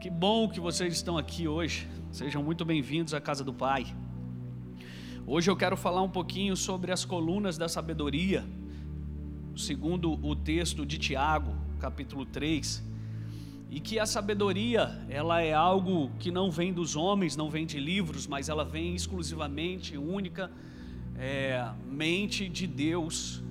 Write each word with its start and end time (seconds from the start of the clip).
Que 0.00 0.08
bom 0.08 0.48
que 0.48 0.60
vocês 0.60 0.94
estão 0.94 1.18
aqui 1.18 1.48
hoje. 1.48 1.88
Sejam 2.12 2.40
muito 2.40 2.64
bem-vindos 2.64 3.12
à 3.14 3.20
casa 3.20 3.42
do 3.42 3.52
Pai. 3.52 3.84
Hoje 5.26 5.50
eu 5.50 5.56
quero 5.56 5.76
falar 5.76 6.02
um 6.02 6.08
pouquinho 6.08 6.56
sobre 6.56 6.92
as 6.92 7.04
colunas 7.04 7.58
da 7.58 7.68
sabedoria, 7.68 8.46
segundo 9.56 10.12
o 10.24 10.36
texto 10.36 10.86
de 10.86 10.98
Tiago, 10.98 11.52
capítulo 11.80 12.24
3. 12.24 12.80
E 13.70 13.80
que 13.80 13.98
a 13.98 14.06
sabedoria, 14.06 15.04
ela 15.08 15.42
é 15.42 15.52
algo 15.52 16.12
que 16.20 16.30
não 16.30 16.48
vem 16.48 16.72
dos 16.72 16.94
homens, 16.94 17.36
não 17.36 17.50
vem 17.50 17.66
de 17.66 17.80
livros, 17.80 18.24
mas 18.24 18.48
ela 18.48 18.64
vem 18.64 18.94
exclusivamente, 18.94 19.98
única, 19.98 20.48
é, 21.18 21.68
mente 21.84 22.48
de 22.48 22.68
Deus. 22.68 23.42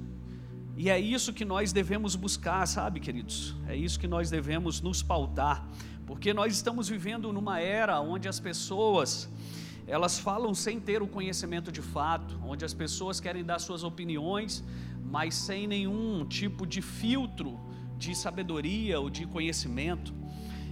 E 0.78 0.90
é 0.90 0.98
isso 0.98 1.34
que 1.34 1.44
nós 1.44 1.74
devemos 1.74 2.16
buscar, 2.16 2.66
sabe, 2.68 3.02
queridos? 3.02 3.54
É 3.68 3.76
isso 3.76 4.00
que 4.00 4.08
nós 4.08 4.30
devemos 4.30 4.80
nos 4.80 5.04
pautar. 5.04 5.68
Porque 6.08 6.34
nós 6.34 6.54
estamos 6.54 6.90
vivendo 6.90 7.32
numa 7.32 7.60
era 7.60 8.00
onde 8.00 8.28
as 8.28 8.40
pessoas 8.40 9.30
elas 9.88 10.20
falam 10.20 10.54
sem 10.54 10.80
ter 10.80 11.02
o 11.02 11.08
conhecimento 11.08 11.72
de 11.72 11.82
fato, 11.82 12.38
onde 12.44 12.66
as 12.66 12.74
pessoas 12.74 13.22
querem 13.22 13.44
dar 13.44 13.58
suas 13.58 13.84
opiniões, 13.84 14.64
mas 15.02 15.34
sem 15.34 15.66
nenhum 15.66 16.26
tipo 16.26 16.68
de 16.68 16.82
filtro 16.82 17.58
de 17.98 18.14
sabedoria 18.14 19.00
ou 19.00 19.10
de 19.10 19.26
conhecimento. 19.26 20.14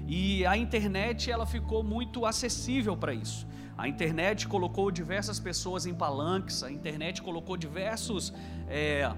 E 0.07 0.45
a 0.45 0.57
internet 0.57 1.31
ela 1.31 1.45
ficou 1.45 1.81
muito 1.81 2.25
acessível 2.25 2.95
para 2.97 3.13
isso. 3.13 3.47
A 3.77 3.87
internet 3.87 4.47
colocou 4.47 4.91
diversas 4.91 5.39
pessoas 5.39 5.85
em 5.85 5.93
palanques, 5.93 6.61
a 6.61 6.71
internet 6.71 7.21
colocou 7.21 7.57
diversos, 7.57 8.33
é, 8.67 9.11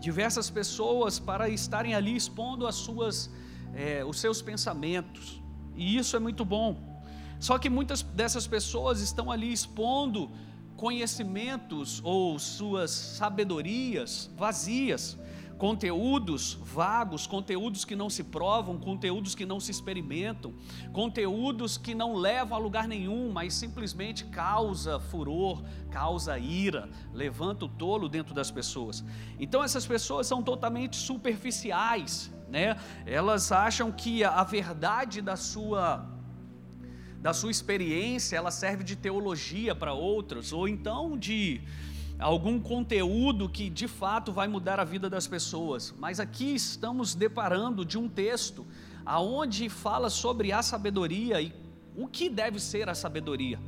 diversas 0.00 0.50
pessoas 0.50 1.18
para 1.18 1.48
estarem 1.48 1.94
ali 1.94 2.14
expondo 2.14 2.66
as 2.66 2.74
suas, 2.74 3.30
é, 3.74 4.04
os 4.04 4.18
seus 4.20 4.42
pensamentos. 4.42 5.40
E 5.78 5.96
isso 5.96 6.16
é 6.16 6.18
muito 6.18 6.44
bom. 6.44 7.00
Só 7.38 7.56
que 7.56 7.70
muitas 7.70 8.02
dessas 8.02 8.46
pessoas 8.46 9.00
estão 9.00 9.30
ali 9.30 9.52
expondo 9.52 10.30
conhecimentos 10.76 12.00
ou 12.04 12.38
suas 12.38 12.90
sabedorias 12.90 14.30
vazias, 14.36 15.16
conteúdos 15.56 16.54
vagos, 16.62 17.26
conteúdos 17.26 17.84
que 17.84 17.94
não 17.94 18.10
se 18.10 18.24
provam, 18.24 18.78
conteúdos 18.78 19.36
que 19.36 19.46
não 19.46 19.60
se 19.60 19.70
experimentam, 19.70 20.52
conteúdos 20.92 21.76
que 21.76 21.94
não 21.94 22.14
levam 22.14 22.56
a 22.56 22.60
lugar 22.60 22.88
nenhum, 22.88 23.30
mas 23.32 23.54
simplesmente 23.54 24.24
causa 24.26 24.98
furor, 24.98 25.62
causa 25.90 26.38
ira, 26.38 26.88
levanta 27.12 27.64
o 27.64 27.68
tolo 27.68 28.08
dentro 28.08 28.34
das 28.34 28.50
pessoas. 28.50 29.04
Então 29.38 29.62
essas 29.62 29.86
pessoas 29.86 30.26
são 30.26 30.42
totalmente 30.42 30.96
superficiais, 30.96 32.32
né? 32.50 32.76
Elas 33.06 33.52
acham 33.52 33.92
que 33.92 34.24
a 34.24 34.42
verdade 34.44 35.20
da 35.20 35.36
sua 35.36 36.06
da 37.20 37.32
sua 37.32 37.50
experiência, 37.50 38.36
ela 38.36 38.50
serve 38.50 38.84
de 38.84 38.94
teologia 38.94 39.74
para 39.74 39.92
outros, 39.92 40.52
ou 40.52 40.68
então 40.68 41.18
de 41.18 41.60
algum 42.16 42.60
conteúdo 42.60 43.48
que 43.48 43.68
de 43.68 43.88
fato 43.88 44.32
vai 44.32 44.46
mudar 44.46 44.78
a 44.78 44.84
vida 44.84 45.10
das 45.10 45.26
pessoas. 45.26 45.92
Mas 45.98 46.20
aqui 46.20 46.54
estamos 46.54 47.16
deparando 47.16 47.84
de 47.84 47.98
um 47.98 48.08
texto 48.08 48.64
aonde 49.04 49.68
fala 49.68 50.08
sobre 50.10 50.52
a 50.52 50.62
sabedoria 50.62 51.40
e 51.40 51.52
o 51.96 52.06
que 52.06 52.28
deve 52.28 52.60
ser 52.60 52.88
a 52.88 52.94
sabedoria. 52.94 53.58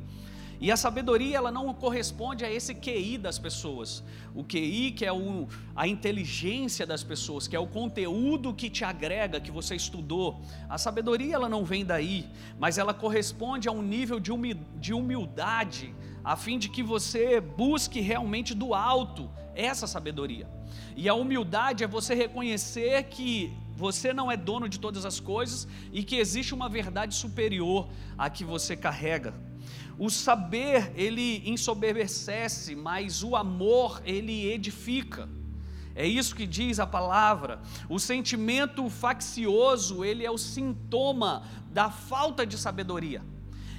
E 0.61 0.71
a 0.71 0.77
sabedoria 0.77 1.37
ela 1.37 1.51
não 1.51 1.73
corresponde 1.73 2.45
a 2.45 2.51
esse 2.51 2.75
QI 2.75 3.17
das 3.17 3.39
pessoas. 3.39 4.03
O 4.35 4.43
QI 4.43 4.91
que 4.91 5.03
é 5.03 5.11
o, 5.11 5.47
a 5.75 5.87
inteligência 5.87 6.85
das 6.85 7.03
pessoas, 7.03 7.47
que 7.47 7.55
é 7.55 7.59
o 7.59 7.65
conteúdo 7.65 8.53
que 8.53 8.69
te 8.69 8.85
agrega, 8.85 9.41
que 9.41 9.49
você 9.49 9.75
estudou. 9.75 10.39
A 10.69 10.77
sabedoria 10.77 11.33
ela 11.33 11.49
não 11.49 11.65
vem 11.65 11.83
daí, 11.83 12.29
mas 12.59 12.77
ela 12.77 12.93
corresponde 12.93 13.67
a 13.67 13.71
um 13.71 13.81
nível 13.81 14.19
de 14.19 14.93
humildade, 14.93 15.95
a 16.23 16.35
fim 16.35 16.59
de 16.59 16.69
que 16.69 16.83
você 16.83 17.41
busque 17.41 17.99
realmente 17.99 18.53
do 18.53 18.75
alto 18.75 19.31
essa 19.55 19.87
sabedoria. 19.87 20.47
E 20.95 21.09
a 21.09 21.15
humildade 21.15 21.83
é 21.83 21.87
você 21.87 22.13
reconhecer 22.13 23.05
que 23.05 23.51
você 23.75 24.13
não 24.13 24.31
é 24.31 24.37
dono 24.37 24.69
de 24.69 24.79
todas 24.79 25.05
as 25.05 25.19
coisas 25.19 25.67
e 25.91 26.03
que 26.03 26.17
existe 26.17 26.53
uma 26.53 26.69
verdade 26.69 27.15
superior 27.15 27.89
a 28.15 28.29
que 28.29 28.45
você 28.45 28.77
carrega. 28.77 29.33
O 30.03 30.09
saber, 30.09 30.91
ele 30.95 31.47
ensoberbecesse, 31.47 32.75
mas 32.75 33.21
o 33.21 33.35
amor, 33.35 34.01
ele 34.03 34.51
edifica. 34.51 35.29
É 35.93 36.07
isso 36.07 36.35
que 36.35 36.47
diz 36.47 36.79
a 36.79 36.87
palavra. 36.87 37.61
O 37.87 37.99
sentimento 37.99 38.89
faccioso, 38.89 40.03
ele 40.03 40.25
é 40.25 40.31
o 40.31 40.39
sintoma 40.39 41.43
da 41.71 41.91
falta 41.91 42.47
de 42.47 42.57
sabedoria. 42.57 43.21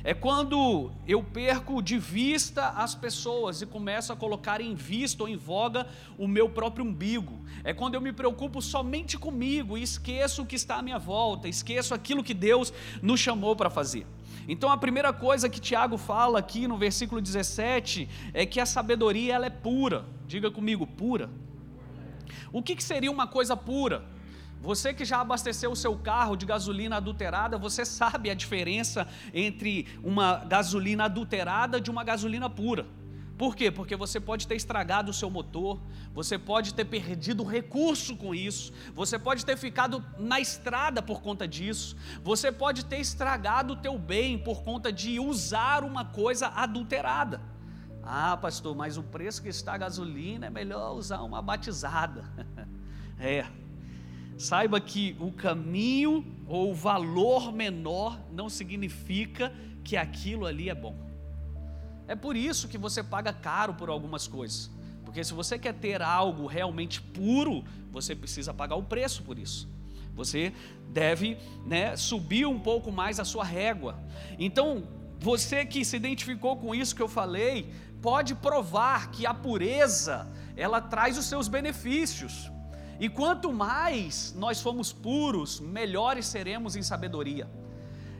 É 0.04 0.14
quando 0.14 0.92
eu 1.08 1.24
perco 1.24 1.82
de 1.82 1.98
vista 1.98 2.68
as 2.68 2.94
pessoas 2.94 3.60
e 3.60 3.66
começo 3.66 4.12
a 4.12 4.16
colocar 4.16 4.60
em 4.60 4.76
vista 4.76 5.24
ou 5.24 5.28
em 5.28 5.36
voga 5.36 5.88
o 6.16 6.28
meu 6.28 6.48
próprio 6.48 6.84
umbigo. 6.84 7.44
É 7.64 7.74
quando 7.74 7.96
eu 7.96 8.00
me 8.00 8.12
preocupo 8.12 8.62
somente 8.62 9.18
comigo 9.18 9.76
e 9.76 9.82
esqueço 9.82 10.42
o 10.42 10.46
que 10.46 10.54
está 10.54 10.76
à 10.76 10.82
minha 10.82 11.00
volta, 11.00 11.48
esqueço 11.48 11.92
aquilo 11.92 12.22
que 12.22 12.32
Deus 12.32 12.72
nos 13.02 13.18
chamou 13.18 13.56
para 13.56 13.68
fazer. 13.68 14.06
Então 14.48 14.70
a 14.70 14.76
primeira 14.76 15.12
coisa 15.12 15.48
que 15.48 15.60
Tiago 15.60 15.96
fala 15.96 16.38
aqui 16.38 16.66
no 16.66 16.76
versículo 16.76 17.20
17 17.20 18.08
é 18.34 18.44
que 18.44 18.60
a 18.60 18.66
sabedoria 18.66 19.34
ela 19.34 19.46
é 19.46 19.50
pura. 19.50 20.04
Diga 20.26 20.50
comigo, 20.50 20.86
pura. 20.86 21.30
O 22.52 22.62
que, 22.62 22.76
que 22.76 22.84
seria 22.84 23.10
uma 23.10 23.26
coisa 23.26 23.56
pura? 23.56 24.04
Você 24.60 24.94
que 24.94 25.04
já 25.04 25.20
abasteceu 25.20 25.72
o 25.72 25.76
seu 25.76 25.96
carro 25.96 26.36
de 26.36 26.46
gasolina 26.46 26.96
adulterada, 26.96 27.58
você 27.58 27.84
sabe 27.84 28.30
a 28.30 28.34
diferença 28.34 29.08
entre 29.34 29.88
uma 30.04 30.36
gasolina 30.44 31.04
adulterada 31.04 31.80
de 31.80 31.90
uma 31.90 32.04
gasolina 32.04 32.48
pura. 32.48 32.86
Por 33.42 33.56
quê? 33.56 33.72
Porque 33.72 33.96
você 33.96 34.20
pode 34.20 34.46
ter 34.46 34.54
estragado 34.54 35.10
o 35.10 35.12
seu 35.12 35.28
motor, 35.28 35.80
você 36.14 36.38
pode 36.38 36.72
ter 36.72 36.84
perdido 36.84 37.42
recurso 37.42 38.16
com 38.16 38.32
isso, 38.32 38.72
você 38.94 39.18
pode 39.18 39.44
ter 39.44 39.56
ficado 39.56 40.00
na 40.16 40.38
estrada 40.38 41.02
por 41.02 41.20
conta 41.20 41.48
disso, 41.48 41.96
você 42.22 42.52
pode 42.52 42.84
ter 42.84 42.98
estragado 42.98 43.72
o 43.72 43.76
teu 43.76 43.98
bem 43.98 44.38
por 44.38 44.62
conta 44.62 44.92
de 44.92 45.18
usar 45.18 45.82
uma 45.82 46.04
coisa 46.04 46.52
adulterada. 46.54 47.40
Ah, 48.00 48.36
pastor, 48.36 48.76
mas 48.76 48.96
o 48.96 49.02
preço 49.02 49.42
que 49.42 49.48
está 49.48 49.74
a 49.74 49.78
gasolina 49.78 50.46
é 50.46 50.50
melhor 50.50 50.94
usar 50.94 51.22
uma 51.22 51.42
batizada. 51.42 52.22
é. 53.18 53.44
Saiba 54.38 54.80
que 54.80 55.16
o 55.18 55.32
caminho 55.32 56.24
ou 56.46 56.70
o 56.70 56.74
valor 56.76 57.52
menor 57.52 58.20
não 58.30 58.48
significa 58.48 59.52
que 59.82 59.96
aquilo 59.96 60.46
ali 60.46 60.70
é 60.70 60.74
bom. 60.76 61.11
É 62.12 62.14
por 62.14 62.36
isso 62.36 62.68
que 62.68 62.76
você 62.76 63.02
paga 63.02 63.32
caro 63.32 63.72
por 63.72 63.88
algumas 63.88 64.28
coisas. 64.28 64.70
Porque 65.02 65.24
se 65.24 65.32
você 65.32 65.58
quer 65.58 65.72
ter 65.72 66.02
algo 66.02 66.46
realmente 66.46 67.00
puro, 67.00 67.64
você 67.90 68.14
precisa 68.14 68.52
pagar 68.52 68.76
o 68.76 68.82
preço 68.82 69.22
por 69.22 69.38
isso. 69.38 69.66
Você 70.14 70.52
deve 70.90 71.38
né, 71.64 71.96
subir 71.96 72.44
um 72.44 72.60
pouco 72.60 72.92
mais 72.92 73.18
a 73.18 73.24
sua 73.24 73.44
régua. 73.44 73.98
Então, 74.38 74.86
você 75.18 75.64
que 75.64 75.86
se 75.86 75.96
identificou 75.96 76.58
com 76.58 76.74
isso 76.74 76.94
que 76.94 77.00
eu 77.00 77.08
falei, 77.08 77.72
pode 78.02 78.34
provar 78.34 79.10
que 79.10 79.24
a 79.24 79.32
pureza, 79.32 80.28
ela 80.54 80.82
traz 80.82 81.16
os 81.16 81.24
seus 81.24 81.48
benefícios. 81.48 82.52
E 83.00 83.08
quanto 83.08 83.50
mais 83.50 84.34
nós 84.36 84.60
formos 84.60 84.92
puros, 84.92 85.60
melhores 85.60 86.26
seremos 86.26 86.76
em 86.76 86.82
sabedoria. 86.82 87.48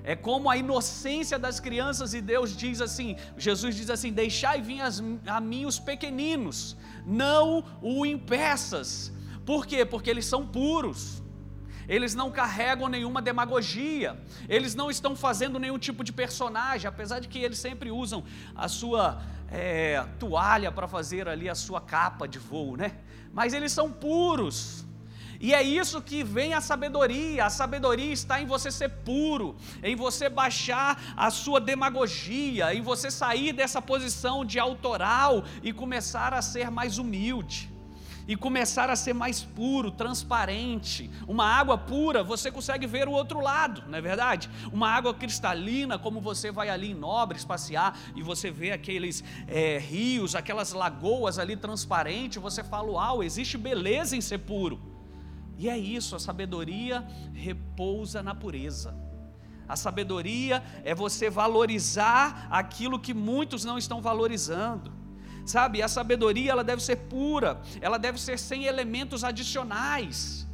É 0.04 0.16
como 0.16 0.50
a 0.50 0.56
inocência 0.56 1.38
das 1.38 1.60
crianças, 1.60 2.12
e 2.12 2.20
Deus 2.20 2.56
diz 2.56 2.80
assim: 2.80 3.16
Jesus 3.36 3.76
diz 3.76 3.88
assim: 3.88 4.12
Deixai 4.12 4.60
vir 4.60 4.80
as, 4.80 5.02
a 5.26 5.40
mim 5.40 5.64
os 5.64 5.78
pequeninos, 5.78 6.76
não 7.06 7.64
o 7.80 8.04
impeças. 8.04 9.12
Por 9.46 9.66
quê? 9.66 9.84
Porque 9.84 10.10
eles 10.10 10.26
são 10.26 10.46
puros, 10.46 11.22
eles 11.88 12.14
não 12.14 12.30
carregam 12.30 12.88
nenhuma 12.88 13.22
demagogia, 13.22 14.20
eles 14.48 14.74
não 14.74 14.90
estão 14.90 15.14
fazendo 15.14 15.58
nenhum 15.58 15.78
tipo 15.78 16.02
de 16.02 16.12
personagem, 16.12 16.88
apesar 16.88 17.20
de 17.20 17.28
que 17.28 17.38
eles 17.38 17.58
sempre 17.58 17.90
usam 17.90 18.24
a 18.54 18.68
sua 18.68 19.22
é, 19.50 20.04
toalha 20.18 20.72
para 20.72 20.88
fazer 20.88 21.28
ali 21.28 21.48
a 21.48 21.54
sua 21.54 21.80
capa 21.80 22.26
de 22.26 22.38
voo, 22.38 22.76
né? 22.76 22.98
Mas 23.32 23.52
eles 23.52 23.70
são 23.70 23.90
puros, 23.90 24.84
e 25.42 25.52
é 25.52 25.60
isso 25.60 26.00
que 26.00 26.22
vem 26.22 26.54
a 26.54 26.60
sabedoria. 26.60 27.46
A 27.46 27.50
sabedoria 27.50 28.12
está 28.12 28.40
em 28.40 28.46
você 28.46 28.70
ser 28.70 28.88
puro, 28.88 29.56
em 29.82 29.96
você 29.96 30.28
baixar 30.28 31.02
a 31.16 31.32
sua 31.32 31.60
demagogia, 31.60 32.72
em 32.72 32.80
você 32.80 33.10
sair 33.10 33.52
dessa 33.52 33.82
posição 33.82 34.44
de 34.44 34.60
autoral 34.60 35.42
e 35.60 35.72
começar 35.72 36.32
a 36.32 36.40
ser 36.40 36.70
mais 36.70 36.96
humilde. 36.96 37.68
E 38.28 38.36
começar 38.36 38.88
a 38.88 38.94
ser 38.94 39.14
mais 39.14 39.42
puro, 39.42 39.90
transparente. 39.90 41.10
Uma 41.26 41.44
água 41.44 41.76
pura, 41.76 42.22
você 42.22 42.48
consegue 42.52 42.86
ver 42.86 43.08
o 43.08 43.10
outro 43.10 43.40
lado, 43.40 43.82
não 43.88 43.98
é 43.98 44.00
verdade? 44.00 44.48
Uma 44.72 44.90
água 44.90 45.12
cristalina, 45.12 45.98
como 45.98 46.20
você 46.20 46.52
vai 46.52 46.70
ali 46.70 46.92
em 46.92 46.94
Nobres 46.94 47.44
passear 47.44 47.98
e 48.14 48.22
você 48.22 48.48
vê 48.48 48.70
aqueles 48.70 49.24
é, 49.48 49.76
rios, 49.76 50.36
aquelas 50.36 50.72
lagoas 50.72 51.36
ali 51.40 51.56
transparentes, 51.56 52.40
você 52.40 52.62
fala: 52.62 52.92
Uau, 52.92 53.24
existe 53.24 53.58
beleza 53.58 54.16
em 54.16 54.20
ser 54.20 54.38
puro. 54.38 54.91
E 55.62 55.68
é 55.68 55.78
isso, 55.78 56.16
a 56.16 56.18
sabedoria 56.18 57.06
repousa 57.32 58.20
na 58.20 58.34
pureza. 58.34 58.92
A 59.68 59.76
sabedoria 59.76 60.60
é 60.82 60.92
você 60.92 61.30
valorizar 61.30 62.48
aquilo 62.50 62.98
que 62.98 63.14
muitos 63.14 63.64
não 63.64 63.78
estão 63.78 64.02
valorizando. 64.02 64.92
Sabe, 65.46 65.80
a 65.80 65.86
sabedoria 65.86 66.50
ela 66.50 66.64
deve 66.64 66.82
ser 66.82 66.96
pura, 66.96 67.60
ela 67.80 67.96
deve 67.96 68.20
ser 68.20 68.40
sem 68.40 68.64
elementos 68.64 69.22
adicionais. 69.22 70.48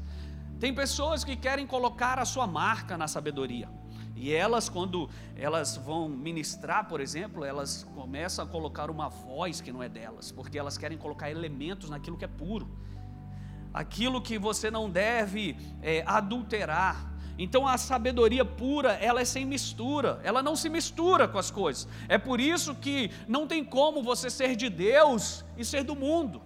Tem 0.60 0.74
pessoas 0.74 1.24
que 1.24 1.36
querem 1.36 1.66
colocar 1.66 2.18
a 2.18 2.26
sua 2.26 2.46
marca 2.46 2.98
na 2.98 3.08
sabedoria. 3.08 3.66
E 4.14 4.30
elas, 4.30 4.68
quando 4.68 5.08
elas 5.36 5.78
vão 5.78 6.06
ministrar, 6.06 6.86
por 6.86 7.00
exemplo, 7.00 7.46
elas 7.46 7.82
começam 7.94 8.44
a 8.44 8.48
colocar 8.48 8.90
uma 8.90 9.08
voz 9.08 9.62
que 9.62 9.72
não 9.72 9.82
é 9.82 9.88
delas, 9.88 10.30
porque 10.30 10.58
elas 10.58 10.76
querem 10.76 10.98
colocar 10.98 11.30
elementos 11.30 11.88
naquilo 11.88 12.18
que 12.18 12.26
é 12.26 12.28
puro, 12.28 12.68
aquilo 13.78 14.20
que 14.20 14.36
você 14.36 14.72
não 14.72 14.90
deve 14.90 15.56
é, 15.80 16.02
adulterar. 16.04 16.96
Então 17.38 17.68
a 17.68 17.78
sabedoria 17.78 18.44
pura, 18.44 18.94
ela 18.94 19.20
é 19.20 19.24
sem 19.24 19.44
mistura, 19.44 20.20
ela 20.24 20.42
não 20.42 20.56
se 20.56 20.68
mistura 20.68 21.28
com 21.28 21.38
as 21.38 21.48
coisas. 21.48 21.86
É 22.08 22.18
por 22.18 22.40
isso 22.40 22.74
que 22.74 23.12
não 23.28 23.46
tem 23.46 23.64
como 23.64 24.02
você 24.02 24.28
ser 24.28 24.56
de 24.56 24.68
Deus 24.68 25.44
e 25.56 25.64
ser 25.64 25.84
do 25.84 25.94
mundo. 25.94 26.42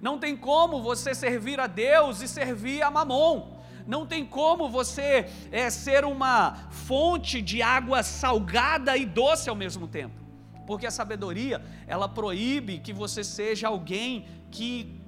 Não 0.00 0.18
tem 0.18 0.34
como 0.34 0.82
você 0.82 1.14
servir 1.14 1.60
a 1.60 1.66
Deus 1.66 2.22
e 2.22 2.26
servir 2.26 2.80
a 2.82 2.90
Mamon. 2.90 3.60
Não 3.86 4.06
tem 4.06 4.24
como 4.24 4.70
você 4.70 5.28
é, 5.50 5.68
ser 5.68 6.06
uma 6.06 6.54
fonte 6.70 7.42
de 7.42 7.60
água 7.60 8.02
salgada 8.02 8.96
e 8.96 9.04
doce 9.04 9.50
ao 9.50 9.56
mesmo 9.56 9.86
tempo. 9.86 10.22
Porque 10.66 10.86
a 10.86 10.90
sabedoria, 10.90 11.62
ela 11.86 12.08
proíbe 12.08 12.78
que 12.78 12.94
você 12.94 13.22
seja 13.22 13.68
alguém 13.68 14.24
que 14.50 15.01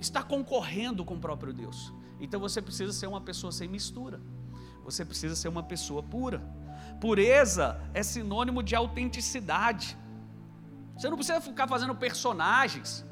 está 0.00 0.22
concorrendo 0.22 1.04
com 1.04 1.14
o 1.14 1.18
próprio 1.18 1.52
Deus. 1.52 1.92
Então 2.20 2.40
você 2.40 2.60
precisa 2.60 2.92
ser 2.92 3.06
uma 3.06 3.20
pessoa 3.20 3.52
sem 3.52 3.68
mistura. 3.68 4.20
Você 4.84 5.04
precisa 5.04 5.36
ser 5.36 5.48
uma 5.48 5.62
pessoa 5.62 6.02
pura. 6.02 6.42
Pureza 7.00 7.80
é 7.94 8.02
sinônimo 8.02 8.62
de 8.62 8.74
autenticidade. 8.74 9.96
Você 10.96 11.08
não 11.08 11.16
precisa 11.16 11.40
ficar 11.40 11.66
fazendo 11.66 11.94
personagens, 11.94 13.04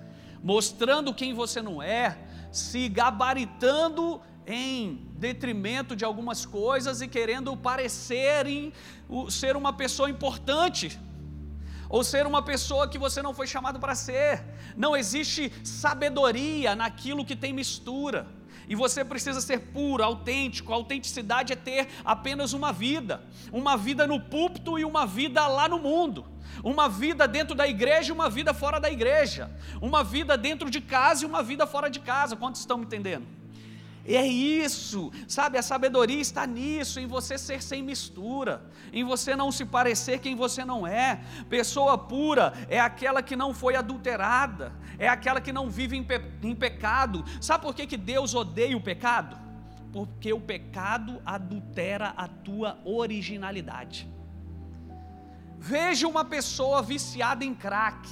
mostrando 0.42 1.14
quem 1.14 1.32
você 1.32 1.62
não 1.62 1.82
é, 1.82 2.18
se 2.50 2.88
gabaritando 2.88 4.20
em 4.46 5.06
detrimento 5.16 5.94
de 5.94 6.04
algumas 6.04 6.46
coisas 6.46 7.00
e 7.00 7.08
querendo 7.08 7.56
parecer 7.56 8.46
em, 8.46 8.72
ser 9.30 9.56
uma 9.56 9.72
pessoa 9.72 10.08
importante, 10.08 10.98
ou 11.88 12.04
ser 12.04 12.26
uma 12.26 12.42
pessoa 12.42 12.88
que 12.88 12.98
você 12.98 13.22
não 13.22 13.34
foi 13.34 13.46
chamado 13.46 13.78
para 13.78 13.94
ser. 13.94 14.44
Não 14.76 14.96
existe 14.96 15.52
sabedoria 15.64 16.76
naquilo 16.76 17.24
que 17.24 17.36
tem 17.36 17.52
mistura. 17.52 18.26
E 18.68 18.74
você 18.74 19.04
precisa 19.04 19.40
ser 19.40 19.58
puro, 19.72 20.04
autêntico. 20.04 20.72
A 20.72 20.76
autenticidade 20.76 21.52
é 21.52 21.56
ter 21.56 21.88
apenas 22.04 22.52
uma 22.52 22.72
vida, 22.72 23.22
uma 23.50 23.76
vida 23.76 24.06
no 24.06 24.20
púlpito 24.20 24.78
e 24.78 24.84
uma 24.84 25.06
vida 25.06 25.46
lá 25.46 25.66
no 25.68 25.78
mundo. 25.78 26.26
Uma 26.62 26.88
vida 26.88 27.26
dentro 27.26 27.54
da 27.54 27.66
igreja 27.66 28.10
e 28.10 28.12
uma 28.12 28.28
vida 28.28 28.52
fora 28.52 28.78
da 28.78 28.90
igreja. 28.90 29.50
Uma 29.80 30.04
vida 30.04 30.36
dentro 30.36 30.68
de 30.70 30.80
casa 30.80 31.24
e 31.24 31.26
uma 31.26 31.42
vida 31.42 31.66
fora 31.66 31.88
de 31.88 32.00
casa. 32.00 32.36
Quantos 32.36 32.60
estão 32.60 32.76
me 32.76 32.84
entendendo? 32.84 33.37
É 34.14 34.26
isso, 34.26 35.12
sabe? 35.26 35.58
A 35.58 35.62
sabedoria 35.62 36.18
está 36.18 36.46
nisso, 36.46 36.98
em 36.98 37.06
você 37.06 37.36
ser 37.36 37.62
sem 37.62 37.82
mistura, 37.82 38.62
em 38.90 39.04
você 39.04 39.36
não 39.36 39.52
se 39.52 39.66
parecer 39.66 40.18
quem 40.20 40.34
você 40.34 40.64
não 40.64 40.86
é. 40.86 41.20
Pessoa 41.50 41.98
pura 41.98 42.54
é 42.70 42.80
aquela 42.80 43.22
que 43.22 43.36
não 43.36 43.52
foi 43.52 43.76
adulterada, 43.76 44.72
é 44.98 45.06
aquela 45.06 45.42
que 45.42 45.52
não 45.52 45.68
vive 45.68 45.94
em, 45.94 46.02
pe 46.02 46.22
em 46.42 46.54
pecado. 46.54 47.22
Sabe 47.38 47.62
por 47.62 47.74
que, 47.74 47.86
que 47.86 47.98
Deus 47.98 48.34
odeia 48.34 48.74
o 48.74 48.80
pecado? 48.80 49.36
Porque 49.92 50.32
o 50.32 50.40
pecado 50.40 51.20
adultera 51.26 52.14
a 52.16 52.26
tua 52.26 52.78
originalidade. 52.86 54.10
Veja 55.58 56.08
uma 56.08 56.24
pessoa 56.24 56.80
viciada 56.80 57.44
em 57.44 57.54
crack, 57.54 58.08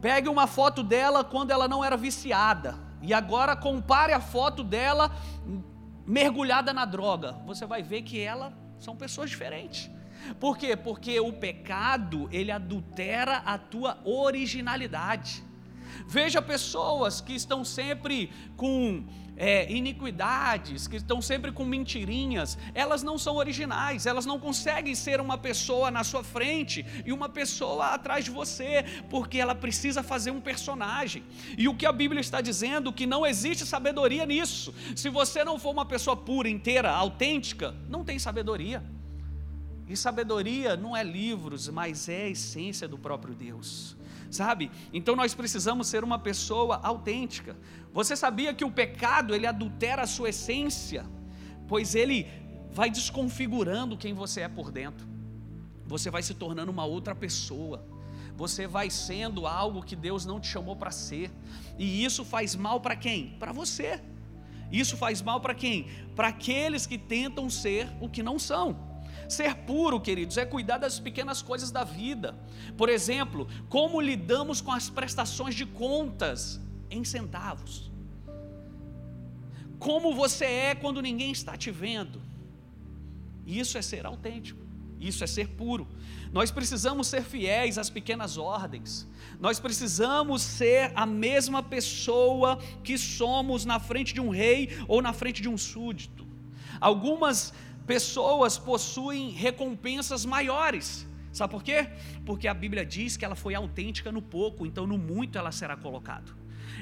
pegue 0.00 0.26
uma 0.26 0.46
foto 0.46 0.82
dela 0.82 1.22
quando 1.22 1.50
ela 1.50 1.68
não 1.68 1.84
era 1.84 1.98
viciada 1.98 2.85
e 3.02 3.12
agora 3.12 3.54
compare 3.56 4.12
a 4.12 4.20
foto 4.20 4.62
dela 4.64 5.10
mergulhada 6.06 6.72
na 6.72 6.84
droga. 6.84 7.32
Você 7.46 7.66
vai 7.66 7.82
ver 7.82 8.02
que 8.02 8.20
ela 8.20 8.52
são 8.78 8.96
pessoas 8.96 9.30
diferentes. 9.30 9.90
Por 10.40 10.56
quê? 10.56 10.76
Porque 10.76 11.18
o 11.20 11.32
pecado, 11.32 12.28
ele 12.32 12.50
adultera 12.50 13.38
a 13.38 13.58
tua 13.58 13.98
originalidade. 14.04 15.44
Veja 16.06 16.42
pessoas 16.42 17.20
que 17.20 17.34
estão 17.34 17.64
sempre 17.64 18.32
com 18.56 19.04
é, 19.36 19.70
iniquidades, 19.70 20.88
que 20.88 20.96
estão 20.96 21.20
sempre 21.20 21.52
com 21.52 21.64
mentirinhas, 21.64 22.56
elas 22.74 23.02
não 23.02 23.18
são 23.18 23.36
originais, 23.36 24.06
elas 24.06 24.24
não 24.24 24.40
conseguem 24.40 24.94
ser 24.94 25.20
uma 25.20 25.36
pessoa 25.36 25.90
na 25.90 26.02
sua 26.02 26.24
frente 26.24 26.84
e 27.04 27.12
uma 27.12 27.28
pessoa 27.28 27.88
atrás 27.88 28.24
de 28.24 28.30
você, 28.30 28.84
porque 29.10 29.38
ela 29.38 29.54
precisa 29.54 30.02
fazer 30.02 30.30
um 30.30 30.40
personagem. 30.40 31.22
E 31.56 31.68
o 31.68 31.74
que 31.74 31.86
a 31.86 31.92
Bíblia 31.92 32.20
está 32.20 32.40
dizendo 32.40 32.92
que 32.92 33.06
não 33.06 33.26
existe 33.26 33.66
sabedoria 33.66 34.24
nisso. 34.24 34.74
Se 34.94 35.08
você 35.08 35.44
não 35.44 35.58
for 35.58 35.70
uma 35.70 35.84
pessoa 35.84 36.16
pura, 36.16 36.48
inteira, 36.48 36.90
autêntica, 36.90 37.74
não 37.88 38.04
tem 38.04 38.18
sabedoria. 38.18 38.82
E 39.88 39.96
sabedoria 39.96 40.76
não 40.76 40.96
é 40.96 41.04
livros, 41.04 41.68
mas 41.68 42.08
é 42.08 42.24
a 42.24 42.28
essência 42.28 42.88
do 42.88 42.98
próprio 42.98 43.34
Deus 43.34 43.96
sabe? 44.36 44.70
Então 44.92 45.16
nós 45.16 45.34
precisamos 45.34 45.88
ser 45.88 46.04
uma 46.04 46.18
pessoa 46.18 46.80
autêntica. 46.82 47.56
Você 47.92 48.14
sabia 48.14 48.54
que 48.54 48.64
o 48.64 48.70
pecado 48.70 49.34
ele 49.34 49.46
adultera 49.46 50.02
a 50.02 50.06
sua 50.06 50.28
essência, 50.28 51.04
pois 51.66 51.94
ele 51.94 52.26
vai 52.70 52.90
desconfigurando 52.90 53.96
quem 53.96 54.12
você 54.14 54.42
é 54.42 54.48
por 54.48 54.70
dentro. 54.70 55.06
Você 55.86 56.10
vai 56.10 56.22
se 56.22 56.34
tornando 56.34 56.70
uma 56.70 56.84
outra 56.84 57.14
pessoa. 57.14 57.84
Você 58.36 58.66
vai 58.66 58.90
sendo 58.90 59.46
algo 59.46 59.82
que 59.82 59.96
Deus 59.96 60.26
não 60.26 60.38
te 60.38 60.48
chamou 60.48 60.76
para 60.76 60.90
ser. 60.90 61.30
E 61.78 62.04
isso 62.04 62.24
faz 62.24 62.54
mal 62.54 62.80
para 62.80 62.94
quem? 62.94 63.36
Para 63.38 63.52
você. 63.52 64.00
Isso 64.70 64.96
faz 64.96 65.22
mal 65.22 65.40
para 65.40 65.54
quem? 65.54 65.86
Para 66.14 66.28
aqueles 66.28 66.86
que 66.86 66.98
tentam 66.98 67.48
ser 67.48 67.88
o 68.00 68.08
que 68.08 68.22
não 68.22 68.38
são. 68.38 68.76
Ser 69.28 69.54
puro, 69.54 70.00
queridos, 70.00 70.36
é 70.36 70.44
cuidar 70.44 70.78
das 70.78 70.98
pequenas 70.98 71.42
coisas 71.42 71.70
da 71.70 71.84
vida. 71.84 72.34
Por 72.76 72.88
exemplo, 72.88 73.48
como 73.68 74.00
lidamos 74.00 74.60
com 74.60 74.72
as 74.72 74.88
prestações 74.88 75.54
de 75.54 75.66
contas 75.66 76.60
em 76.90 77.04
centavos. 77.04 77.90
Como 79.78 80.14
você 80.14 80.44
é 80.44 80.74
quando 80.74 81.02
ninguém 81.02 81.30
está 81.30 81.56
te 81.56 81.70
vendo. 81.70 82.22
Isso 83.46 83.76
é 83.76 83.82
ser 83.82 84.06
autêntico. 84.06 84.66
Isso 84.98 85.22
é 85.22 85.26
ser 85.26 85.48
puro. 85.48 85.86
Nós 86.32 86.50
precisamos 86.50 87.06
ser 87.06 87.22
fiéis 87.22 87.78
às 87.78 87.90
pequenas 87.90 88.38
ordens. 88.38 89.06
Nós 89.38 89.60
precisamos 89.60 90.42
ser 90.42 90.90
a 90.94 91.04
mesma 91.04 91.62
pessoa 91.62 92.58
que 92.82 92.96
somos 92.96 93.64
na 93.64 93.78
frente 93.78 94.14
de 94.14 94.20
um 94.20 94.30
rei 94.30 94.70
ou 94.88 95.02
na 95.02 95.12
frente 95.12 95.42
de 95.42 95.48
um 95.48 95.58
súdito. 95.58 96.26
Algumas 96.80 97.52
pessoas 97.86 98.58
possuem 98.58 99.30
recompensas 99.30 100.24
maiores. 100.24 101.06
Sabe 101.32 101.50
por 101.50 101.62
quê? 101.62 101.88
Porque 102.24 102.48
a 102.48 102.54
Bíblia 102.54 102.84
diz 102.84 103.16
que 103.16 103.24
ela 103.24 103.34
foi 103.34 103.54
autêntica 103.54 104.10
no 104.10 104.22
pouco, 104.22 104.66
então 104.66 104.86
no 104.86 104.96
muito 104.96 105.36
ela 105.36 105.52
será 105.52 105.76
colocada. 105.76 106.32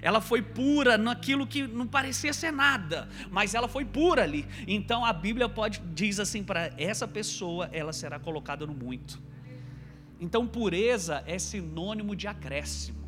Ela 0.01 0.21
foi 0.21 0.43
pura 0.43 0.97
naquilo 0.97 1.47
que 1.47 1.67
não 1.67 1.87
parecia 1.87 2.33
ser 2.33 2.53
nada, 2.53 3.09
mas 3.31 3.55
ela 3.55 3.69
foi 3.69 3.85
pura 3.85 4.23
ali. 4.23 4.47
Então 4.67 5.05
a 5.05 5.13
Bíblia 5.13 5.49
pode 5.49 5.81
diz 5.93 6.19
assim 6.21 6.43
para 6.43 6.73
essa 6.79 7.07
pessoa, 7.07 7.69
ela 7.73 7.93
será 7.93 8.19
colocada 8.19 8.67
no 8.67 8.75
muito. 8.75 9.21
Então 10.21 10.47
pureza 10.47 11.23
é 11.27 11.39
sinônimo 11.39 12.15
de 12.17 12.27
acréscimo. 12.27 13.05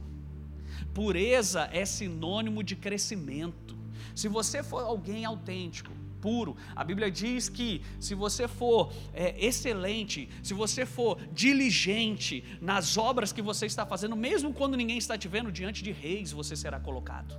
Pureza 0.93 1.69
é 1.73 1.85
sinônimo 1.85 2.63
de 2.63 2.75
crescimento. 2.75 3.77
Se 4.15 4.29
você 4.29 4.63
for 4.63 4.83
alguém 4.83 5.25
autêntico, 5.25 5.93
puro. 6.21 6.57
A 6.75 6.83
Bíblia 6.83 7.11
diz 7.11 7.49
que 7.49 7.83
se 8.01 8.15
você 8.15 8.49
for 8.49 8.93
é, 9.13 9.35
excelente, 9.45 10.29
se 10.43 10.55
você 10.55 10.85
for 10.85 11.19
diligente 11.33 12.45
nas 12.61 12.97
obras 12.97 13.33
que 13.33 13.43
você 13.43 13.67
está 13.67 13.85
fazendo, 13.87 14.17
mesmo 14.17 14.53
quando 14.53 14.77
ninguém 14.77 14.99
está 14.99 15.17
te 15.17 15.29
vendo, 15.29 15.53
diante 15.53 15.83
de 15.83 15.93
reis 15.93 16.33
você 16.33 16.57
será 16.57 16.81
colocado. 16.81 17.35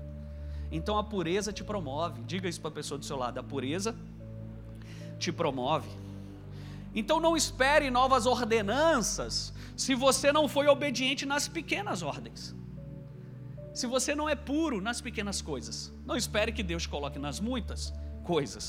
Então 0.71 0.97
a 0.97 1.03
pureza 1.03 1.51
te 1.51 1.63
promove. 1.63 2.23
Diga 2.23 2.47
isso 2.47 2.61
para 2.61 2.69
a 2.69 2.73
pessoa 2.73 2.97
do 2.97 3.05
seu 3.05 3.17
lado: 3.17 3.39
a 3.39 3.43
pureza 3.43 3.95
te 5.19 5.31
promove. 5.31 5.89
Então 6.93 7.19
não 7.19 7.35
espere 7.37 7.89
novas 7.89 8.25
ordenanças 8.25 9.53
se 9.75 9.93
você 9.93 10.31
não 10.31 10.47
foi 10.47 10.67
obediente 10.67 11.25
nas 11.25 11.47
pequenas 11.47 12.01
ordens. 12.01 12.55
Se 13.73 13.85
você 13.85 14.15
não 14.15 14.27
é 14.27 14.35
puro 14.35 14.81
nas 14.81 14.99
pequenas 14.99 15.39
coisas, 15.39 15.93
não 16.03 16.15
espere 16.15 16.51
que 16.51 16.63
Deus 16.63 16.87
coloque 16.87 17.19
nas 17.19 17.39
muitas 17.39 17.93
coisas. 18.33 18.65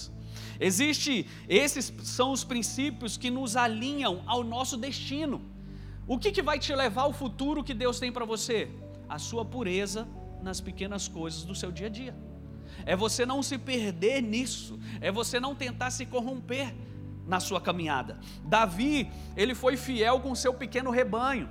Existe, 0.69 1.27
esses 1.49 1.93
são 2.03 2.29
os 2.37 2.43
princípios 2.53 3.17
que 3.17 3.31
nos 3.31 3.57
alinham 3.57 4.23
ao 4.27 4.43
nosso 4.55 4.77
destino. 4.77 5.41
O 6.07 6.19
que, 6.19 6.33
que 6.33 6.43
vai 6.51 6.59
te 6.59 6.75
levar 6.75 7.03
ao 7.03 7.13
futuro 7.13 7.63
que 7.63 7.75
Deus 7.75 8.01
tem 8.03 8.11
para 8.11 8.25
você? 8.25 8.71
A 9.09 9.19
sua 9.19 9.45
pureza 9.45 10.09
nas 10.43 10.61
pequenas 10.61 11.07
coisas 11.07 11.45
do 11.45 11.55
seu 11.55 11.71
dia 11.71 11.89
a 11.89 11.91
dia. 11.91 12.15
É 12.87 12.95
você 12.97 13.27
não 13.27 13.43
se 13.43 13.59
perder 13.59 14.23
nisso, 14.23 14.79
é 15.01 15.11
você 15.11 15.39
não 15.41 15.55
tentar 15.55 15.91
se 15.91 16.07
corromper 16.07 16.75
na 17.27 17.41
sua 17.41 17.61
caminhada. 17.61 18.19
Davi, 18.45 19.11
ele 19.37 19.55
foi 19.55 19.77
fiel 19.77 20.21
com 20.21 20.35
seu 20.35 20.55
pequeno 20.55 20.91
rebanho. 20.91 21.49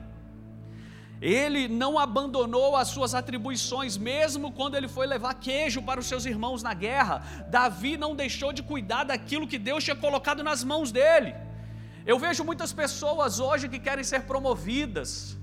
Ele 1.21 1.67
não 1.67 1.97
abandonou 1.97 2.75
as 2.75 2.89
suas 2.89 3.15
atribuições, 3.15 3.97
mesmo 3.97 4.51
quando 4.51 4.75
ele 4.75 4.87
foi 4.87 5.07
levar 5.07 5.33
queijo 5.33 5.81
para 5.81 5.99
os 5.99 6.05
seus 6.05 6.25
irmãos 6.25 6.61
na 6.61 6.73
guerra. 6.73 7.45
Davi 7.49 7.97
não 7.97 8.15
deixou 8.15 8.53
de 8.53 8.61
cuidar 8.61 9.03
daquilo 9.03 9.47
que 9.47 9.57
Deus 9.57 9.83
tinha 9.83 9.95
colocado 9.95 10.43
nas 10.43 10.63
mãos 10.63 10.91
dele. 10.91 11.33
Eu 12.05 12.19
vejo 12.19 12.43
muitas 12.43 12.71
pessoas 12.71 13.39
hoje 13.39 13.67
que 13.67 13.79
querem 13.79 14.03
ser 14.03 14.21
promovidas, 14.23 15.35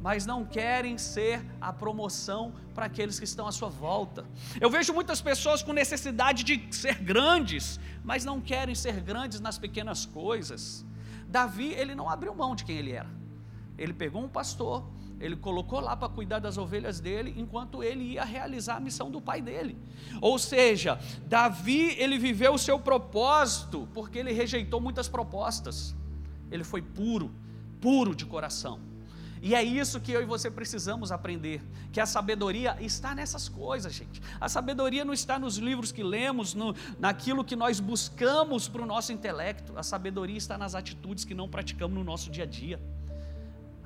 mas 0.00 0.24
não 0.24 0.44
querem 0.44 0.96
ser 0.96 1.44
a 1.60 1.72
promoção 1.72 2.54
para 2.72 2.86
aqueles 2.86 3.18
que 3.18 3.24
estão 3.24 3.46
à 3.46 3.52
sua 3.52 3.68
volta. 3.68 4.24
Eu 4.60 4.70
vejo 4.70 4.94
muitas 4.94 5.20
pessoas 5.20 5.62
com 5.62 5.72
necessidade 5.72 6.44
de 6.44 6.74
ser 6.74 6.94
grandes, 6.94 7.80
mas 8.04 8.24
não 8.24 8.40
querem 8.40 8.74
ser 8.74 9.00
grandes 9.00 9.40
nas 9.40 9.58
pequenas 9.58 10.06
coisas. 10.06 10.86
Davi, 11.26 11.72
ele 11.74 11.94
não 11.94 12.08
abriu 12.08 12.34
mão 12.34 12.54
de 12.54 12.64
quem 12.64 12.76
ele 12.76 12.92
era. 12.92 13.10
Ele 13.76 13.92
pegou 13.92 14.22
um 14.22 14.28
pastor, 14.28 14.84
ele 15.20 15.36
colocou 15.36 15.80
lá 15.80 15.96
para 15.96 16.08
cuidar 16.08 16.38
das 16.38 16.56
ovelhas 16.56 17.00
dele, 17.00 17.34
enquanto 17.36 17.82
ele 17.82 18.04
ia 18.04 18.24
realizar 18.24 18.76
a 18.76 18.80
missão 18.80 19.10
do 19.10 19.20
pai 19.20 19.42
dele. 19.42 19.76
Ou 20.20 20.38
seja, 20.38 20.98
Davi, 21.26 21.94
ele 21.98 22.18
viveu 22.18 22.54
o 22.54 22.58
seu 22.58 22.78
propósito, 22.78 23.88
porque 23.92 24.18
ele 24.18 24.32
rejeitou 24.32 24.80
muitas 24.80 25.08
propostas. 25.08 25.94
Ele 26.50 26.64
foi 26.64 26.82
puro, 26.82 27.34
puro 27.80 28.14
de 28.14 28.24
coração. 28.24 28.80
E 29.40 29.54
é 29.54 29.62
isso 29.62 30.00
que 30.00 30.10
eu 30.10 30.20
e 30.20 30.24
você 30.24 30.50
precisamos 30.50 31.12
aprender, 31.12 31.62
que 31.92 32.00
a 32.00 32.06
sabedoria 32.06 32.76
está 32.80 33.14
nessas 33.14 33.48
coisas, 33.48 33.92
gente. 33.92 34.20
A 34.40 34.48
sabedoria 34.48 35.04
não 35.04 35.12
está 35.12 35.38
nos 35.38 35.58
livros 35.58 35.92
que 35.92 36.02
lemos, 36.02 36.54
no, 36.54 36.74
naquilo 36.98 37.44
que 37.44 37.54
nós 37.54 37.78
buscamos 37.78 38.68
para 38.68 38.82
o 38.82 38.86
nosso 38.86 39.12
intelecto. 39.12 39.72
A 39.76 39.82
sabedoria 39.82 40.36
está 40.36 40.58
nas 40.58 40.74
atitudes 40.74 41.24
que 41.24 41.34
não 41.34 41.48
praticamos 41.48 41.96
no 41.96 42.02
nosso 42.02 42.30
dia 42.30 42.44
a 42.44 42.46
dia. 42.46 42.80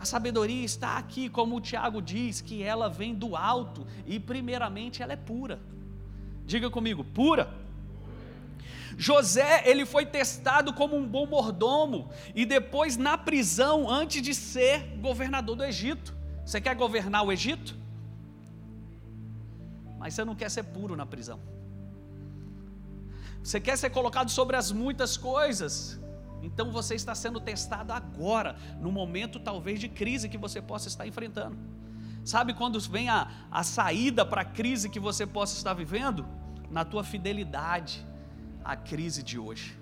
A 0.02 0.04
sabedoria 0.04 0.64
está 0.64 0.98
aqui, 0.98 1.28
como 1.28 1.54
o 1.54 1.60
Tiago 1.60 2.02
diz, 2.02 2.40
que 2.40 2.60
ela 2.60 2.88
vem 2.88 3.14
do 3.14 3.36
alto 3.36 3.86
e, 4.04 4.18
primeiramente, 4.18 5.00
ela 5.00 5.12
é 5.12 5.16
pura. 5.16 5.60
Diga 6.44 6.68
comigo, 6.68 7.04
pura. 7.04 7.54
José, 8.98 9.62
ele 9.64 9.86
foi 9.86 10.04
testado 10.04 10.72
como 10.72 10.96
um 10.96 11.06
bom 11.06 11.24
mordomo 11.24 12.10
e 12.34 12.44
depois 12.44 12.96
na 12.96 13.16
prisão 13.16 13.88
antes 13.88 14.20
de 14.20 14.34
ser 14.34 14.98
governador 15.00 15.54
do 15.54 15.62
Egito. 15.62 16.12
Você 16.44 16.60
quer 16.60 16.74
governar 16.74 17.24
o 17.24 17.30
Egito? 17.30 17.76
Mas 20.00 20.14
você 20.14 20.24
não 20.24 20.34
quer 20.34 20.50
ser 20.50 20.64
puro 20.64 20.96
na 20.96 21.06
prisão. 21.06 21.38
Você 23.40 23.60
quer 23.60 23.78
ser 23.78 23.90
colocado 23.90 24.30
sobre 24.30 24.56
as 24.56 24.72
muitas 24.72 25.16
coisas, 25.16 26.00
então 26.42 26.72
você 26.72 26.94
está 26.94 27.14
sendo 27.14 27.40
testado 27.40 27.92
agora, 27.92 28.56
no 28.80 28.90
momento 28.90 29.38
talvez 29.38 29.78
de 29.78 29.88
crise 29.88 30.28
que 30.28 30.36
você 30.36 30.60
possa 30.60 30.88
estar 30.88 31.06
enfrentando. 31.06 31.56
Sabe 32.24 32.54
quando 32.54 32.78
vem 32.80 33.08
a, 33.08 33.30
a 33.50 33.62
saída 33.62 34.24
para 34.24 34.42
a 34.42 34.44
crise 34.44 34.88
que 34.88 35.00
você 35.00 35.26
possa 35.26 35.56
estar 35.56 35.74
vivendo? 35.74 36.26
Na 36.70 36.84
tua 36.84 37.04
fidelidade 37.04 38.06
à 38.64 38.76
crise 38.76 39.22
de 39.22 39.38
hoje. 39.38 39.76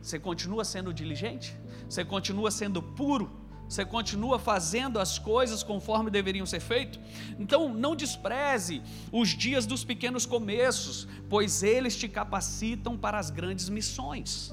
Você 0.00 0.18
continua 0.18 0.64
sendo 0.64 0.94
diligente? 0.94 1.56
Você 1.88 2.04
continua 2.04 2.50
sendo 2.50 2.82
puro? 2.82 3.38
Você 3.68 3.84
continua 3.84 4.38
fazendo 4.38 4.98
as 4.98 5.18
coisas 5.18 5.62
conforme 5.62 6.10
deveriam 6.10 6.46
ser 6.46 6.60
feitas? 6.60 7.00
Então 7.38 7.72
não 7.72 7.94
despreze 7.94 8.82
os 9.12 9.28
dias 9.28 9.66
dos 9.66 9.84
pequenos 9.84 10.26
começos, 10.26 11.06
pois 11.28 11.62
eles 11.62 11.96
te 11.96 12.08
capacitam 12.08 12.96
para 12.96 13.18
as 13.18 13.30
grandes 13.30 13.68
missões. 13.68 14.52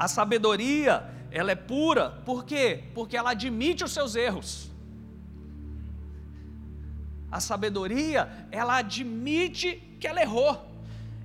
A 0.00 0.08
sabedoria, 0.08 0.94
ela 1.30 1.52
é 1.52 1.54
pura, 1.54 2.22
por 2.24 2.46
quê? 2.46 2.84
Porque 2.94 3.18
ela 3.18 3.32
admite 3.32 3.84
os 3.84 3.92
seus 3.92 4.14
erros. 4.14 4.70
A 7.30 7.38
sabedoria, 7.38 8.48
ela 8.50 8.78
admite 8.78 9.76
que 10.00 10.08
ela 10.08 10.22
errou. 10.22 10.66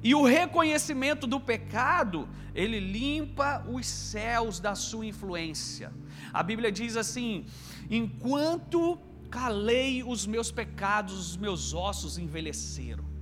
E 0.03 0.13
o 0.13 0.25
reconhecimento 0.25 1.25
do 1.25 1.39
pecado, 1.39 2.27
ele 2.53 2.81
limpa 2.81 3.65
os 3.65 3.87
céus 3.87 4.59
da 4.59 4.75
sua 4.75 5.05
influência. 5.05 5.93
A 6.33 6.43
Bíblia 6.43 6.69
diz 6.69 6.97
assim: 6.97 7.45
enquanto 7.89 8.99
calei 9.31 10.03
os 10.03 10.27
meus 10.27 10.51
pecados, 10.51 11.17
os 11.29 11.37
meus 11.37 11.73
ossos 11.73 12.17
envelheceram. 12.17 13.14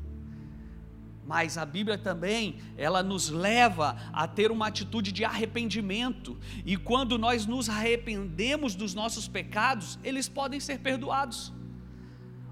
Mas 1.25 1.58
a 1.58 1.65
Bíblia 1.65 1.98
também, 1.98 2.58
ela 2.77 3.01
nos 3.01 3.30
leva 3.30 3.96
a 4.12 4.27
ter 4.27 4.51
uma 4.51 4.68
atitude 4.68 5.12
de 5.12 5.24
arrependimento. 5.24 6.38
E 6.65 6.75
quando 6.75 7.18
nós 7.18 7.46
nos 7.46 7.70
arrependemos 7.70 8.75
dos 8.75 8.94
nossos 8.94 9.27
pecados, 9.27 9.98
eles 10.03 10.27
podem 10.27 10.60
ser 10.60 10.80
perdoados. 10.80 11.53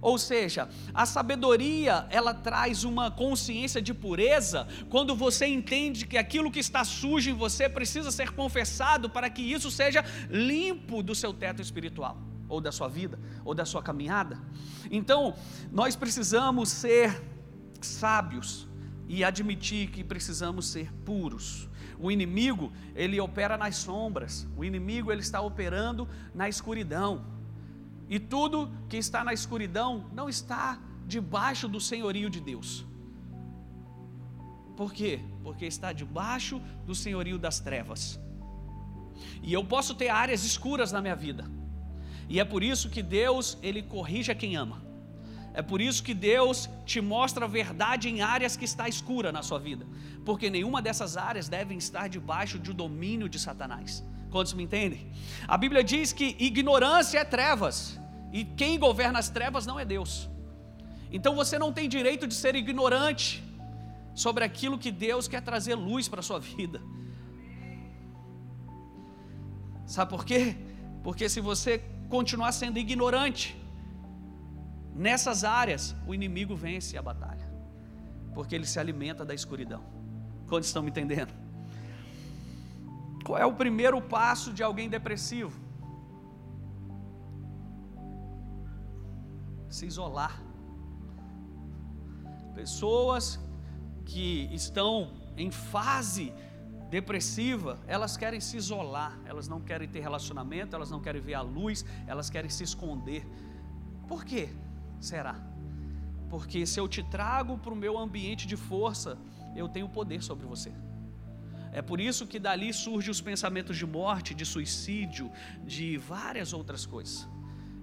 Ou 0.01 0.17
seja, 0.17 0.67
a 0.93 1.05
sabedoria, 1.05 2.07
ela 2.09 2.33
traz 2.33 2.83
uma 2.83 3.11
consciência 3.11 3.79
de 3.79 3.93
pureza 3.93 4.67
quando 4.89 5.15
você 5.15 5.45
entende 5.45 6.07
que 6.07 6.17
aquilo 6.17 6.49
que 6.49 6.59
está 6.59 6.83
sujo 6.83 7.29
em 7.29 7.33
você 7.33 7.69
precisa 7.69 8.09
ser 8.09 8.31
confessado 8.31 9.09
para 9.09 9.29
que 9.29 9.43
isso 9.43 9.69
seja 9.69 10.03
limpo 10.27 11.03
do 11.03 11.13
seu 11.13 11.31
teto 11.31 11.61
espiritual, 11.61 12.17
ou 12.49 12.59
da 12.59 12.71
sua 12.71 12.87
vida, 12.87 13.19
ou 13.45 13.53
da 13.53 13.63
sua 13.63 13.83
caminhada. 13.83 14.39
Então, 14.89 15.35
nós 15.71 15.95
precisamos 15.95 16.69
ser 16.69 17.21
sábios 17.87 18.67
e 19.07 19.23
admitir 19.23 19.89
que 19.89 20.03
precisamos 20.03 20.67
ser 20.67 20.91
puros. 21.05 21.69
O 21.99 22.09
inimigo, 22.09 22.71
ele 22.95 23.19
opera 23.19 23.57
nas 23.57 23.75
sombras. 23.75 24.47
O 24.55 24.63
inimigo 24.63 25.11
ele 25.11 25.21
está 25.21 25.41
operando 25.41 26.07
na 26.33 26.49
escuridão. 26.49 27.25
E 28.09 28.19
tudo 28.19 28.71
que 28.89 28.97
está 28.97 29.23
na 29.23 29.33
escuridão 29.33 30.09
não 30.13 30.27
está 30.27 30.79
debaixo 31.05 31.67
do 31.67 31.79
senhorio 31.79 32.29
de 32.29 32.39
Deus. 32.39 32.85
Por 34.75 34.91
quê? 34.93 35.19
Porque 35.43 35.65
está 35.65 35.93
debaixo 35.93 36.61
do 36.85 36.95
senhorio 36.95 37.37
das 37.37 37.59
trevas. 37.59 38.19
E 39.43 39.53
eu 39.53 39.63
posso 39.63 39.93
ter 39.93 40.09
áreas 40.09 40.43
escuras 40.43 40.91
na 40.91 41.01
minha 41.01 41.15
vida. 41.15 41.45
E 42.27 42.39
é 42.39 42.45
por 42.45 42.63
isso 42.63 42.89
que 42.89 43.03
Deus, 43.03 43.57
ele 43.61 43.83
corrige 43.83 44.31
a 44.31 44.35
quem 44.35 44.55
ama. 44.55 44.90
É 45.53 45.61
por 45.61 45.81
isso 45.81 46.01
que 46.03 46.13
Deus 46.13 46.69
te 46.85 47.01
mostra 47.01 47.45
a 47.45 47.47
verdade 47.47 48.07
em 48.09 48.21
áreas 48.21 48.55
que 48.55 48.65
está 48.65 48.87
escura 48.87 49.31
na 49.31 49.43
sua 49.43 49.59
vida, 49.59 49.85
porque 50.23 50.49
nenhuma 50.49 50.81
dessas 50.81 51.17
áreas 51.17 51.49
devem 51.49 51.77
estar 51.77 52.07
debaixo 52.07 52.57
do 52.57 52.73
domínio 52.73 53.27
de 53.27 53.37
Satanás. 53.37 54.03
Quantos 54.29 54.53
me 54.53 54.63
entendem? 54.63 55.11
A 55.47 55.57
Bíblia 55.57 55.83
diz 55.83 56.13
que 56.13 56.37
ignorância 56.39 57.19
é 57.19 57.25
trevas, 57.25 57.99
e 58.31 58.45
quem 58.45 58.79
governa 58.79 59.19
as 59.19 59.29
trevas 59.29 59.65
não 59.65 59.77
é 59.77 59.83
Deus. 59.83 60.29
Então 61.11 61.35
você 61.35 61.59
não 61.59 61.73
tem 61.73 61.89
direito 61.89 62.25
de 62.25 62.33
ser 62.33 62.55
ignorante 62.55 63.43
sobre 64.15 64.45
aquilo 64.45 64.77
que 64.77 64.91
Deus 64.91 65.27
quer 65.27 65.41
trazer 65.41 65.75
luz 65.75 66.07
para 66.07 66.21
a 66.21 66.23
sua 66.23 66.39
vida. 66.39 66.81
Sabe 69.85 70.09
por 70.09 70.23
quê? 70.23 70.55
Porque 71.03 71.27
se 71.27 71.41
você 71.41 71.83
continuar 72.07 72.53
sendo 72.53 72.79
ignorante, 72.79 73.60
Nessas 74.95 75.43
áreas, 75.43 75.95
o 76.05 76.13
inimigo 76.13 76.55
vence 76.55 76.97
a 76.97 77.01
batalha, 77.01 77.49
porque 78.33 78.53
ele 78.53 78.65
se 78.65 78.79
alimenta 78.79 79.23
da 79.25 79.33
escuridão. 79.33 79.83
Quando 80.47 80.63
estão 80.63 80.83
me 80.83 80.89
entendendo? 80.89 81.33
Qual 83.23 83.37
é 83.37 83.45
o 83.45 83.53
primeiro 83.53 84.01
passo 84.01 84.51
de 84.51 84.63
alguém 84.63 84.89
depressivo? 84.89 85.59
Se 89.69 89.85
isolar. 89.85 90.41
Pessoas 92.53 93.39
que 94.05 94.49
estão 94.51 95.13
em 95.37 95.49
fase 95.49 96.33
depressiva, 96.89 97.79
elas 97.87 98.17
querem 98.17 98.41
se 98.41 98.57
isolar, 98.57 99.17
elas 99.23 99.47
não 99.47 99.61
querem 99.61 99.87
ter 99.87 100.01
relacionamento, 100.01 100.75
elas 100.75 100.91
não 100.91 100.99
querem 100.99 101.21
ver 101.21 101.35
a 101.35 101.41
luz, 101.41 101.85
elas 102.05 102.29
querem 102.29 102.49
se 102.49 102.65
esconder. 102.65 103.25
Por 104.09 104.25
quê? 104.25 104.49
Será? 105.01 105.35
Porque 106.29 106.65
se 106.65 106.79
eu 106.79 106.87
te 106.87 107.03
trago 107.03 107.57
para 107.57 107.73
o 107.73 107.75
meu 107.75 107.97
ambiente 107.97 108.47
de 108.47 108.55
força, 108.55 109.17
eu 109.55 109.67
tenho 109.67 109.89
poder 109.89 110.23
sobre 110.23 110.45
você. 110.45 110.71
É 111.73 111.81
por 111.81 111.99
isso 111.99 112.27
que 112.27 112.39
dali 112.39 112.71
surgem 112.71 113.11
os 113.11 113.19
pensamentos 113.19 113.75
de 113.77 113.85
morte, 113.85 114.33
de 114.33 114.45
suicídio, 114.45 115.31
de 115.65 115.97
várias 115.97 116.53
outras 116.53 116.85
coisas. 116.85 117.27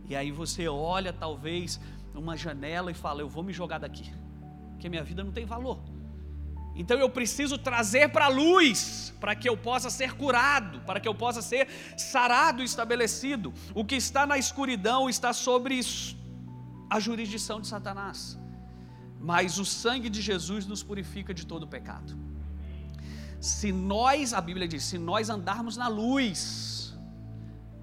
E 0.09 0.15
aí 0.15 0.31
você 0.31 0.69
olha 0.69 1.13
talvez 1.13 1.81
uma 2.15 2.37
janela 2.37 2.91
e 2.91 2.95
fala: 2.95 3.21
Eu 3.21 3.29
vou 3.29 3.43
me 3.43 3.53
jogar 3.53 3.79
daqui, 3.79 4.11
porque 4.71 4.89
minha 4.89 5.03
vida 5.03 5.25
não 5.25 5.33
tem 5.33 5.45
valor. 5.45 5.81
Então 6.75 6.97
eu 6.99 7.11
preciso 7.11 7.59
trazer 7.59 8.09
para 8.11 8.27
a 8.27 8.29
luz, 8.29 9.13
para 9.19 9.35
que 9.35 9.49
eu 9.49 9.57
possa 9.57 9.91
ser 9.91 10.13
curado, 10.15 10.81
para 10.83 11.01
que 11.01 11.09
eu 11.09 11.15
possa 11.15 11.43
ser 11.43 11.67
sarado 11.97 12.63
e 12.63 12.65
estabelecido. 12.65 13.53
O 13.75 13.85
que 13.85 13.97
está 13.97 14.25
na 14.25 14.39
escuridão 14.39 15.11
está 15.11 15.33
sobre 15.33 15.75
a 16.89 16.99
jurisdição 17.01 17.61
de 17.61 17.67
Satanás. 17.67 18.39
Mas 19.21 19.59
o 19.59 19.65
sangue 19.65 20.09
de 20.09 20.23
Jesus 20.23 20.67
nos 20.67 20.83
purifica 20.83 21.35
de 21.35 21.47
todo 21.47 21.67
pecado. 21.67 22.17
Se 23.41 23.71
nós, 23.73 24.33
a 24.33 24.41
Bíblia 24.41 24.67
diz, 24.67 24.85
se 24.85 24.99
nós 24.99 25.29
andarmos 25.31 25.77
na 25.77 25.89
luz, 25.89 26.97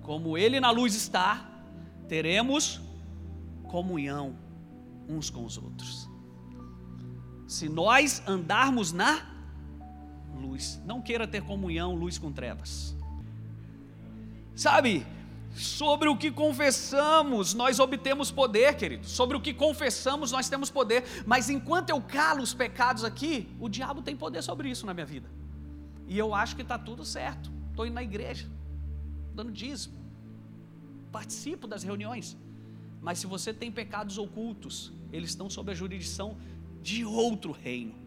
como 0.02 0.38
Ele 0.38 0.60
na 0.60 0.72
luz 0.72 0.96
está, 0.96 1.50
teremos 2.08 2.82
comunhão 3.64 4.38
uns 5.08 5.30
com 5.30 5.46
os 5.46 5.58
outros. 5.58 6.10
Se 7.48 7.70
nós 7.70 8.24
andarmos 8.28 8.92
na 8.92 9.22
luz, 10.36 10.82
não 10.86 11.02
queira 11.02 11.28
ter 11.28 11.42
comunhão, 11.42 11.94
luz 11.94 12.18
com 12.18 12.32
trevas. 12.32 12.96
Sabe, 14.56 15.06
sobre 15.56 16.10
o 16.10 16.18
que 16.18 16.30
confessamos, 16.30 17.54
nós 17.54 17.80
obtemos 17.80 18.30
poder, 18.30 18.76
querido. 18.76 19.08
Sobre 19.08 19.38
o 19.38 19.42
que 19.42 19.54
confessamos, 19.54 20.32
nós 20.32 20.50
temos 20.50 20.70
poder. 20.70 21.06
Mas 21.26 21.50
enquanto 21.50 21.90
eu 21.90 22.02
calo 22.02 22.44
os 22.44 22.54
pecados 22.54 23.06
aqui, 23.06 23.48
o 23.60 23.70
diabo 23.70 24.02
tem 24.02 24.16
poder 24.16 24.42
sobre 24.42 24.70
isso 24.70 24.86
na 24.86 24.94
minha 24.94 25.06
vida. 25.06 25.30
E 26.08 26.18
eu 26.18 26.36
acho 26.36 26.56
que 26.56 26.62
está 26.62 26.78
tudo 26.78 27.06
certo. 27.06 27.50
Estou 27.70 27.86
indo 27.86 27.94
na 27.94 28.04
igreja, 28.04 28.50
dando 29.34 29.52
dízimo, 29.52 29.96
participo 31.12 31.68
das 31.68 31.84
reuniões. 31.84 32.38
Mas 33.02 33.20
se 33.20 33.28
você 33.28 33.54
tem 33.54 33.72
pecados 33.72 34.18
ocultos, 34.18 34.92
eles 35.12 35.30
estão 35.30 35.50
sob 35.50 35.72
a 35.72 35.76
jurisdição 35.76 36.38
de 36.82 37.06
outro 37.06 37.52
reino. 37.52 38.05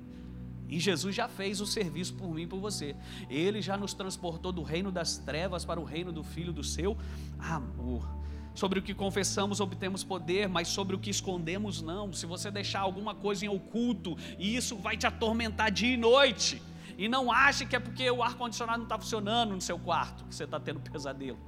E 0.69 0.79
Jesus 0.79 1.15
já 1.15 1.27
fez 1.29 1.61
o 1.61 1.67
serviço 1.67 2.15
por 2.15 2.33
mim 2.33 2.43
e 2.43 2.47
por 2.47 2.61
você. 2.61 2.95
Ele 3.31 3.63
já 3.63 3.77
nos 3.77 3.95
transportou 3.95 4.53
do 4.53 4.63
reino 4.63 4.93
das 4.93 5.17
trevas 5.17 5.65
para 5.65 5.81
o 5.81 5.85
reino 5.85 6.13
do 6.13 6.23
Filho 6.23 6.53
do 6.53 6.63
seu 6.63 6.97
amor. 7.39 8.07
Sobre 8.55 8.79
o 8.81 8.83
que 8.83 8.93
confessamos, 8.93 9.61
obtemos 9.61 10.03
poder, 10.03 10.49
mas 10.49 10.69
sobre 10.69 10.95
o 10.97 10.99
que 10.99 11.09
escondemos, 11.09 11.81
não. 11.81 12.13
Se 12.13 12.27
você 12.27 12.51
deixar 12.51 12.81
alguma 12.81 13.15
coisa 13.15 13.47
em 13.47 13.49
oculto, 13.49 14.17
isso 14.39 14.77
vai 14.77 14.97
te 14.97 15.07
atormentar 15.07 15.71
dia 15.71 15.95
e 15.95 15.97
noite. 15.97 16.61
E 16.99 17.09
não 17.09 17.31
ache 17.31 17.65
que 17.65 17.77
é 17.77 17.79
porque 17.79 18.11
o 18.11 18.23
ar-condicionado 18.23 18.79
não 18.79 18.85
está 18.87 18.99
funcionando 18.99 19.55
no 19.55 19.61
seu 19.61 19.79
quarto, 19.79 20.25
que 20.25 20.35
você 20.35 20.43
está 20.43 20.59
tendo 20.59 20.81
pesadelo. 20.81 21.39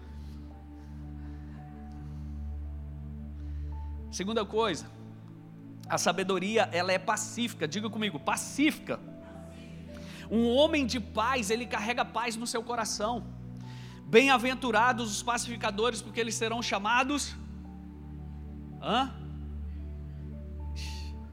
Segunda 4.13 4.45
coisa, 4.45 4.87
a 5.89 5.99
sabedoria, 5.99 6.69
ela 6.71 6.93
é 6.93 6.99
pacífica. 6.99 7.67
Diga 7.67 7.91
comigo, 7.91 8.21
pacífica. 8.21 9.01
Um 10.31 10.49
homem 10.57 10.87
de 10.87 11.01
paz, 11.01 11.51
ele 11.51 11.67
carrega 11.67 12.05
paz 12.05 12.37
no 12.37 12.47
seu 12.47 12.63
coração. 12.63 13.15
Bem-aventurados 14.07 15.11
os 15.15 15.23
pacificadores, 15.23 16.01
porque 16.03 16.21
eles 16.21 16.35
serão 16.35 16.61
chamados. 16.63 17.35
Hã? 18.83 19.13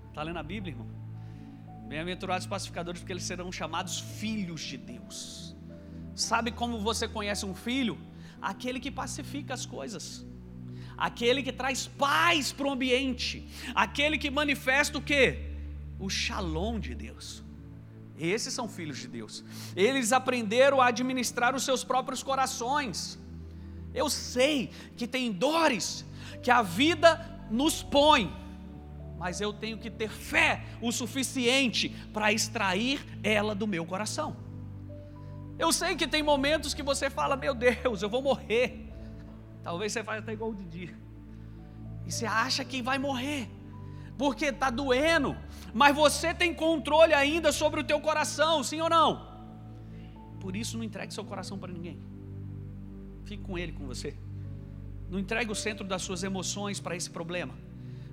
Está 0.09 0.23
lendo 0.23 0.39
a 0.39 0.43
Bíblia, 0.43 0.73
irmão? 0.73 0.87
Bem-aventurados 1.87 2.45
os 2.45 2.49
pacificadores, 2.49 3.01
porque 3.01 3.13
eles 3.13 3.23
serão 3.23 3.51
chamados 3.51 3.99
filhos 3.99 4.61
de 4.61 4.77
Deus. 4.77 5.55
Sabe 6.15 6.51
como 6.51 6.79
você 6.79 7.07
conhece 7.07 7.45
um 7.45 7.55
filho? 7.55 7.97
Aquele 8.41 8.79
que 8.79 8.91
pacifica 8.91 9.53
as 9.53 9.65
coisas 9.65 10.25
aquele 10.97 11.43
que 11.43 11.53
traz 11.53 11.87
paz 11.87 12.51
para 12.51 12.67
o 12.67 12.71
ambiente, 12.71 13.47
aquele 13.75 14.17
que 14.17 14.31
manifesta 14.31 14.97
o 14.97 15.01
que? 15.01 15.37
O 15.99 16.09
shalom 16.09 16.79
de 16.79 16.95
Deus. 16.95 17.43
Esses 18.17 18.53
são 18.53 18.67
filhos 18.67 18.97
de 18.97 19.07
Deus. 19.07 19.43
Eles 19.75 20.11
aprenderam 20.11 20.81
a 20.81 20.87
administrar 20.87 21.55
os 21.55 21.63
seus 21.63 21.83
próprios 21.83 22.23
corações. 22.23 23.19
Eu 23.93 24.09
sei 24.09 24.71
que 24.95 25.07
tem 25.07 25.31
dores 25.31 26.05
que 26.41 26.51
a 26.51 26.61
vida 26.61 27.45
nos 27.49 27.83
põe, 27.83 28.33
mas 29.17 29.39
eu 29.41 29.53
tenho 29.53 29.77
que 29.77 29.89
ter 29.89 30.09
fé 30.09 30.63
o 30.81 30.91
suficiente 30.91 31.89
para 32.13 32.31
extrair 32.33 33.03
ela 33.23 33.55
do 33.55 33.67
meu 33.67 33.85
coração. 33.85 34.35
Eu 35.57 35.71
sei 35.73 35.95
que 35.95 36.07
tem 36.07 36.21
momentos 36.21 36.73
que 36.73 36.83
você 36.83 37.09
fala: 37.09 37.35
Meu 37.35 37.53
Deus, 37.53 38.01
eu 38.01 38.09
vou 38.09 38.21
morrer. 38.21 38.93
Talvez 39.63 39.91
você 39.91 40.03
faça 40.03 40.19
até 40.19 40.33
igual 40.33 40.51
o 40.51 40.55
Didi. 40.55 40.95
E 42.05 42.11
você 42.11 42.25
acha 42.25 42.63
que 42.63 42.81
vai 42.81 42.97
morrer, 42.97 43.49
porque 44.17 44.45
está 44.45 44.69
doendo, 44.69 45.35
mas 45.73 45.95
você 45.95 46.33
tem 46.33 46.53
controle 46.53 47.13
ainda 47.13 47.51
sobre 47.51 47.79
o 47.81 47.83
teu 47.83 47.99
coração, 47.99 48.63
sim 48.63 48.81
ou 48.81 48.89
não? 48.89 49.37
Por 50.39 50.55
isso 50.55 50.77
não 50.77 50.83
entregue 50.83 51.13
seu 51.13 51.23
coração 51.23 51.57
para 51.57 51.71
ninguém. 51.71 51.99
Fique 53.25 53.43
com 53.43 53.57
ele, 53.57 53.71
com 53.71 53.85
você. 53.85 54.15
Não 55.09 55.19
entregue 55.19 55.51
o 55.51 55.55
centro 55.55 55.85
das 55.85 56.01
suas 56.01 56.23
emoções 56.23 56.79
para 56.79 56.95
esse 56.95 57.09
problema. 57.09 57.53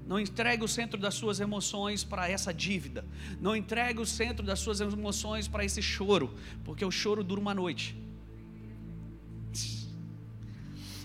Não 0.06 0.20
entregue 0.20 0.62
o 0.62 0.68
centro 0.68 1.00
das 1.00 1.14
suas 1.14 1.40
emoções 1.40 2.04
para 2.04 2.28
essa 2.28 2.52
dívida. 2.52 3.04
Não 3.40 3.56
entregue 3.56 4.00
o 4.00 4.06
centro 4.06 4.44
das 4.44 4.58
suas 4.58 4.80
emoções 4.80 5.48
para 5.48 5.64
esse 5.64 5.80
choro, 5.80 6.34
porque 6.62 6.84
o 6.84 6.90
choro 6.90 7.24
dura 7.24 7.40
uma 7.40 7.54
noite. 7.54 7.96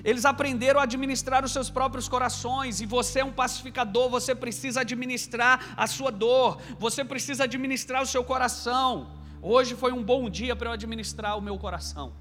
Eles 0.03 0.25
aprenderam 0.25 0.79
a 0.79 0.83
administrar 0.83 1.43
os 1.43 1.51
seus 1.51 1.69
próprios 1.69 2.07
corações, 2.07 2.79
e 2.79 2.85
você 2.85 3.19
é 3.19 3.25
um 3.25 3.31
pacificador, 3.31 4.09
você 4.09 4.33
precisa 4.33 4.81
administrar 4.81 5.73
a 5.75 5.87
sua 5.87 6.11
dor, 6.11 6.61
você 6.79 7.03
precisa 7.03 7.43
administrar 7.43 8.01
o 8.01 8.05
seu 8.05 8.23
coração. 8.23 9.11
Hoje 9.41 9.75
foi 9.75 9.91
um 9.91 10.03
bom 10.03 10.29
dia 10.29 10.55
para 10.55 10.69
eu 10.69 10.73
administrar 10.73 11.37
o 11.37 11.41
meu 11.41 11.57
coração, 11.57 12.13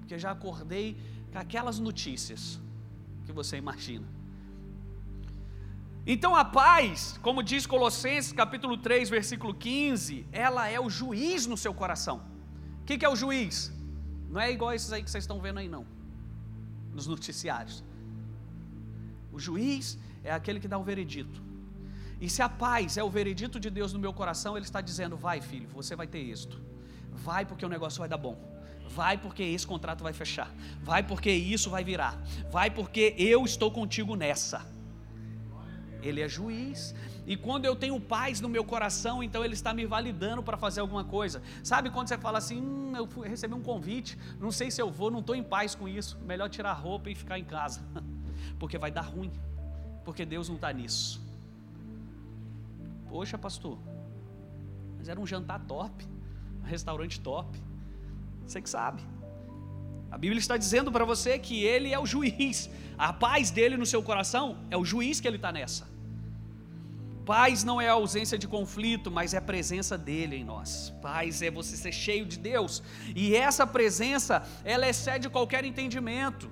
porque 0.00 0.18
já 0.18 0.30
acordei 0.30 0.96
com 1.32 1.38
aquelas 1.38 1.78
notícias 1.78 2.60
que 3.24 3.32
você 3.32 3.56
imagina. 3.56 4.06
Então 6.06 6.36
a 6.36 6.44
paz, 6.44 7.18
como 7.20 7.42
diz 7.42 7.66
Colossenses 7.66 8.32
capítulo 8.32 8.76
3, 8.76 9.10
versículo 9.10 9.52
15, 9.52 10.24
ela 10.30 10.68
é 10.68 10.78
o 10.78 10.88
juiz 10.88 11.46
no 11.46 11.56
seu 11.56 11.74
coração. 11.74 12.22
O 12.82 12.84
que, 12.84 12.96
que 12.96 13.04
é 13.04 13.08
o 13.08 13.16
juiz? 13.16 13.72
Não 14.30 14.40
é 14.40 14.52
igual 14.52 14.72
esses 14.72 14.92
aí 14.92 15.02
que 15.02 15.10
vocês 15.10 15.24
estão 15.24 15.40
vendo 15.40 15.58
aí, 15.58 15.68
não 15.68 15.95
nos 16.96 17.06
noticiários. 17.06 17.84
O 19.30 19.38
juiz 19.38 19.98
é 20.24 20.32
aquele 20.32 20.58
que 20.58 20.66
dá 20.66 20.78
o 20.78 20.82
veredito. 20.82 21.38
E 22.20 22.28
se 22.30 22.40
a 22.40 22.48
paz 22.48 22.96
é 22.96 23.04
o 23.04 23.10
veredito 23.10 23.60
de 23.60 23.70
Deus 23.70 23.92
no 23.92 23.98
meu 23.98 24.12
coração, 24.20 24.56
Ele 24.56 24.64
está 24.64 24.80
dizendo: 24.80 25.16
vai, 25.16 25.40
filho, 25.40 25.68
você 25.68 25.94
vai 25.94 26.06
ter 26.06 26.18
êxito. 26.18 26.60
Vai 27.12 27.44
porque 27.44 27.64
o 27.64 27.68
negócio 27.68 27.98
vai 27.98 28.08
dar 28.08 28.16
bom. 28.16 28.36
Vai 28.88 29.18
porque 29.18 29.42
esse 29.42 29.66
contrato 29.66 30.02
vai 30.02 30.12
fechar. 30.12 30.50
Vai 30.82 31.02
porque 31.02 31.30
isso 31.30 31.68
vai 31.68 31.84
virar. 31.84 32.18
Vai 32.50 32.70
porque 32.70 33.14
eu 33.18 33.44
estou 33.44 33.70
contigo 33.70 34.16
nessa. 34.16 34.64
Ele 36.06 36.20
é 36.20 36.28
juiz. 36.28 36.94
E 37.26 37.36
quando 37.36 37.64
eu 37.64 37.74
tenho 37.74 38.00
paz 38.00 38.40
no 38.40 38.48
meu 38.48 38.64
coração, 38.64 39.22
então 39.22 39.44
Ele 39.44 39.54
está 39.54 39.74
me 39.74 39.84
validando 39.84 40.42
para 40.42 40.56
fazer 40.56 40.80
alguma 40.80 41.04
coisa. 41.04 41.42
Sabe 41.62 41.90
quando 41.90 42.08
você 42.08 42.16
fala 42.16 42.38
assim: 42.38 42.60
hum, 42.60 42.92
eu 42.96 43.06
recebi 43.22 43.54
um 43.54 43.62
convite, 43.62 44.16
não 44.40 44.52
sei 44.52 44.70
se 44.70 44.80
eu 44.80 44.90
vou, 44.90 45.10
não 45.10 45.20
estou 45.20 45.34
em 45.34 45.42
paz 45.42 45.74
com 45.74 45.88
isso. 45.88 46.18
Melhor 46.24 46.48
tirar 46.48 46.70
a 46.70 46.74
roupa 46.74 47.10
e 47.10 47.14
ficar 47.14 47.38
em 47.38 47.44
casa, 47.44 47.80
porque 48.58 48.78
vai 48.78 48.90
dar 48.90 49.02
ruim, 49.02 49.32
porque 50.04 50.24
Deus 50.24 50.48
não 50.48 50.56
está 50.56 50.72
nisso. 50.72 51.20
Poxa, 53.08 53.36
pastor, 53.36 53.78
mas 54.98 55.08
era 55.08 55.20
um 55.20 55.26
jantar 55.26 55.60
top, 55.60 56.06
um 56.62 56.66
restaurante 56.66 57.20
top. 57.20 57.60
Você 58.46 58.62
que 58.62 58.70
sabe. 58.70 59.02
A 60.10 60.16
Bíblia 60.16 60.38
está 60.38 60.56
dizendo 60.56 60.92
para 60.92 61.04
você 61.04 61.38
que 61.38 61.64
Ele 61.64 61.92
é 61.92 61.98
o 61.98 62.06
juiz. 62.06 62.70
A 62.96 63.12
paz 63.12 63.50
dele 63.50 63.76
no 63.76 63.84
seu 63.84 64.02
coração 64.02 64.58
é 64.70 64.76
o 64.76 64.84
juiz 64.84 65.20
que 65.20 65.26
Ele 65.26 65.36
está 65.36 65.50
nessa. 65.50 65.95
Paz 67.26 67.64
não 67.64 67.80
é 67.80 67.88
a 67.88 67.94
ausência 67.94 68.38
de 68.38 68.46
conflito, 68.46 69.10
mas 69.10 69.34
é 69.34 69.38
a 69.38 69.42
presença 69.42 69.98
dele 69.98 70.36
em 70.36 70.44
nós. 70.44 70.94
Paz 71.02 71.42
é 71.42 71.50
você 71.50 71.76
ser 71.76 71.90
cheio 71.90 72.24
de 72.24 72.38
Deus. 72.38 72.80
E 73.16 73.34
essa 73.34 73.66
presença, 73.66 74.44
ela 74.64 74.88
excede 74.88 75.28
qualquer 75.28 75.64
entendimento. 75.64 76.48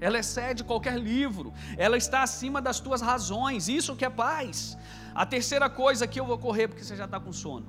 Ela 0.00 0.20
excede 0.20 0.62
qualquer 0.62 0.96
livro. 0.96 1.52
Ela 1.76 1.96
está 1.96 2.22
acima 2.22 2.62
das 2.62 2.78
tuas 2.78 3.00
razões. 3.00 3.68
Isso 3.68 3.96
que 3.96 4.04
é 4.04 4.08
paz. 4.08 4.78
A 5.12 5.26
terceira 5.26 5.68
coisa 5.68 6.06
que 6.06 6.20
eu 6.20 6.24
vou 6.24 6.38
correr 6.38 6.68
porque 6.68 6.84
você 6.84 6.94
já 6.94 7.06
está 7.06 7.18
com 7.18 7.32
sono. 7.32 7.66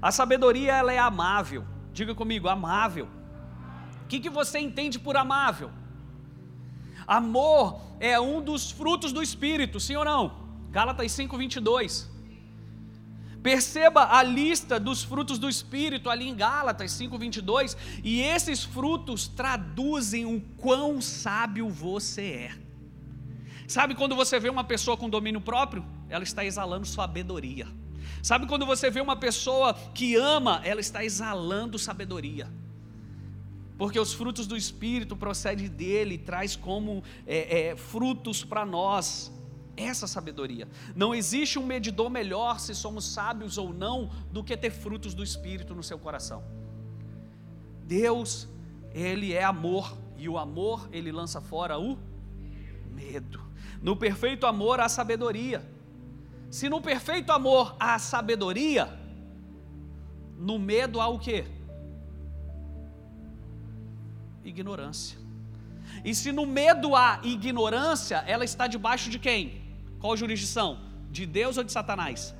A 0.00 0.10
sabedoria 0.10 0.72
ela 0.72 0.94
é 0.94 0.98
amável. 0.98 1.62
Diga 1.92 2.14
comigo, 2.14 2.48
amável. 2.48 3.06
O 4.04 4.06
que, 4.06 4.18
que 4.18 4.30
você 4.30 4.58
entende 4.58 4.98
por 4.98 5.14
amável? 5.14 5.70
Amor 7.06 7.82
é 8.00 8.18
um 8.18 8.40
dos 8.40 8.70
frutos 8.70 9.12
do 9.12 9.22
Espírito, 9.22 9.78
sim 9.78 9.96
ou 9.96 10.06
não? 10.06 10.49
Gálatas 10.70 11.12
5:22. 11.12 12.08
Perceba 13.42 14.16
a 14.16 14.22
lista 14.22 14.78
dos 14.78 15.02
frutos 15.02 15.38
do 15.38 15.48
Espírito 15.48 16.10
ali 16.10 16.28
em 16.28 16.34
Gálatas 16.34 16.92
5:22, 16.92 17.76
e 18.04 18.20
esses 18.20 18.62
frutos 18.62 19.26
traduzem 19.28 20.26
o 20.26 20.40
quão 20.58 21.00
sábio 21.00 21.68
você 21.68 22.22
é. 22.22 22.52
Sabe 23.66 23.94
quando 23.94 24.14
você 24.14 24.38
vê 24.38 24.50
uma 24.50 24.64
pessoa 24.64 24.96
com 24.96 25.08
domínio 25.08 25.40
próprio? 25.40 25.84
Ela 26.08 26.24
está 26.24 26.44
exalando 26.44 26.86
sabedoria. 26.86 27.66
Sabe 28.22 28.46
quando 28.46 28.66
você 28.66 28.90
vê 28.90 29.00
uma 29.00 29.16
pessoa 29.16 29.72
que 29.94 30.16
ama, 30.16 30.60
ela 30.64 30.80
está 30.80 31.04
exalando 31.04 31.78
sabedoria. 31.78 32.48
Porque 33.78 33.98
os 33.98 34.12
frutos 34.12 34.46
do 34.46 34.56
Espírito 34.56 35.16
procedem 35.16 35.68
dele, 35.68 36.18
traz 36.18 36.54
como 36.54 37.02
é, 37.26 37.70
é, 37.70 37.76
frutos 37.76 38.44
para 38.44 38.66
nós 38.66 39.32
essa 39.80 40.06
sabedoria. 40.06 40.68
Não 40.94 41.14
existe 41.14 41.58
um 41.58 41.66
medidor 41.66 42.10
melhor 42.10 42.60
se 42.60 42.74
somos 42.74 43.04
sábios 43.04 43.58
ou 43.58 43.72
não 43.72 44.10
do 44.32 44.42
que 44.42 44.56
ter 44.56 44.70
frutos 44.70 45.14
do 45.14 45.22
Espírito 45.22 45.74
no 45.74 45.82
seu 45.82 45.98
coração. 45.98 46.42
Deus, 47.84 48.48
Ele 48.92 49.32
é 49.32 49.42
amor, 49.42 49.96
e 50.16 50.28
o 50.28 50.38
amor, 50.38 50.88
Ele 50.92 51.10
lança 51.10 51.40
fora 51.40 51.78
o 51.78 51.98
medo. 52.92 53.40
No 53.82 53.96
perfeito 53.96 54.46
amor 54.46 54.80
há 54.80 54.88
sabedoria. 54.88 55.64
Se 56.50 56.68
no 56.68 56.80
perfeito 56.80 57.32
amor 57.32 57.76
há 57.78 57.98
sabedoria, 57.98 58.98
no 60.36 60.58
medo 60.58 61.00
há 61.00 61.08
o 61.08 61.18
quê? 61.18 61.44
Ignorância. 64.44 65.18
E 66.04 66.14
se 66.14 66.32
no 66.32 66.46
medo 66.46 66.94
há 66.94 67.20
ignorância, 67.22 68.16
ela 68.26 68.44
está 68.44 68.66
debaixo 68.66 69.10
de 69.10 69.18
quem? 69.18 69.69
Qual 70.00 70.16
jurisdição? 70.16 70.80
De 71.10 71.26
Deus 71.26 71.56
ou 71.56 71.64
de 71.64 71.72
Satanás? 71.72 72.34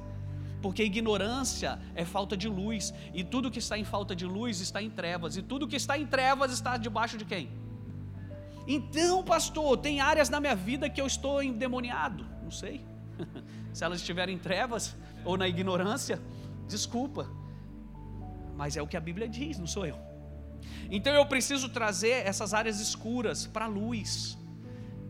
Porque 0.62 0.82
ignorância 0.82 1.78
é 1.94 2.04
falta 2.04 2.36
de 2.36 2.48
luz, 2.48 2.92
e 3.14 3.22
tudo 3.24 3.50
que 3.50 3.58
está 3.58 3.78
em 3.78 3.84
falta 3.84 4.14
de 4.14 4.26
luz 4.26 4.60
está 4.60 4.82
em 4.82 4.90
trevas, 4.90 5.36
e 5.36 5.42
tudo 5.42 5.68
que 5.68 5.76
está 5.76 5.98
em 5.98 6.06
trevas 6.06 6.52
está 6.52 6.76
debaixo 6.76 7.16
de 7.16 7.24
quem? 7.24 7.50
Então, 8.66 9.22
pastor, 9.24 9.78
tem 9.78 10.00
áreas 10.00 10.28
na 10.28 10.38
minha 10.38 10.54
vida 10.54 10.88
que 10.88 11.00
eu 11.00 11.06
estou 11.06 11.42
endemoniado. 11.42 12.26
Não 12.42 12.50
sei. 12.50 12.84
Se 13.72 13.84
elas 13.84 14.00
estiverem 14.00 14.36
em 14.36 14.38
trevas 14.38 14.96
ou 15.24 15.36
na 15.36 15.48
ignorância, 15.48 16.20
desculpa. 16.68 17.28
Mas 18.56 18.76
é 18.76 18.82
o 18.82 18.86
que 18.86 18.96
a 18.96 19.00
Bíblia 19.00 19.28
diz, 19.28 19.58
não 19.58 19.66
sou 19.66 19.86
eu. 19.86 19.98
Então 20.90 21.12
eu 21.12 21.24
preciso 21.26 21.68
trazer 21.68 22.26
essas 22.26 22.52
áreas 22.52 22.80
escuras 22.80 23.46
para 23.46 23.64
a 23.64 23.68
luz. 23.68 24.38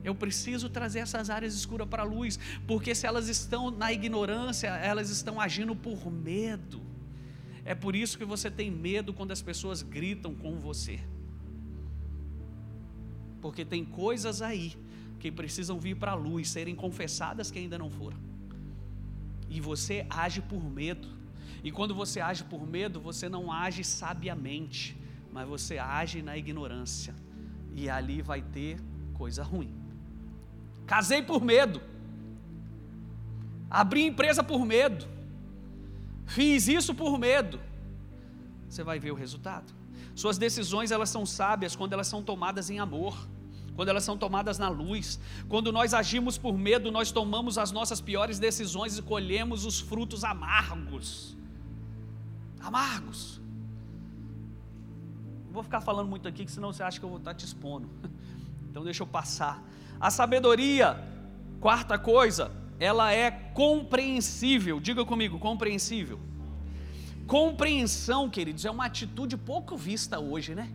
Eu 0.02 0.14
preciso 0.14 0.68
trazer 0.70 1.00
essas 1.00 1.28
áreas 1.28 1.54
escuras 1.54 1.88
para 1.88 2.02
a 2.02 2.06
luz, 2.06 2.38
porque 2.66 2.94
se 2.94 3.06
elas 3.06 3.28
estão 3.28 3.70
na 3.70 3.92
ignorância, 3.92 4.68
elas 4.68 5.10
estão 5.10 5.40
agindo 5.40 5.76
por 5.76 6.10
medo. 6.10 6.80
É 7.64 7.74
por 7.74 7.94
isso 7.94 8.16
que 8.16 8.24
você 8.24 8.50
tem 8.50 8.70
medo 8.70 9.12
quando 9.12 9.32
as 9.32 9.42
pessoas 9.42 9.82
gritam 9.82 10.34
com 10.34 10.58
você. 10.58 11.00
Porque 13.40 13.64
tem 13.64 13.84
coisas 13.84 14.40
aí 14.42 14.74
que 15.18 15.30
precisam 15.30 15.78
vir 15.78 15.96
para 15.96 16.12
a 16.12 16.14
luz, 16.14 16.48
serem 16.48 16.74
confessadas 16.74 17.50
que 17.50 17.58
ainda 17.58 17.78
não 17.78 17.90
foram. 17.90 18.18
E 19.50 19.60
você 19.60 20.06
age 20.08 20.40
por 20.40 20.62
medo. 20.62 21.08
E 21.62 21.70
quando 21.70 21.94
você 21.94 22.20
age 22.20 22.44
por 22.44 22.66
medo, 22.66 23.00
você 23.00 23.28
não 23.28 23.52
age 23.52 23.84
sabiamente, 23.84 24.96
mas 25.30 25.46
você 25.46 25.76
age 25.76 26.22
na 26.22 26.38
ignorância. 26.38 27.14
E 27.74 27.90
ali 27.90 28.22
vai 28.22 28.40
ter 28.40 28.78
coisa 29.12 29.42
ruim. 29.42 29.79
Casei 30.92 31.22
por 31.22 31.40
medo. 31.52 31.80
Abri 33.70 34.02
empresa 34.06 34.42
por 34.42 34.62
medo. 34.66 35.06
Fiz 36.26 36.66
isso 36.66 36.92
por 37.02 37.16
medo. 37.16 37.60
Você 38.68 38.82
vai 38.82 38.98
ver 38.98 39.12
o 39.12 39.14
resultado. 39.24 39.72
Suas 40.16 40.36
decisões 40.36 40.90
elas 40.90 41.08
são 41.08 41.24
sábias 41.24 41.76
quando 41.76 41.92
elas 41.92 42.08
são 42.08 42.22
tomadas 42.30 42.70
em 42.70 42.80
amor 42.80 43.16
quando 43.76 43.88
elas 43.88 44.04
são 44.04 44.18
tomadas 44.18 44.58
na 44.58 44.68
luz. 44.68 45.18
Quando 45.48 45.72
nós 45.72 45.94
agimos 45.94 46.36
por 46.36 46.54
medo, 46.58 46.92
nós 46.92 47.10
tomamos 47.10 47.56
as 47.56 47.70
nossas 47.72 47.98
piores 47.98 48.38
decisões 48.38 48.98
e 48.98 49.02
colhemos 49.02 49.64
os 49.64 49.80
frutos 49.80 50.22
amargos. 50.22 51.34
Amargos. 52.60 53.40
Não 55.46 55.52
vou 55.52 55.62
ficar 55.62 55.80
falando 55.80 56.08
muito 56.08 56.28
aqui, 56.28 56.44
que 56.44 56.52
senão 56.52 56.74
você 56.74 56.82
acha 56.82 56.98
que 56.98 57.06
eu 57.06 57.08
vou 57.08 57.18
estar 57.18 57.32
te 57.32 57.46
expondo. 57.46 57.88
Então 58.70 58.84
deixa 58.84 59.02
eu 59.02 59.06
passar. 59.06 59.60
A 60.00 60.10
sabedoria, 60.10 60.98
quarta 61.60 61.98
coisa, 61.98 62.50
ela 62.78 63.12
é 63.12 63.30
compreensível. 63.30 64.80
Diga 64.80 65.04
comigo, 65.04 65.38
compreensível. 65.38 66.18
Compreensão, 67.26 68.30
queridos, 68.30 68.64
é 68.64 68.70
uma 68.70 68.86
atitude 68.86 69.36
pouco 69.36 69.76
vista 69.76 70.18
hoje, 70.18 70.54
né? 70.54 70.72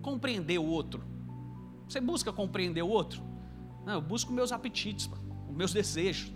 Compreender 0.00 0.58
o 0.58 0.64
outro. 0.64 1.02
Você 1.88 2.00
busca 2.00 2.32
compreender 2.32 2.82
o 2.82 2.88
outro? 2.88 3.20
Não, 3.84 3.94
eu 3.94 4.00
busco 4.00 4.32
meus 4.32 4.52
apetites, 4.52 5.10
os 5.48 5.54
meus 5.54 5.72
desejos. 5.72 6.32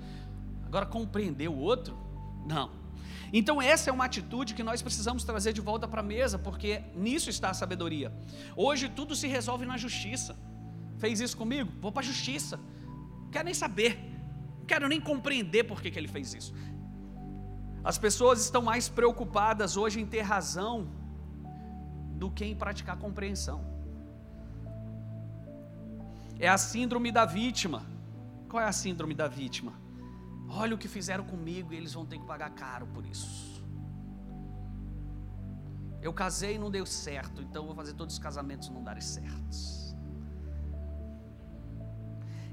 Agora, 0.67 0.85
compreender 0.85 1.49
o 1.49 1.57
outro? 1.57 1.97
Não. 2.45 2.71
Então, 3.33 3.63
essa 3.63 3.89
é 3.89 3.93
uma 3.93 4.05
atitude 4.05 4.53
que 4.53 4.63
nós 4.65 4.83
precisamos 4.83 5.23
trazer 5.23 5.53
de 5.53 5.61
volta 5.61 5.87
para 5.87 6.01
a 6.01 6.05
mesa, 6.05 6.39
porque 6.39 6.83
nisso 6.95 7.31
está 7.31 7.51
a 7.51 7.55
sabedoria. 7.55 8.13
Hoje, 8.57 8.89
tudo 8.89 9.15
se 9.15 9.29
resolve 9.29 9.65
na 9.65 9.77
justiça. 9.77 10.37
Fez 10.99 11.21
isso 11.21 11.37
comigo? 11.37 11.71
Vou 11.81 11.93
para 11.93 12.03
a 12.03 12.07
justiça. 12.07 12.57
Não 12.57 13.31
quero 13.31 13.45
nem 13.45 13.55
saber. 13.55 13.99
Não 14.59 14.67
quero 14.67 14.89
nem 14.89 15.01
compreender 15.01 15.65
por 15.65 15.81
que, 15.81 15.91
que 15.91 15.99
ele 15.99 16.09
fez 16.09 16.35
isso. 16.35 16.55
As 17.85 17.99
pessoas 17.99 18.41
estão 18.41 18.63
mais 18.63 18.89
preocupadas 18.89 19.77
hoje 19.77 20.01
em 20.01 20.07
ter 20.07 20.23
razão 20.23 20.89
do 22.17 22.31
que 22.31 22.45
em 22.45 22.55
praticar 22.55 22.97
compreensão. 22.97 23.65
É 26.39 26.49
a 26.49 26.59
síndrome 26.59 27.13
da 27.13 27.25
vítima. 27.25 27.87
Qual 28.49 28.63
é 28.63 28.67
a 28.67 28.73
síndrome 28.73 29.15
da 29.15 29.29
vítima? 29.29 29.73
Olha 30.49 30.75
o 30.75 30.79
que 30.79 30.89
fizeram 30.89 31.25
comigo 31.25 31.73
e 31.73 31.77
eles 31.77 31.93
vão 31.93 32.05
ter 32.05 32.19
que 32.19 32.27
pagar 32.27 32.51
caro 32.51 32.87
por 32.87 33.05
isso. 33.07 33.63
Eu 36.01 36.13
casei 36.13 36.55
e 36.55 36.59
não 36.59 36.71
deu 36.71 36.87
certo, 36.87 37.43
então 37.43 37.67
vou 37.67 37.75
fazer 37.75 37.95
todos 37.95 38.15
os 38.15 38.19
casamentos 38.19 38.69
não 38.69 38.83
darem 38.83 39.03
certos. 39.03 39.86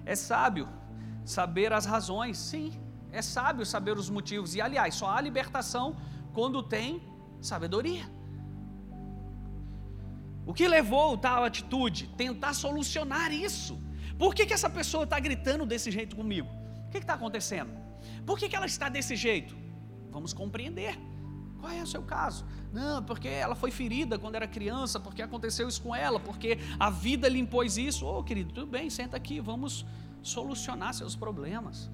É 0.05 0.15
sábio 0.15 0.67
saber 1.25 1.71
as 1.73 1.85
razões, 1.85 2.37
sim. 2.37 2.73
É 3.11 3.21
sábio 3.21 3.65
saber 3.65 3.97
os 3.97 4.09
motivos. 4.09 4.55
E 4.55 4.61
aliás, 4.61 4.95
só 4.95 5.09
há 5.09 5.21
libertação 5.21 5.95
quando 6.33 6.61
tem 6.63 7.01
sabedoria. 7.41 8.05
O 10.45 10.53
que 10.53 10.67
levou 10.67 11.17
tal 11.17 11.43
atitude? 11.43 12.07
Tentar 12.17 12.53
solucionar 12.53 13.31
isso. 13.31 13.81
Por 14.17 14.35
que, 14.35 14.45
que 14.45 14.53
essa 14.53 14.69
pessoa 14.69 15.05
está 15.05 15.19
gritando 15.19 15.65
desse 15.65 15.89
jeito 15.89 16.15
comigo? 16.15 16.49
O 16.87 16.89
que 16.89 16.97
está 16.97 17.13
acontecendo? 17.13 17.71
Por 18.25 18.37
que, 18.37 18.49
que 18.49 18.55
ela 18.55 18.65
está 18.65 18.89
desse 18.89 19.15
jeito? 19.15 19.55
Vamos 20.11 20.33
compreender. 20.33 20.97
Qual 21.63 21.71
é 21.71 21.81
o 21.81 21.87
seu 21.87 22.01
caso? 22.01 22.43
Não, 22.73 23.01
porque 23.01 23.29
ela 23.29 23.55
foi 23.55 23.71
ferida 23.71 24.19
quando 24.19 24.35
era 24.35 24.45
criança, 24.45 24.99
porque 24.99 25.21
aconteceu 25.21 25.65
isso 25.65 25.81
com 25.81 25.95
ela, 25.95 26.19
porque 26.19 26.59
a 26.77 26.89
vida 26.89 27.29
lhe 27.29 27.39
impôs 27.39 27.77
isso. 27.77 28.05
Ô 28.05 28.19
oh, 28.19 28.23
querido, 28.23 28.51
tudo 28.51 28.67
bem, 28.67 28.89
senta 28.89 29.15
aqui, 29.15 29.39
vamos 29.39 29.85
solucionar 30.21 30.93
seus 30.93 31.15
problemas. 31.15 31.89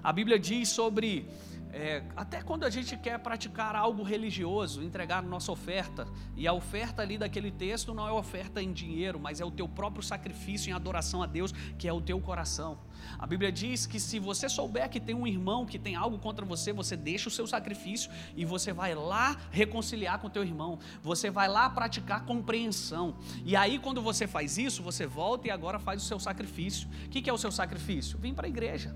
A 0.00 0.12
Bíblia 0.12 0.38
diz 0.38 0.68
sobre 0.68 1.28
é, 1.74 2.04
até 2.14 2.40
quando 2.40 2.62
a 2.62 2.70
gente 2.70 2.96
quer 2.96 3.18
praticar 3.18 3.74
algo 3.74 4.04
religioso, 4.04 4.80
entregar 4.80 5.24
nossa 5.24 5.50
oferta, 5.50 6.06
e 6.36 6.46
a 6.46 6.52
oferta 6.52 7.02
ali 7.02 7.18
daquele 7.18 7.50
texto 7.50 7.92
não 7.92 8.06
é 8.06 8.12
oferta 8.12 8.62
em 8.62 8.72
dinheiro, 8.72 9.18
mas 9.18 9.40
é 9.40 9.44
o 9.44 9.50
teu 9.50 9.68
próprio 9.68 10.00
sacrifício 10.00 10.70
em 10.70 10.72
adoração 10.72 11.20
a 11.20 11.26
Deus, 11.26 11.50
que 11.76 11.88
é 11.88 11.92
o 11.92 12.00
teu 12.00 12.20
coração. 12.20 12.78
A 13.18 13.26
Bíblia 13.26 13.50
diz 13.50 13.86
que 13.86 13.98
se 13.98 14.20
você 14.20 14.48
souber 14.48 14.88
que 14.88 15.00
tem 15.00 15.16
um 15.16 15.26
irmão 15.26 15.66
que 15.66 15.76
tem 15.76 15.96
algo 15.96 16.16
contra 16.16 16.46
você, 16.46 16.72
você 16.72 16.96
deixa 16.96 17.28
o 17.28 17.32
seu 17.32 17.46
sacrifício 17.46 18.08
e 18.36 18.44
você 18.44 18.72
vai 18.72 18.94
lá 18.94 19.36
reconciliar 19.50 20.20
com 20.20 20.28
o 20.28 20.30
teu 20.30 20.44
irmão, 20.44 20.78
você 21.02 21.28
vai 21.28 21.48
lá 21.48 21.68
praticar 21.68 22.24
compreensão. 22.24 23.16
E 23.44 23.56
aí, 23.56 23.80
quando 23.80 24.00
você 24.00 24.28
faz 24.28 24.58
isso, 24.58 24.80
você 24.80 25.08
volta 25.08 25.48
e 25.48 25.50
agora 25.50 25.80
faz 25.80 26.00
o 26.00 26.06
seu 26.06 26.20
sacrifício. 26.20 26.88
O 27.06 27.08
que 27.08 27.28
é 27.28 27.32
o 27.32 27.38
seu 27.38 27.50
sacrifício? 27.50 28.16
Vim 28.16 28.32
para 28.32 28.46
a 28.46 28.48
igreja 28.48 28.94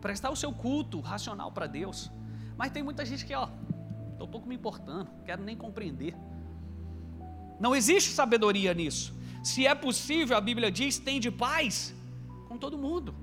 prestar 0.00 0.30
o 0.30 0.36
seu 0.36 0.52
culto 0.52 1.00
racional 1.00 1.50
para 1.52 1.66
Deus. 1.66 2.10
Mas 2.56 2.70
tem 2.70 2.82
muita 2.82 3.04
gente 3.04 3.24
que, 3.24 3.34
ó, 3.34 3.48
estou 4.12 4.26
pouco 4.26 4.48
me 4.48 4.54
importando, 4.54 5.10
quero 5.24 5.42
nem 5.42 5.56
compreender. 5.56 6.14
Não 7.60 7.74
existe 7.74 8.10
sabedoria 8.10 8.72
nisso. 8.74 9.16
Se 9.42 9.66
é 9.66 9.74
possível, 9.74 10.36
a 10.36 10.40
Bíblia 10.40 10.70
diz, 10.70 10.98
tem 10.98 11.20
de 11.20 11.30
paz 11.30 11.94
com 12.48 12.56
todo 12.56 12.76
mundo. 12.76 13.14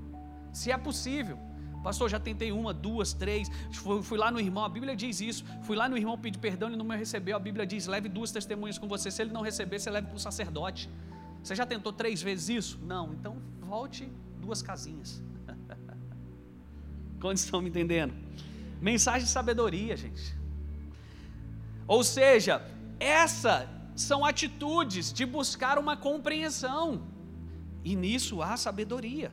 Se 0.54 0.72
é 0.72 0.78
possível. 0.78 1.38
Pastor, 1.84 2.10
já 2.10 2.20
tentei 2.20 2.52
uma, 2.52 2.74
duas, 2.74 3.14
três. 3.14 3.48
Fui, 3.72 4.02
fui, 4.02 4.18
lá 4.18 4.32
no 4.32 4.40
irmão, 4.40 4.66
a 4.66 4.70
Bíblia 4.70 4.96
diz 4.96 5.22
isso. 5.22 5.46
Fui 5.62 5.76
lá 5.76 5.88
no 5.88 5.96
irmão 5.96 6.18
pedir 6.18 6.40
perdão, 6.40 6.68
ele 6.68 6.78
não 6.78 6.86
me 6.86 6.98
recebeu. 6.98 7.36
A 7.36 7.40
Bíblia 7.40 7.66
diz: 7.66 7.86
leve 7.86 8.10
duas 8.10 8.32
testemunhas 8.32 8.80
com 8.80 8.88
você. 8.88 9.12
Se 9.12 9.22
ele 9.22 9.32
não 9.32 9.42
receber, 9.42 9.80
você 9.80 9.92
leve 9.92 10.08
para 10.08 10.16
o 10.16 10.20
sacerdote. 10.20 10.90
Você 11.44 11.54
já 11.54 11.66
tentou 11.66 11.94
três 11.94 12.24
vezes 12.24 12.50
isso? 12.50 12.80
Não. 12.82 13.14
Então 13.14 13.38
volte 13.62 14.12
duas 14.42 14.64
casinhas. 14.64 15.22
Quantos 17.26 17.44
estão 17.44 17.60
me 17.60 17.70
entendendo? 17.70 18.14
Mensagem 18.80 19.24
de 19.24 19.32
sabedoria, 19.32 19.98
gente. 19.98 20.38
Ou 21.88 22.04
seja, 22.04 22.62
essas 23.00 23.68
são 23.96 24.24
atitudes 24.24 25.12
de 25.12 25.26
buscar 25.26 25.80
uma 25.80 25.98
compreensão. 25.98 27.08
E 27.84 27.96
nisso 27.96 28.44
há 28.44 28.56
sabedoria. 28.56 29.32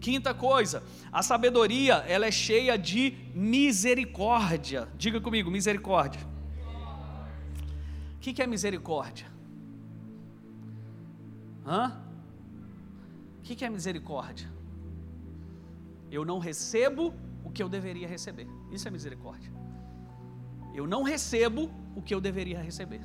Quinta 0.00 0.34
coisa, 0.34 0.82
a 1.12 1.22
sabedoria, 1.22 1.98
ela 2.08 2.26
é 2.26 2.32
cheia 2.32 2.76
de 2.76 3.14
misericórdia. 3.32 4.88
Diga 4.96 5.20
comigo, 5.20 5.48
misericórdia. 5.48 6.20
O 8.16 8.18
que, 8.18 8.32
que 8.32 8.42
é 8.42 8.48
misericórdia? 8.48 9.28
Hã? 11.64 12.02
O 13.38 13.42
que, 13.42 13.54
que 13.54 13.64
é 13.64 13.70
misericórdia? 13.70 14.50
Eu 16.10 16.24
não 16.24 16.40
recebo 16.40 17.14
o 17.44 17.50
que 17.50 17.62
eu 17.62 17.68
deveria 17.68 18.08
receber. 18.08 18.46
Isso 18.70 18.86
é 18.86 18.90
misericórdia. 18.90 19.52
Eu 20.74 20.86
não 20.86 21.02
recebo 21.02 21.70
o 21.96 22.02
que 22.02 22.14
eu 22.14 22.20
deveria 22.20 22.60
receber. 22.60 23.00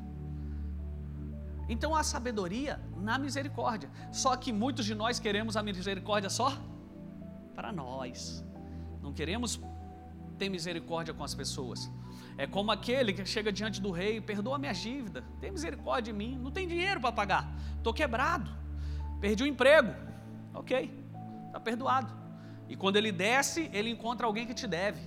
Então 1.67 1.95
há 1.95 2.03
sabedoria 2.03 2.79
na 2.97 3.17
misericórdia. 3.17 3.89
Só 4.11 4.35
que 4.35 4.51
muitos 4.51 4.85
de 4.85 4.93
nós 4.93 5.19
queremos 5.19 5.55
a 5.55 5.63
misericórdia 5.63 6.29
só 6.29 6.51
para 7.55 7.71
nós. 7.71 8.43
Não 9.01 9.13
queremos 9.13 9.59
ter 10.37 10.49
misericórdia 10.49 11.13
com 11.13 11.23
as 11.23 11.33
pessoas. 11.33 11.89
É 12.37 12.47
como 12.47 12.71
aquele 12.71 13.13
que 13.13 13.25
chega 13.25 13.51
diante 13.51 13.81
do 13.81 13.91
rei, 13.91 14.19
perdoa 14.19 14.57
minha 14.57 14.73
dívida, 14.73 15.23
tem 15.39 15.51
misericórdia 15.51 16.11
de 16.11 16.17
mim, 16.17 16.37
não 16.37 16.51
tem 16.51 16.67
dinheiro 16.67 16.99
para 16.99 17.11
pagar, 17.11 17.55
estou 17.77 17.93
quebrado, 17.93 18.49
perdi 19.21 19.43
o 19.43 19.47
emprego, 19.47 19.93
ok, 20.53 20.91
está 21.47 21.59
perdoado. 21.59 22.22
E 22.73 22.75
quando 22.75 22.95
ele 22.99 23.11
desce, 23.11 23.69
ele 23.71 23.89
encontra 23.95 24.25
alguém 24.25 24.45
que 24.49 24.55
te 24.59 24.67
deve. 24.79 24.99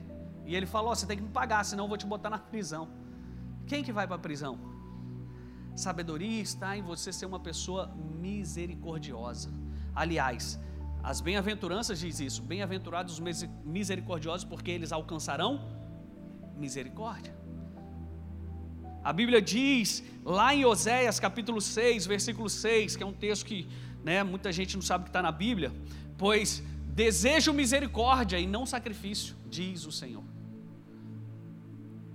E 0.49 0.55
ele 0.55 0.67
fala: 0.67 0.89
oh, 0.89 0.95
você 0.95 1.05
tem 1.05 1.17
que 1.17 1.25
me 1.29 1.35
pagar, 1.41 1.65
senão 1.71 1.85
eu 1.85 1.89
vou 1.93 1.99
te 2.03 2.07
botar 2.07 2.31
na 2.31 2.39
prisão. 2.39 2.85
Quem 3.67 3.83
que 3.87 3.93
vai 3.99 4.07
para 4.07 4.15
a 4.15 4.25
prisão? 4.27 4.53
Sabedoria 5.75 6.41
está 6.41 6.77
em 6.79 6.83
você 6.91 7.13
ser 7.13 7.27
uma 7.27 7.41
pessoa 7.41 7.83
misericordiosa. 8.27 9.51
Aliás, 10.03 10.61
as 11.03 11.21
bem-aventuranças 11.21 11.99
diz 11.99 12.21
isso: 12.21 12.41
bem-aventurados 12.41 13.19
os 13.19 13.21
misericordiosos, 13.65 14.45
porque 14.53 14.71
eles 14.71 14.93
alcançarão 14.93 15.51
misericórdia. 16.57 17.35
A 19.03 19.13
Bíblia 19.13 19.43
diz 19.43 20.05
lá 20.25 20.55
em 20.55 20.65
Oséias 20.65 21.19
capítulo 21.19 21.61
6, 21.61 22.07
versículo 22.07 22.49
6, 22.49 22.95
que 22.95 23.03
é 23.03 23.07
um 23.07 23.19
texto 23.27 23.45
que 23.45 23.69
né, 24.05 24.23
muita 24.23 24.53
gente 24.53 24.77
não 24.77 24.83
sabe 24.83 25.03
que 25.03 25.11
está 25.11 25.21
na 25.21 25.33
Bíblia, 25.33 25.73
pois 26.17 26.63
desejo 27.03 27.53
misericórdia 27.53 28.39
e 28.45 28.47
não 28.47 28.65
sacrifício, 28.75 29.37
diz 29.57 29.85
o 29.85 29.93
Senhor. 29.93 30.25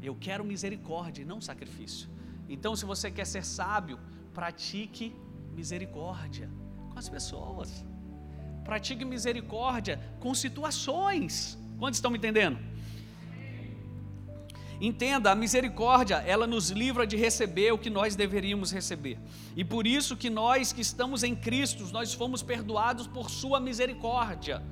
Eu 0.01 0.15
quero 0.25 0.43
misericórdia 0.43 1.21
e 1.21 1.25
não 1.31 1.39
sacrifício. 1.39 2.09
Então, 2.49 2.75
se 2.75 2.83
você 2.91 3.11
quer 3.11 3.27
ser 3.33 3.45
sábio, 3.45 3.99
pratique 4.33 5.15
misericórdia 5.59 6.49
com 6.89 6.97
as 6.97 7.07
pessoas. 7.07 7.85
Pratique 8.65 9.05
misericórdia 9.05 9.99
com 10.19 10.33
situações. 10.33 11.57
Quantos 11.77 11.99
estão 11.99 12.09
me 12.09 12.17
entendendo? 12.17 12.57
Entenda, 14.81 15.29
a 15.29 15.35
misericórdia, 15.35 16.15
ela 16.25 16.47
nos 16.47 16.71
livra 16.71 17.05
de 17.05 17.15
receber 17.15 17.71
o 17.71 17.77
que 17.77 17.87
nós 17.87 18.15
deveríamos 18.15 18.71
receber. 18.71 19.19
E 19.55 19.63
por 19.63 19.85
isso 19.85 20.17
que 20.17 20.27
nós 20.27 20.73
que 20.73 20.81
estamos 20.81 21.21
em 21.21 21.35
Cristo, 21.35 21.87
nós 21.93 22.15
fomos 22.15 22.41
perdoados 22.41 23.05
por 23.05 23.29
sua 23.29 23.59
misericórdia. 23.59 24.63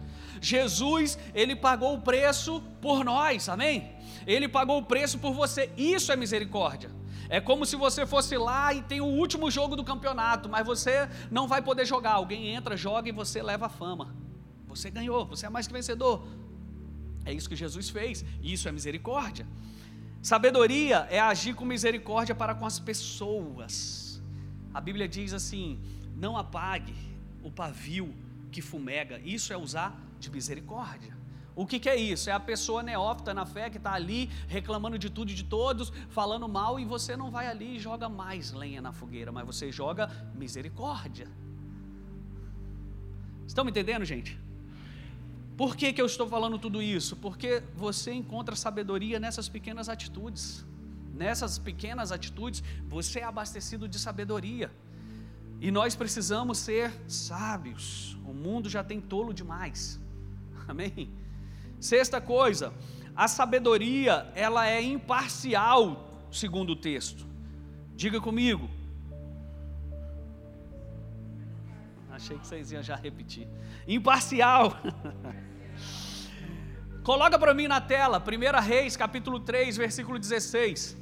Jesus, 0.41 1.19
ele 1.35 1.55
pagou 1.55 1.93
o 1.93 2.01
preço 2.01 2.59
por 2.81 3.05
nós, 3.05 3.47
amém? 3.47 3.91
Ele 4.25 4.47
pagou 4.47 4.79
o 4.79 4.83
preço 4.83 5.19
por 5.19 5.31
você. 5.31 5.69
Isso 5.77 6.11
é 6.11 6.15
misericórdia. 6.15 6.89
É 7.29 7.39
como 7.39 7.63
se 7.63 7.75
você 7.75 8.03
fosse 8.03 8.35
lá 8.35 8.73
e 8.73 8.81
tem 8.81 9.01
o 9.01 9.05
último 9.05 9.51
jogo 9.51 9.75
do 9.75 9.83
campeonato, 9.83 10.49
mas 10.49 10.65
você 10.65 11.07
não 11.29 11.47
vai 11.47 11.61
poder 11.61 11.85
jogar. 11.85 12.13
Alguém 12.13 12.47
entra, 12.47 12.75
joga 12.75 13.07
e 13.09 13.11
você 13.11 13.43
leva 13.43 13.67
a 13.67 13.69
fama. 13.69 14.15
Você 14.65 14.89
ganhou, 14.89 15.27
você 15.27 15.45
é 15.45 15.49
mais 15.49 15.67
que 15.67 15.73
vencedor. 15.73 16.27
É 17.23 17.31
isso 17.31 17.47
que 17.47 17.55
Jesus 17.55 17.91
fez. 17.91 18.25
Isso 18.41 18.67
é 18.67 18.71
misericórdia. 18.71 19.45
Sabedoria 20.21 21.07
é 21.09 21.19
agir 21.19 21.53
com 21.53 21.63
misericórdia 21.63 22.35
para 22.35 22.53
com 22.53 22.65
as 22.65 22.77
pessoas. 22.79 24.21
A 24.73 24.81
Bíblia 24.81 25.07
diz 25.07 25.33
assim: 25.33 25.79
não 26.15 26.37
apague 26.37 26.95
o 27.41 27.49
pavio 27.49 28.13
que 28.51 28.61
fumega. 28.61 29.19
Isso 29.19 29.53
é 29.53 29.57
usar 29.57 29.97
de 30.19 30.29
misericórdia. 30.29 31.17
O 31.55 31.65
que, 31.65 31.79
que, 31.79 31.89
é 31.89 31.95
isso? 31.95 32.29
É 32.29 32.33
a 32.33 32.39
pessoa 32.39 32.81
neófita 32.81 33.33
na 33.33 33.45
fé 33.45 33.69
que 33.69 33.77
está 33.77 33.93
ali 33.93 34.29
reclamando 34.47 34.97
de 34.97 35.09
tudo 35.09 35.31
e 35.31 35.35
de 35.35 35.43
todos, 35.43 35.91
falando 36.09 36.47
mal, 36.47 36.79
e 36.79 36.85
você 36.85 37.17
não 37.17 37.29
vai 37.29 37.47
ali 37.47 37.75
e 37.75 37.79
joga 37.79 38.07
mais 38.07 38.53
lenha 38.53 38.81
na 38.81 38.93
fogueira, 38.93 39.29
mas 39.29 39.45
você 39.45 39.69
joga 39.69 40.09
misericórdia. 40.35 41.27
Estão 43.45 43.65
me 43.65 43.71
entendendo, 43.71 44.05
gente? 44.05 44.39
Por 45.59 45.75
que, 45.75 45.91
que 45.91 46.01
eu 46.01 46.05
estou 46.05 46.25
falando 46.25 46.57
tudo 46.57 46.81
isso? 46.81 47.17
Porque 47.17 47.61
você 47.75 48.13
encontra 48.13 48.55
sabedoria 48.55 49.19
nessas 49.19 49.49
pequenas 49.49 49.89
atitudes. 49.89 50.65
Nessas 51.13 51.59
pequenas 51.59 52.13
atitudes, 52.13 52.63
você 52.87 53.19
é 53.19 53.25
abastecido 53.25 53.85
de 53.85 53.99
sabedoria. 53.99 54.71
E 55.59 55.69
nós 55.69 55.97
precisamos 55.97 56.59
ser 56.59 56.93
sábios. 57.09 58.17
O 58.25 58.33
mundo 58.33 58.69
já 58.69 58.85
tem 58.85 59.01
tolo 59.01 59.33
demais. 59.33 59.99
Amém? 60.65 61.11
Sexta 61.77 62.21
coisa, 62.21 62.73
a 63.13 63.27
sabedoria, 63.27 64.31
ela 64.35 64.65
é 64.65 64.81
imparcial, 64.81 66.23
segundo 66.31 66.69
o 66.69 66.75
texto. 66.77 67.27
Diga 67.97 68.21
comigo. 68.21 68.69
Achei 72.19 72.37
que 72.37 72.45
vocês 72.45 72.69
iam 72.73 72.83
já 72.83 72.97
repetir. 72.97 73.47
Imparcial. 73.87 74.75
Coloca 77.01 77.39
para 77.39 77.53
mim 77.53 77.65
na 77.65 77.79
tela, 77.79 78.21
1 78.21 78.61
Reis, 78.61 78.97
capítulo 78.97 79.39
3, 79.39 79.77
versículo 79.77 80.19
16. 80.19 80.97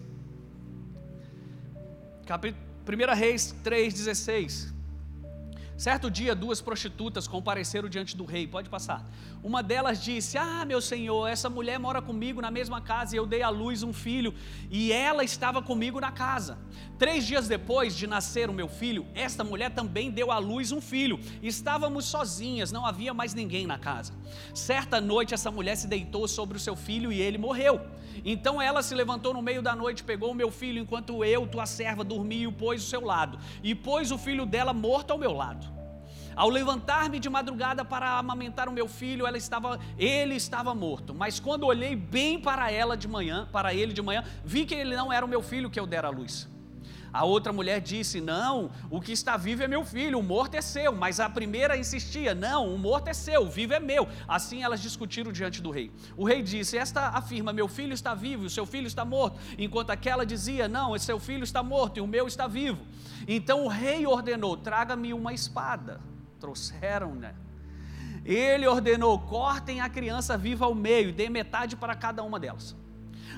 Capi... 2.27 2.55
1 2.87 3.15
Reis 3.15 3.51
3, 3.63 3.93
16. 3.95 4.76
Certo 5.77 6.09
dia, 6.09 6.33
duas 6.33 6.59
prostitutas 6.59 7.27
compareceram 7.27 7.87
diante 7.87 8.17
do 8.17 8.25
rei, 8.25 8.47
pode 8.47 8.67
passar. 8.67 9.05
Uma 9.43 9.61
delas 9.61 10.03
disse: 10.03 10.35
Ah, 10.35 10.65
meu 10.65 10.81
senhor, 10.81 11.27
essa 11.27 11.51
mulher 11.51 11.77
mora 11.77 12.01
comigo 12.01 12.41
na 12.41 12.49
mesma 12.49 12.81
casa 12.81 13.15
e 13.15 13.19
eu 13.19 13.27
dei 13.27 13.43
à 13.43 13.49
luz 13.49 13.83
um 13.83 13.93
filho, 13.93 14.33
e 14.71 14.91
ela 14.91 15.23
estava 15.23 15.61
comigo 15.61 15.99
na 15.99 16.11
casa. 16.11 16.57
Três 16.97 17.27
dias 17.27 17.47
depois 17.47 17.95
de 17.95 18.07
nascer 18.07 18.49
o 18.49 18.53
meu 18.53 18.67
filho, 18.67 19.05
esta 19.13 19.43
mulher 19.43 19.69
também 19.69 20.09
deu 20.09 20.31
à 20.31 20.39
luz 20.39 20.71
um 20.71 20.81
filho. 20.81 21.19
Estávamos 21.43 22.05
sozinhas, 22.05 22.71
não 22.71 22.83
havia 22.83 23.13
mais 23.13 23.35
ninguém 23.35 23.67
na 23.67 23.77
casa. 23.77 24.13
Certa 24.55 24.99
noite, 24.99 25.35
essa 25.35 25.51
mulher 25.51 25.75
se 25.75 25.87
deitou 25.87 26.27
sobre 26.27 26.57
o 26.57 26.59
seu 26.59 26.75
filho 26.75 27.11
e 27.11 27.21
ele 27.21 27.37
morreu. 27.37 27.79
Então 28.25 28.59
ela 28.59 28.81
se 28.81 28.95
levantou 28.95 29.31
no 29.31 29.43
meio 29.43 29.61
da 29.61 29.75
noite, 29.75 30.03
pegou 30.03 30.31
o 30.31 30.35
meu 30.35 30.49
filho, 30.49 30.81
enquanto 30.81 31.23
eu, 31.23 31.45
tua 31.45 31.67
serva, 31.67 32.03
dormia 32.03 32.43
e 32.43 32.47
o 32.47 32.51
pôs 32.51 32.81
ao 32.81 32.87
seu 32.87 33.01
lado, 33.05 33.37
e 33.63 33.75
pôs 33.75 34.11
o 34.11 34.17
filho 34.17 34.45
dela 34.45 34.73
morto 34.73 35.11
ao 35.11 35.19
meu 35.19 35.33
lado. 35.33 35.66
Ao 36.37 36.49
levantar-me 36.49 37.19
de 37.19 37.27
madrugada 37.31 37.83
para 37.83 38.11
amamentar 38.11 38.69
o 38.69 38.71
meu 38.71 38.87
filho, 38.87 39.25
ela 39.25 39.39
estava, 39.39 39.79
ele 39.97 40.35
estava 40.35 40.75
morto. 40.75 41.11
Mas 41.11 41.39
quando 41.39 41.65
olhei 41.65 41.95
bem 41.95 42.39
para 42.39 42.71
ela 42.71 42.95
de 42.95 43.07
manhã, 43.07 43.49
para 43.51 43.73
ele 43.73 43.91
de 43.91 44.03
manhã, 44.03 44.23
vi 44.45 44.63
que 44.63 44.75
ele 44.75 44.95
não 44.95 45.11
era 45.11 45.25
o 45.25 45.27
meu 45.27 45.41
filho 45.41 45.67
que 45.67 45.79
eu 45.79 45.87
dera 45.87 46.09
à 46.09 46.11
luz. 46.11 46.47
A 47.11 47.23
outra 47.23 47.51
mulher 47.51 47.81
disse: 47.81 48.21
Não, 48.21 48.69
o 48.91 49.01
que 49.01 49.11
está 49.11 49.35
vivo 49.35 49.63
é 49.63 49.67
meu 49.67 49.83
filho, 49.83 50.19
o 50.19 50.21
morto 50.21 50.53
é 50.53 50.61
seu. 50.61 50.93
Mas 50.93 51.19
a 51.19 51.27
primeira 51.27 51.75
insistia: 51.75 52.35
Não, 52.35 52.71
o 52.71 52.77
morto 52.77 53.07
é 53.07 53.13
seu, 53.15 53.41
o 53.41 53.49
vivo 53.49 53.73
é 53.73 53.79
meu. 53.79 54.07
Assim 54.27 54.61
elas 54.61 54.79
discutiram 54.79 55.31
diante 55.31 55.59
do 55.59 55.71
rei. 55.71 55.91
O 56.15 56.23
rei 56.23 56.43
disse: 56.43 56.77
Esta 56.77 57.07
afirma: 57.07 57.51
Meu 57.51 57.67
filho 57.67 57.93
está 57.93 58.13
vivo 58.13 58.45
o 58.45 58.49
seu 58.51 58.67
filho 58.67 58.85
está 58.85 59.03
morto. 59.03 59.39
Enquanto 59.57 59.89
aquela 59.89 60.23
dizia: 60.23 60.67
Não, 60.67 60.95
seu 60.99 61.19
filho 61.19 61.43
está 61.43 61.63
morto 61.63 61.97
e 61.97 62.01
o 62.01 62.05
meu 62.05 62.27
está 62.27 62.45
vivo. 62.45 62.85
Então 63.27 63.65
o 63.65 63.67
rei 63.67 64.05
ordenou: 64.05 64.55
Traga-me 64.55 65.15
uma 65.15 65.33
espada 65.33 65.99
trouxeram, 66.39 67.13
né? 67.15 67.35
Ele 68.25 68.67
ordenou: 68.67 69.19
cortem 69.19 69.81
a 69.81 69.89
criança 69.89 70.37
viva 70.37 70.65
ao 70.65 70.75
meio, 70.75 71.13
dê 71.13 71.29
metade 71.29 71.75
para 71.75 71.95
cada 71.95 72.23
uma 72.23 72.39
delas. 72.39 72.75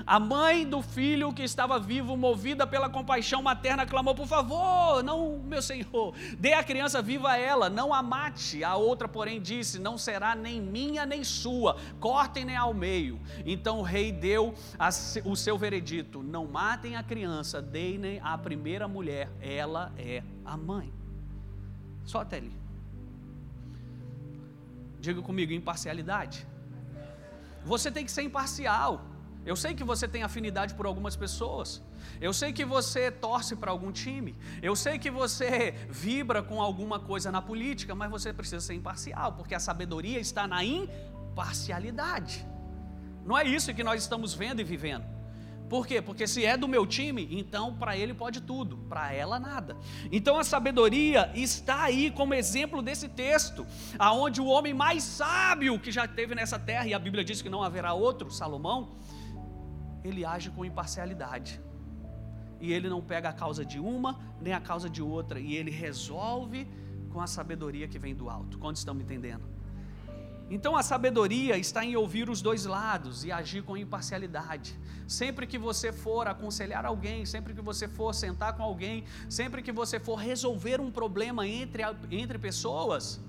A 0.06 0.18
mãe 0.18 0.66
do 0.66 0.80
filho 0.80 1.32
que 1.32 1.42
estava 1.42 1.78
vivo, 1.78 2.16
movida 2.16 2.66
pela 2.66 2.88
compaixão 2.88 3.42
materna, 3.42 3.86
clamou: 3.86 4.14
Por 4.14 4.26
favor, 4.26 5.02
não, 5.02 5.38
meu 5.38 5.60
senhor, 5.60 6.14
dê 6.38 6.52
a 6.54 6.64
criança 6.64 7.02
viva 7.02 7.30
a 7.30 7.36
ela, 7.36 7.68
não 7.68 7.92
a 7.92 8.02
mate. 8.02 8.64
A 8.64 8.76
outra, 8.76 9.08
porém, 9.08 9.40
disse: 9.40 9.78
Não 9.78 9.98
será 9.98 10.34
nem 10.34 10.60
minha 10.60 11.04
nem 11.04 11.22
sua, 11.22 11.76
cortem-ne 11.98 12.56
ao 12.56 12.72
meio. 12.72 13.20
Então 13.44 13.80
o 13.80 13.82
rei 13.82 14.10
deu 14.10 14.54
o 15.24 15.36
seu 15.36 15.58
veredito: 15.58 16.22
Não 16.22 16.46
matem 16.46 16.96
a 16.96 17.02
criança, 17.02 17.60
deem 17.60 18.20
à 18.22 18.36
primeira 18.38 18.88
mulher, 18.88 19.30
ela 19.40 19.92
é 19.98 20.22
a 20.44 20.56
mãe. 20.56 20.92
Só 22.04 22.20
até 22.20 22.38
ali. 22.38 22.59
Diga 25.00 25.22
comigo, 25.22 25.52
imparcialidade. 25.52 26.46
Você 27.64 27.90
tem 27.90 28.04
que 28.04 28.12
ser 28.12 28.22
imparcial. 28.22 29.06
Eu 29.44 29.56
sei 29.56 29.74
que 29.74 29.82
você 29.82 30.06
tem 30.06 30.22
afinidade 30.22 30.74
por 30.74 30.84
algumas 30.84 31.16
pessoas. 31.16 31.82
Eu 32.20 32.32
sei 32.32 32.52
que 32.52 32.64
você 32.64 33.10
torce 33.10 33.56
para 33.56 33.70
algum 33.70 33.90
time. 33.90 34.36
Eu 34.62 34.76
sei 34.76 34.98
que 34.98 35.10
você 35.10 35.72
vibra 35.88 36.42
com 36.42 36.60
alguma 36.60 36.98
coisa 37.00 37.32
na 37.32 37.40
política, 37.40 37.94
mas 37.94 38.10
você 38.10 38.32
precisa 38.32 38.60
ser 38.60 38.74
imparcial, 38.74 39.32
porque 39.32 39.54
a 39.54 39.60
sabedoria 39.60 40.20
está 40.20 40.46
na 40.46 40.62
imparcialidade. 40.62 42.46
Não 43.24 43.36
é 43.36 43.44
isso 43.44 43.72
que 43.72 43.82
nós 43.82 44.02
estamos 44.02 44.34
vendo 44.34 44.60
e 44.60 44.64
vivendo. 44.64 45.19
Por 45.70 45.86
quê? 45.86 46.02
Porque 46.02 46.26
se 46.26 46.44
é 46.44 46.56
do 46.56 46.66
meu 46.66 46.84
time, 46.84 47.28
então 47.30 47.76
para 47.76 47.96
ele 47.96 48.12
pode 48.12 48.40
tudo, 48.40 48.76
para 48.76 49.12
ela 49.12 49.38
nada. 49.38 49.76
Então 50.10 50.36
a 50.36 50.42
sabedoria 50.42 51.30
está 51.32 51.84
aí 51.84 52.10
como 52.10 52.34
exemplo 52.34 52.82
desse 52.82 53.08
texto, 53.08 53.64
aonde 53.96 54.40
o 54.40 54.46
homem 54.46 54.74
mais 54.74 55.04
sábio 55.04 55.78
que 55.78 55.92
já 55.92 56.08
teve 56.08 56.34
nessa 56.34 56.58
terra, 56.58 56.88
e 56.88 56.92
a 56.92 56.98
Bíblia 56.98 57.22
diz 57.22 57.40
que 57.40 57.48
não 57.48 57.62
haverá 57.62 57.94
outro, 57.94 58.32
Salomão, 58.32 58.96
ele 60.02 60.24
age 60.24 60.50
com 60.50 60.64
imparcialidade. 60.64 61.60
E 62.60 62.72
ele 62.72 62.88
não 62.88 63.00
pega 63.00 63.28
a 63.28 63.32
causa 63.32 63.64
de 63.64 63.78
uma 63.78 64.18
nem 64.40 64.52
a 64.52 64.60
causa 64.60 64.90
de 64.90 65.00
outra, 65.00 65.38
e 65.38 65.54
ele 65.54 65.70
resolve 65.70 66.66
com 67.10 67.20
a 67.20 67.28
sabedoria 67.28 67.86
que 67.86 67.98
vem 67.98 68.12
do 68.12 68.28
alto. 68.28 68.58
Quantos 68.58 68.80
estão 68.80 68.92
me 68.92 69.04
entendendo? 69.04 69.59
Então 70.50 70.76
a 70.76 70.82
sabedoria 70.82 71.56
está 71.56 71.84
em 71.84 71.94
ouvir 71.94 72.28
os 72.28 72.42
dois 72.42 72.66
lados 72.66 73.24
e 73.24 73.30
agir 73.30 73.62
com 73.62 73.76
imparcialidade. 73.76 74.76
Sempre 75.06 75.46
que 75.46 75.56
você 75.56 75.92
for 75.92 76.26
aconselhar 76.26 76.84
alguém, 76.84 77.24
sempre 77.24 77.54
que 77.54 77.60
você 77.60 77.86
for 77.86 78.12
sentar 78.12 78.54
com 78.56 78.64
alguém, 78.64 79.04
sempre 79.28 79.62
que 79.62 79.70
você 79.70 80.00
for 80.00 80.16
resolver 80.16 80.80
um 80.80 80.90
problema 80.90 81.46
entre, 81.46 81.84
entre 82.10 82.36
pessoas, 82.36 83.20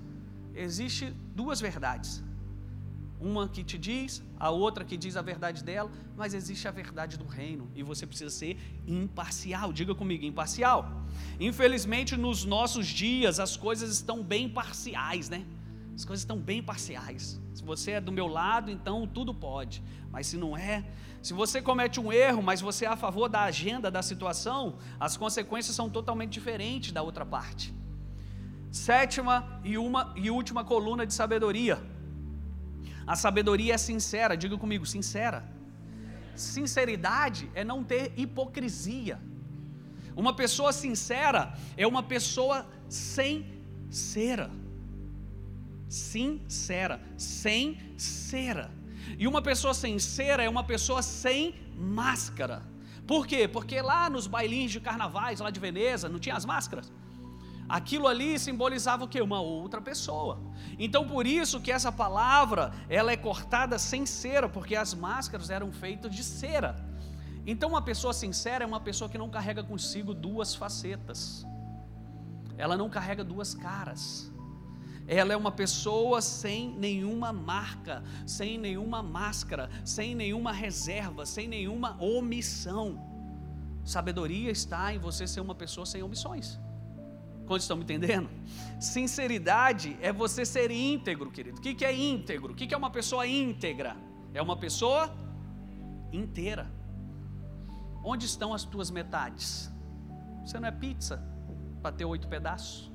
existe 0.52 1.14
duas 1.32 1.60
verdades. 1.60 2.24
Uma 3.20 3.48
que 3.48 3.62
te 3.62 3.78
diz, 3.78 4.20
a 4.36 4.50
outra 4.50 4.84
que 4.84 4.96
diz 4.96 5.16
a 5.16 5.22
verdade 5.22 5.62
dela, 5.62 5.88
mas 6.16 6.34
existe 6.34 6.66
a 6.66 6.72
verdade 6.72 7.16
do 7.16 7.24
reino 7.24 7.70
e 7.72 7.84
você 7.84 8.04
precisa 8.04 8.30
ser 8.30 8.58
imparcial. 8.84 9.72
Diga 9.72 9.94
comigo, 9.94 10.24
imparcial. 10.24 10.90
Infelizmente, 11.38 12.16
nos 12.16 12.44
nossos 12.44 12.88
dias, 12.88 13.38
as 13.38 13.56
coisas 13.56 13.92
estão 13.92 14.24
bem 14.24 14.48
parciais, 14.48 15.28
né? 15.28 15.46
As 16.02 16.06
coisas 16.06 16.22
estão 16.22 16.36
bem 16.36 16.60
parciais. 16.60 17.40
Se 17.54 17.62
você 17.62 17.92
é 17.92 18.00
do 18.00 18.10
meu 18.10 18.26
lado, 18.26 18.72
então 18.72 19.06
tudo 19.06 19.32
pode. 19.32 19.80
Mas 20.10 20.26
se 20.26 20.36
não 20.36 20.56
é, 20.56 20.84
se 21.22 21.32
você 21.32 21.62
comete 21.62 22.00
um 22.00 22.12
erro, 22.12 22.42
mas 22.42 22.60
você 22.60 22.84
é 22.86 22.88
a 22.88 22.96
favor 22.96 23.28
da 23.28 23.42
agenda 23.42 23.88
da 23.88 24.02
situação, 24.02 24.78
as 24.98 25.16
consequências 25.16 25.76
são 25.76 25.88
totalmente 25.88 26.32
diferentes 26.32 26.90
da 26.90 27.02
outra 27.02 27.24
parte. 27.24 27.72
Sétima 28.72 29.60
e, 29.62 29.78
uma, 29.78 30.12
e 30.16 30.28
última 30.28 30.64
coluna 30.64 31.06
de 31.06 31.14
sabedoria. 31.14 31.78
A 33.06 33.14
sabedoria 33.14 33.74
é 33.74 33.78
sincera, 33.78 34.36
diga 34.36 34.58
comigo, 34.58 34.84
sincera. 34.84 35.48
Sinceridade 36.34 37.48
é 37.54 37.62
não 37.62 37.84
ter 37.84 38.12
hipocrisia. 38.16 39.20
Uma 40.16 40.34
pessoa 40.34 40.72
sincera 40.72 41.56
é 41.76 41.86
uma 41.86 42.02
pessoa 42.02 42.66
sem 42.88 43.46
cera 43.88 44.50
sincera, 45.92 46.98
sem 47.18 47.78
cera. 47.98 48.70
E 49.18 49.28
uma 49.28 49.42
pessoa 49.42 49.74
sincera 49.74 50.42
é 50.42 50.48
uma 50.48 50.64
pessoa 50.64 51.02
sem 51.02 51.54
máscara. 51.76 52.62
Por 53.06 53.26
quê? 53.26 53.46
Porque 53.46 53.80
lá 53.82 54.08
nos 54.08 54.26
bailinhos 54.26 54.72
de 54.72 54.80
carnavais, 54.80 55.40
lá 55.40 55.50
de 55.50 55.60
Veneza, 55.60 56.08
não 56.08 56.18
tinha 56.18 56.34
as 56.34 56.46
máscaras. 56.46 56.90
Aquilo 57.68 58.08
ali 58.08 58.38
simbolizava 58.38 59.04
o 59.04 59.08
que? 59.08 59.20
Uma 59.20 59.40
outra 59.40 59.82
pessoa. 59.82 60.40
Então 60.78 61.06
por 61.06 61.26
isso 61.26 61.60
que 61.60 61.70
essa 61.70 61.92
palavra, 61.92 62.72
ela 62.88 63.12
é 63.12 63.16
cortada 63.16 63.78
sem 63.78 64.06
cera, 64.06 64.48
porque 64.48 64.74
as 64.74 64.94
máscaras 64.94 65.50
eram 65.50 65.70
feitas 65.72 66.14
de 66.14 66.24
cera. 66.24 66.74
Então 67.46 67.68
uma 67.68 67.82
pessoa 67.82 68.14
sincera 68.14 68.64
é 68.64 68.66
uma 68.66 68.80
pessoa 68.80 69.10
que 69.10 69.18
não 69.18 69.28
carrega 69.28 69.62
consigo 69.62 70.14
duas 70.14 70.54
facetas. 70.54 71.44
Ela 72.56 72.78
não 72.78 72.88
carrega 72.88 73.22
duas 73.22 73.54
caras. 73.54 74.31
Ela 75.14 75.34
é 75.34 75.36
uma 75.36 75.52
pessoa 75.52 76.22
sem 76.22 76.70
nenhuma 76.70 77.34
marca, 77.34 78.02
sem 78.26 78.56
nenhuma 78.56 79.02
máscara, 79.02 79.68
sem 79.84 80.14
nenhuma 80.14 80.52
reserva, 80.52 81.26
sem 81.26 81.46
nenhuma 81.46 82.02
omissão. 82.02 82.98
Sabedoria 83.84 84.50
está 84.50 84.94
em 84.94 84.98
você 84.98 85.26
ser 85.26 85.40
uma 85.40 85.54
pessoa 85.54 85.84
sem 85.84 86.02
omissões. 86.02 86.58
Quantos 87.46 87.64
estão 87.64 87.76
me 87.76 87.82
entendendo? 87.82 88.30
Sinceridade 88.80 89.98
é 90.00 90.10
você 90.10 90.46
ser 90.46 90.70
íntegro, 90.70 91.30
querido. 91.30 91.58
O 91.58 91.60
que 91.60 91.84
é 91.84 91.94
íntegro? 91.94 92.54
O 92.54 92.56
que 92.56 92.72
é 92.72 92.76
uma 92.76 92.90
pessoa 92.90 93.26
íntegra? 93.26 93.94
É 94.32 94.40
uma 94.40 94.56
pessoa 94.56 95.14
inteira. 96.10 96.72
Onde 98.02 98.24
estão 98.24 98.54
as 98.54 98.64
tuas 98.64 98.90
metades? 98.90 99.70
Você 100.42 100.58
não 100.58 100.68
é 100.68 100.72
pizza 100.72 101.22
para 101.82 101.92
ter 101.92 102.06
oito 102.06 102.28
pedaços? 102.28 102.90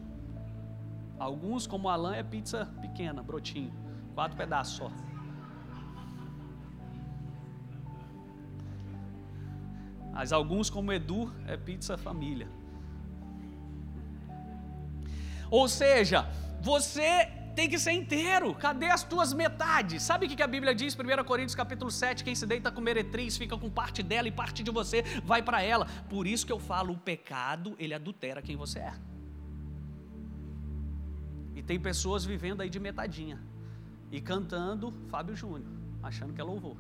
Alguns, 1.19 1.65
como 1.65 1.89
Alan, 1.89 2.15
é 2.15 2.23
pizza 2.23 2.65
pequena, 2.81 3.23
brotinho, 3.23 3.73
quatro 4.13 4.37
pedaços 4.37 4.77
só. 4.77 4.91
Mas 10.11 10.31
alguns, 10.31 10.69
como 10.69 10.91
Edu, 10.91 11.31
é 11.45 11.55
pizza 11.55 11.97
família. 11.97 12.47
Ou 15.49 15.67
seja, 15.67 16.27
você 16.61 17.31
tem 17.55 17.67
que 17.67 17.79
ser 17.79 17.91
inteiro. 17.91 18.53
Cadê 18.53 18.87
as 18.87 19.03
tuas 19.03 19.33
metades? 19.33 20.03
Sabe 20.03 20.27
o 20.27 20.29
que 20.29 20.43
a 20.43 20.47
Bíblia 20.47 20.75
diz? 20.75 20.95
1 20.95 21.23
Coríntios 21.23 21.55
capítulo 21.55 21.89
7, 21.89 22.23
quem 22.23 22.35
se 22.35 22.45
deita 22.45 22.71
com 22.71 22.81
meretriz 22.81 23.37
fica 23.37 23.57
com 23.57 23.69
parte 23.69 24.03
dela 24.03 24.27
e 24.27 24.31
parte 24.31 24.61
de 24.63 24.69
você 24.69 25.03
vai 25.23 25.41
para 25.41 25.63
ela. 25.63 25.87
Por 26.09 26.27
isso 26.27 26.45
que 26.45 26.51
eu 26.51 26.59
falo, 26.59 26.93
o 26.93 26.97
pecado, 26.97 27.75
ele 27.79 27.93
adultera 27.93 28.41
quem 28.41 28.55
você 28.55 28.79
é. 28.79 29.16
E 31.57 31.63
tem 31.69 31.79
pessoas 31.89 32.23
vivendo 32.31 32.61
aí 32.61 32.69
de 32.73 32.79
metadinha 32.87 33.37
e 34.15 34.21
cantando 34.21 34.91
Fábio 35.11 35.35
Júnior, 35.35 35.71
achando 36.03 36.33
que 36.35 36.39
é 36.39 36.43
louvor. 36.43 36.77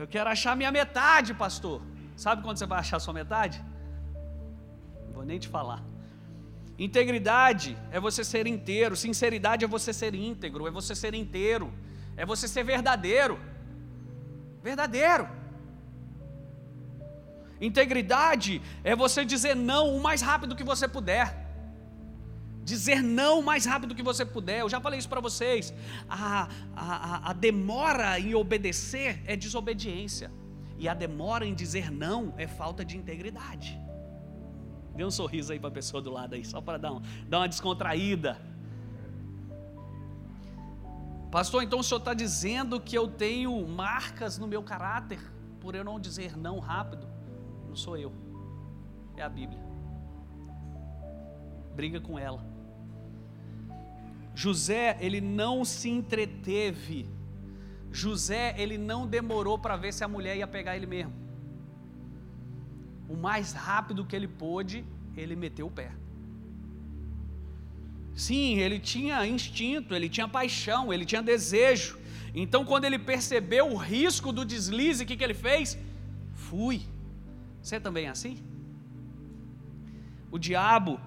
Eu 0.00 0.06
quero 0.06 0.30
achar 0.30 0.54
minha 0.56 0.70
metade, 0.70 1.34
pastor. 1.34 1.82
Sabe 2.16 2.40
quando 2.44 2.56
você 2.58 2.66
vai 2.66 2.78
achar 2.78 3.00
sua 3.00 3.14
metade? 3.20 3.58
Não 5.06 5.12
vou 5.12 5.24
nem 5.24 5.40
te 5.44 5.48
falar. 5.48 5.82
Integridade 6.78 7.76
é 7.90 7.98
você 7.98 8.22
ser 8.22 8.46
inteiro, 8.46 8.94
sinceridade 8.94 9.64
é 9.64 9.68
você 9.76 9.92
ser 9.92 10.14
íntegro, 10.14 10.68
é 10.68 10.70
você 10.70 10.94
ser 10.94 11.14
inteiro, 11.14 11.72
é 12.16 12.24
você 12.24 12.46
ser 12.46 12.62
verdadeiro. 12.62 13.40
Verdadeiro. 14.62 15.43
Integridade 17.64 18.60
é 18.82 18.94
você 18.94 19.24
dizer 19.24 19.54
não 19.56 19.96
o 19.96 20.02
mais 20.02 20.20
rápido 20.20 20.54
que 20.54 20.64
você 20.64 20.86
puder. 20.86 21.42
Dizer 22.62 23.02
não 23.02 23.40
o 23.40 23.42
mais 23.42 23.64
rápido 23.64 23.94
que 23.94 24.02
você 24.02 24.24
puder. 24.24 24.60
Eu 24.60 24.68
já 24.68 24.80
falei 24.80 24.98
isso 24.98 25.08
para 25.08 25.20
vocês. 25.20 25.72
A, 26.08 26.48
a, 26.76 27.30
a 27.30 27.32
demora 27.32 28.18
em 28.18 28.34
obedecer 28.34 29.22
é 29.26 29.36
desobediência. 29.36 30.30
E 30.78 30.88
a 30.88 30.94
demora 30.94 31.46
em 31.46 31.54
dizer 31.54 31.90
não 31.90 32.34
é 32.36 32.46
falta 32.46 32.84
de 32.84 32.96
integridade. 32.96 33.80
Dê 34.94 35.04
um 35.04 35.10
sorriso 35.10 35.52
aí 35.52 35.58
para 35.58 35.68
a 35.68 35.72
pessoa 35.72 36.02
do 36.02 36.10
lado 36.10 36.34
aí, 36.34 36.44
só 36.44 36.60
para 36.60 36.78
dar, 36.78 36.92
um, 36.92 37.02
dar 37.28 37.38
uma 37.40 37.48
descontraída. 37.48 38.40
Pastor, 41.30 41.62
então 41.62 41.80
o 41.80 41.82
senhor 41.82 41.98
está 41.98 42.14
dizendo 42.14 42.80
que 42.80 42.96
eu 42.96 43.08
tenho 43.08 43.66
marcas 43.66 44.38
no 44.38 44.46
meu 44.46 44.62
caráter 44.62 45.18
por 45.60 45.74
eu 45.74 45.82
não 45.82 45.98
dizer 45.98 46.36
não 46.36 46.58
rápido? 46.60 47.13
Não 47.74 47.78
sou 47.86 47.96
eu, 47.96 48.12
é 49.16 49.22
a 49.22 49.28
Bíblia. 49.28 49.60
Briga 51.74 52.00
com 52.00 52.16
ela. 52.16 52.40
José, 54.32 54.96
ele 55.00 55.20
não 55.20 55.64
se 55.64 55.88
entreteve. 55.90 57.08
José, 57.90 58.54
ele 58.56 58.78
não 58.78 59.08
demorou 59.08 59.58
para 59.58 59.76
ver 59.76 59.92
se 59.92 60.04
a 60.04 60.08
mulher 60.14 60.36
ia 60.36 60.46
pegar 60.46 60.76
ele 60.76 60.86
mesmo. 60.86 61.12
O 63.08 63.16
mais 63.16 63.52
rápido 63.52 64.06
que 64.06 64.14
ele 64.14 64.28
pôde, 64.28 64.84
ele 65.16 65.34
meteu 65.34 65.66
o 65.66 65.70
pé. 65.80 65.90
Sim, 68.14 68.58
ele 68.58 68.78
tinha 68.78 69.26
instinto, 69.26 69.96
ele 69.96 70.08
tinha 70.08 70.28
paixão, 70.28 70.92
ele 70.92 71.04
tinha 71.04 71.22
desejo. 71.22 71.98
Então, 72.32 72.64
quando 72.64 72.84
ele 72.84 73.00
percebeu 73.00 73.66
o 73.72 73.76
risco 73.76 74.30
do 74.30 74.44
deslize, 74.44 75.02
o 75.02 75.06
que, 75.08 75.16
que 75.16 75.24
ele 75.24 75.34
fez? 75.34 75.76
Fui. 76.34 76.93
Você 77.64 77.80
também 77.80 78.04
é 78.04 78.10
assim? 78.10 78.36
O 80.30 80.38
diabo, 80.38 81.00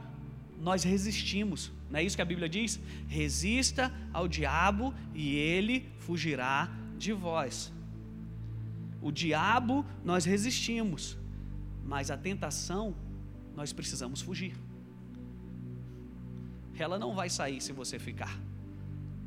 nós 0.59 0.84
resistimos, 0.84 1.71
não 1.88 1.99
é 1.99 2.03
isso 2.03 2.15
que 2.15 2.21
a 2.21 2.25
Bíblia 2.25 2.49
diz? 2.49 2.79
Resista 3.07 3.93
ao 4.11 4.27
diabo 4.27 4.91
e 5.13 5.36
ele 5.36 5.88
fugirá 5.99 6.71
de 6.97 7.13
vós. 7.13 7.71
O 8.99 9.11
diabo 9.11 9.86
nós 10.03 10.25
resistimos, 10.25 11.15
mas 11.86 12.09
a 12.09 12.17
tentação 12.17 12.95
nós 13.55 13.71
precisamos 13.71 14.19
fugir. 14.19 14.55
Ela 16.75 16.97
não 16.97 17.13
vai 17.13 17.29
sair 17.29 17.61
se 17.61 17.71
você 17.71 17.99
ficar, 17.99 18.36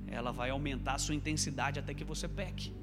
ela 0.09 0.32
vai 0.32 0.50
aumentar 0.50 0.94
a 0.94 0.98
sua 0.98 1.14
intensidade 1.14 1.78
até 1.78 1.94
que 1.94 2.02
você 2.02 2.26
peque. 2.26 2.79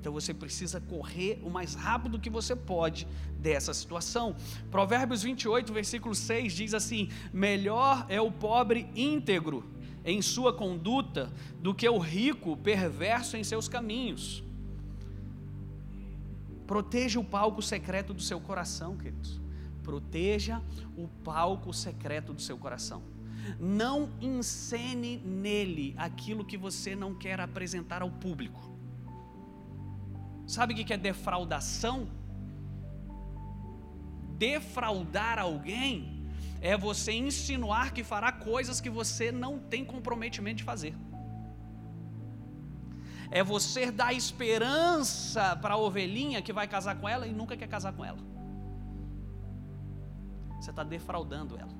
Então 0.00 0.14
você 0.14 0.32
precisa 0.32 0.80
correr 0.80 1.38
o 1.44 1.50
mais 1.50 1.74
rápido 1.74 2.18
que 2.18 2.30
você 2.30 2.56
pode 2.56 3.06
dessa 3.38 3.74
situação. 3.74 4.34
Provérbios 4.70 5.22
28, 5.22 5.70
versículo 5.74 6.14
6 6.14 6.54
diz 6.54 6.72
assim: 6.72 7.10
Melhor 7.30 8.06
é 8.08 8.18
o 8.18 8.32
pobre 8.32 8.88
íntegro 8.96 9.62
em 10.02 10.22
sua 10.22 10.54
conduta 10.54 11.30
do 11.60 11.74
que 11.74 11.86
o 11.86 11.98
rico 11.98 12.56
perverso 12.56 13.36
em 13.36 13.44
seus 13.44 13.68
caminhos. 13.68 14.42
Proteja 16.66 17.20
o 17.20 17.24
palco 17.24 17.60
secreto 17.60 18.14
do 18.14 18.22
seu 18.22 18.40
coração, 18.40 18.96
queridos. 18.96 19.38
Proteja 19.82 20.62
o 20.96 21.08
palco 21.08 21.74
secreto 21.74 22.32
do 22.32 22.40
seu 22.40 22.56
coração. 22.56 23.02
Não 23.58 24.08
encene 24.18 25.18
nele 25.18 25.94
aquilo 25.98 26.44
que 26.44 26.56
você 26.56 26.96
não 26.96 27.14
quer 27.14 27.38
apresentar 27.38 28.00
ao 28.00 28.10
público. 28.10 28.69
Sabe 30.54 30.74
o 30.74 30.76
que 30.76 30.92
é 30.92 30.96
defraudação? 30.96 32.08
Defraudar 34.46 35.38
alguém 35.38 35.92
é 36.60 36.76
você 36.76 37.12
insinuar 37.12 37.92
que 37.92 38.02
fará 38.02 38.32
coisas 38.32 38.80
que 38.80 38.90
você 38.90 39.30
não 39.30 39.60
tem 39.72 39.84
comprometimento 39.84 40.56
de 40.56 40.64
fazer. 40.64 40.92
É 43.30 43.44
você 43.44 43.92
dar 43.92 44.12
esperança 44.12 45.54
para 45.62 45.74
a 45.74 45.76
ovelhinha 45.76 46.42
que 46.42 46.52
vai 46.52 46.66
casar 46.66 46.96
com 46.96 47.08
ela 47.08 47.28
e 47.28 47.32
nunca 47.32 47.56
quer 47.56 47.68
casar 47.68 47.92
com 47.92 48.04
ela. 48.04 48.18
Você 50.58 50.70
está 50.70 50.82
defraudando 50.82 51.56
ela. 51.56 51.76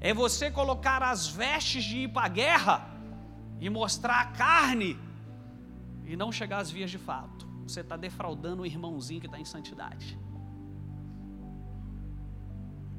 É 0.00 0.12
você 0.12 0.50
colocar 0.50 1.04
as 1.04 1.28
vestes 1.28 1.84
de 1.84 1.98
ir 1.98 2.08
para 2.08 2.26
a 2.26 2.34
guerra 2.42 2.76
e 3.60 3.70
mostrar 3.70 4.20
a 4.22 4.26
carne 4.44 4.98
e 6.12 6.16
não 6.16 6.30
chegar 6.30 6.58
às 6.58 6.70
vias 6.70 6.90
de 6.90 6.98
fato. 6.98 7.48
Você 7.66 7.80
está 7.80 7.96
defraudando 7.96 8.62
o 8.62 8.66
irmãozinho 8.66 9.20
que 9.20 9.26
está 9.26 9.38
em 9.40 9.46
santidade. 9.46 10.18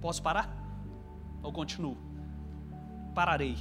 Posso 0.01 0.21
parar? 0.27 0.47
Ou 1.43 1.53
continuo? 1.53 1.95
Pararei. 3.13 3.55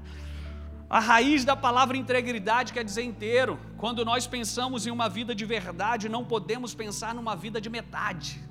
A 0.88 1.00
raiz 1.00 1.44
da 1.44 1.54
palavra 1.54 1.96
integridade 1.96 2.72
quer 2.72 2.84
dizer 2.84 3.02
inteiro. 3.02 3.58
Quando 3.76 4.04
nós 4.04 4.26
pensamos 4.26 4.86
em 4.86 4.90
uma 4.90 5.08
vida 5.08 5.34
de 5.34 5.44
verdade, 5.44 6.08
não 6.08 6.24
podemos 6.24 6.74
pensar 6.74 7.14
numa 7.14 7.34
vida 7.36 7.60
de 7.60 7.68
metade. 7.68 8.42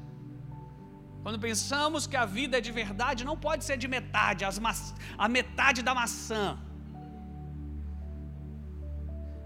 Quando 1.24 1.40
pensamos 1.40 2.06
que 2.08 2.16
a 2.16 2.26
vida 2.26 2.58
é 2.60 2.62
de 2.62 2.72
verdade, 2.72 3.24
não 3.24 3.38
pode 3.38 3.64
ser 3.64 3.78
de 3.78 3.88
metade, 3.88 4.44
a 5.18 5.28
metade 5.28 5.82
da 5.82 5.94
maçã. 5.96 6.58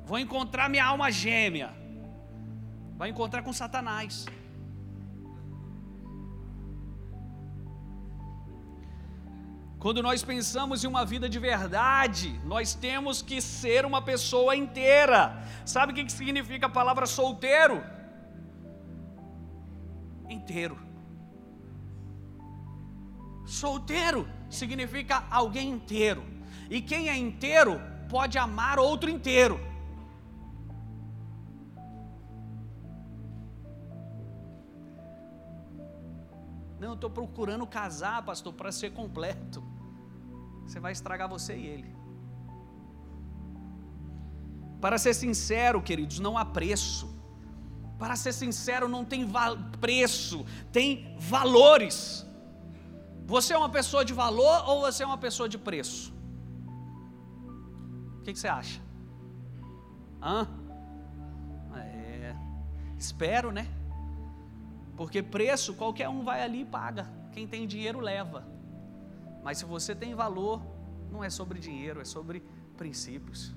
Vou 0.05 0.19
encontrar 0.19 0.69
minha 0.69 0.85
alma 0.85 1.11
gêmea. 1.11 1.69
Vai 2.95 3.09
encontrar 3.09 3.41
com 3.41 3.51
Satanás. 3.51 4.25
Quando 9.79 10.01
nós 10.01 10.23
pensamos 10.23 10.83
em 10.83 10.87
uma 10.87 11.05
vida 11.05 11.27
de 11.29 11.37
verdade, 11.37 12.39
nós 12.43 12.73
temos 12.73 13.21
que 13.21 13.39
ser 13.39 13.85
uma 13.85 14.01
pessoa 14.01 14.55
inteira. 14.55 15.43
Sabe 15.65 15.91
o 15.91 15.95
que 15.95 16.11
significa 16.11 16.65
a 16.67 16.69
palavra 16.69 17.05
solteiro? 17.05 17.83
Inteiro. 20.27 20.77
Solteiro 23.45 24.27
significa 24.49 25.23
alguém 25.29 25.69
inteiro. 25.69 26.23
E 26.69 26.81
quem 26.81 27.09
é 27.09 27.15
inteiro 27.15 27.79
pode 28.09 28.39
amar 28.39 28.79
outro 28.79 29.09
inteiro. 29.09 29.74
Não, 36.85 36.91
eu 36.91 36.95
estou 37.01 37.09
procurando 37.09 37.65
casar, 37.65 38.21
pastor, 38.23 38.53
para 38.53 38.71
ser 38.71 38.91
completo. 38.91 39.63
Você 40.63 40.79
vai 40.79 40.91
estragar 40.91 41.27
você 41.27 41.57
e 41.57 41.65
ele. 41.65 41.95
Para 44.79 44.99
ser 44.99 45.15
sincero, 45.15 45.81
queridos, 45.81 46.19
não 46.19 46.37
há 46.37 46.45
preço. 46.45 47.07
Para 47.97 48.15
ser 48.15 48.33
sincero, 48.33 48.87
não 48.87 49.03
tem 49.03 49.27
preço, 49.81 50.45
tem 50.71 51.17
valores. 51.17 52.23
Você 53.25 53.53
é 53.55 53.57
uma 53.57 53.69
pessoa 53.77 54.05
de 54.05 54.13
valor 54.13 54.69
ou 54.69 54.81
você 54.81 55.01
é 55.01 55.07
uma 55.07 55.17
pessoa 55.17 55.49
de 55.49 55.57
preço? 55.57 56.13
O 58.19 58.21
que, 58.21 58.31
que 58.31 58.37
você 58.37 58.47
acha? 58.47 58.79
Hã? 60.21 60.47
É, 61.77 62.35
espero, 62.95 63.51
né? 63.51 63.74
Porque 64.95 65.21
preço 65.21 65.73
qualquer 65.73 66.07
um 66.09 66.23
vai 66.23 66.41
ali 66.41 66.61
e 66.61 66.65
paga. 66.65 67.09
Quem 67.33 67.47
tem 67.47 67.67
dinheiro 67.67 67.99
leva. 67.99 68.47
Mas 69.43 69.57
se 69.57 69.65
você 69.65 69.93
tem 69.93 70.15
valor, 70.15 70.61
não 71.11 71.23
é 71.23 71.29
sobre 71.29 71.59
dinheiro, 71.59 72.01
é 72.01 72.05
sobre 72.05 72.41
princípios. 72.77 73.53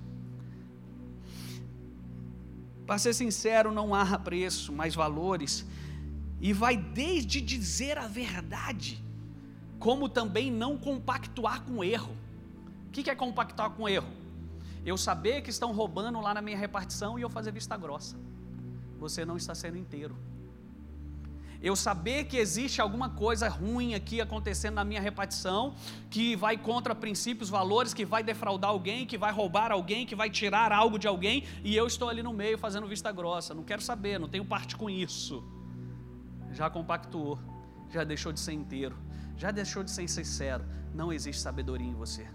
Para 2.86 2.98
ser 2.98 3.14
sincero, 3.14 3.70
não 3.70 3.94
há 3.94 4.18
preço, 4.18 4.72
mas 4.72 4.94
valores. 4.94 5.64
E 6.40 6.52
vai 6.52 6.76
desde 6.76 7.40
dizer 7.40 7.98
a 7.98 8.08
verdade, 8.08 9.02
como 9.78 10.08
também 10.08 10.50
não 10.50 10.76
compactuar 10.76 11.62
com 11.62 11.84
erro. 11.84 12.16
O 12.88 12.90
que 12.90 13.08
é 13.08 13.14
compactuar 13.14 13.70
com 13.70 13.88
erro? 13.88 14.08
Eu 14.84 14.96
saber 14.96 15.42
que 15.42 15.50
estão 15.50 15.72
roubando 15.72 16.20
lá 16.20 16.32
na 16.34 16.42
minha 16.42 16.56
repartição 16.56 17.18
e 17.18 17.22
eu 17.22 17.30
fazer 17.30 17.52
vista 17.52 17.76
grossa. 17.76 18.16
Você 18.98 19.24
não 19.24 19.36
está 19.36 19.54
sendo 19.54 19.76
inteiro 19.76 20.16
eu 21.60 21.74
saber 21.74 22.24
que 22.24 22.36
existe 22.36 22.80
alguma 22.80 23.10
coisa 23.10 23.48
ruim 23.48 23.94
aqui 23.94 24.20
acontecendo 24.20 24.74
na 24.74 24.84
minha 24.84 25.00
repartição, 25.00 25.74
que 26.08 26.36
vai 26.36 26.56
contra 26.56 26.94
princípios, 26.94 27.48
valores, 27.48 27.92
que 27.92 28.04
vai 28.04 28.22
defraudar 28.22 28.70
alguém, 28.70 29.04
que 29.04 29.18
vai 29.18 29.32
roubar 29.32 29.72
alguém, 29.72 30.06
que 30.06 30.14
vai 30.14 30.30
tirar 30.30 30.72
algo 30.72 30.98
de 30.98 31.08
alguém, 31.08 31.44
e 31.64 31.76
eu 31.76 31.86
estou 31.86 32.08
ali 32.08 32.22
no 32.22 32.32
meio 32.32 32.56
fazendo 32.56 32.86
vista 32.86 33.10
grossa, 33.10 33.54
não 33.54 33.64
quero 33.64 33.82
saber, 33.82 34.18
não 34.18 34.28
tenho 34.28 34.44
parte 34.44 34.76
com 34.76 34.88
isso. 34.88 35.44
Já 36.52 36.70
compactuou, 36.70 37.38
já 37.90 38.04
deixou 38.04 38.32
de 38.32 38.40
ser 38.40 38.52
inteiro, 38.52 38.96
já 39.36 39.50
deixou 39.50 39.82
de 39.82 39.90
ser 39.90 40.08
sincero, 40.08 40.64
não 40.94 41.12
existe 41.12 41.42
sabedoria 41.42 41.88
em 41.88 41.94
você. 41.94 42.26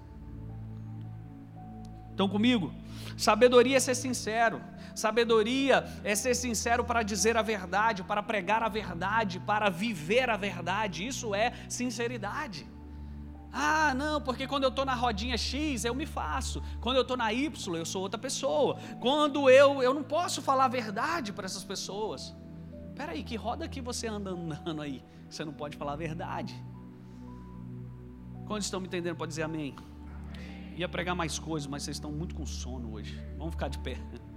Estão 2.14 2.30
comigo? 2.30 2.72
Sabedoria 3.18 3.78
é 3.78 3.80
ser 3.80 3.95
sincero. 3.95 4.61
Sabedoria 4.95 5.86
é 6.03 6.14
ser 6.16 6.36
sincero 6.36 6.84
para 6.84 7.01
dizer 7.01 7.36
a 7.36 7.41
verdade, 7.41 8.03
para 8.03 8.22
pregar 8.22 8.61
a 8.61 8.70
verdade, 8.70 9.39
para 9.39 9.70
viver 9.70 10.30
a 10.30 10.38
verdade. 10.38 11.05
Isso 11.07 11.34
é 11.34 11.51
sinceridade. 11.68 12.68
Ah, 13.51 13.93
não, 13.95 14.20
porque 14.20 14.47
quando 14.47 14.64
eu 14.64 14.70
estou 14.70 14.86
na 14.86 14.95
rodinha 14.95 15.38
X 15.38 15.86
eu 15.86 15.93
me 15.93 16.07
faço, 16.07 16.61
quando 16.82 16.95
eu 16.95 17.03
estou 17.03 17.16
na 17.16 17.32
Y 17.32 17.76
eu 17.78 17.86
sou 17.86 18.01
outra 18.01 18.20
pessoa, 18.20 18.80
quando 18.99 19.47
eu, 19.47 19.82
eu 19.82 19.93
não 19.93 20.03
posso 20.03 20.41
falar 20.41 20.66
a 20.66 20.68
verdade 20.80 21.32
para 21.32 21.45
essas 21.45 21.64
pessoas. 21.64 22.36
Espera 22.89 23.11
aí, 23.11 23.24
que 23.24 23.36
roda 23.36 23.68
que 23.68 23.82
você 23.82 24.07
anda 24.07 24.32
andando 24.32 24.82
aí? 24.82 25.03
Você 25.30 25.43
não 25.43 25.53
pode 25.53 25.78
falar 25.78 25.93
a 25.93 25.95
verdade. 25.95 26.53
Quando 28.45 28.61
estão 28.61 28.80
me 28.80 28.88
entendendo, 28.88 29.16
pode 29.16 29.30
dizer 29.30 29.43
amém. 29.43 29.76
Ia 30.76 30.90
pregar 30.90 31.16
mais 31.16 31.38
coisas, 31.38 31.68
mas 31.68 31.84
vocês 31.84 31.98
estão 31.98 32.12
muito 32.12 32.34
com 32.36 32.46
sono 32.46 32.94
hoje. 32.94 33.16
Vamos 33.38 33.54
ficar 33.54 33.68
de 33.68 33.78
pé. 33.80 33.98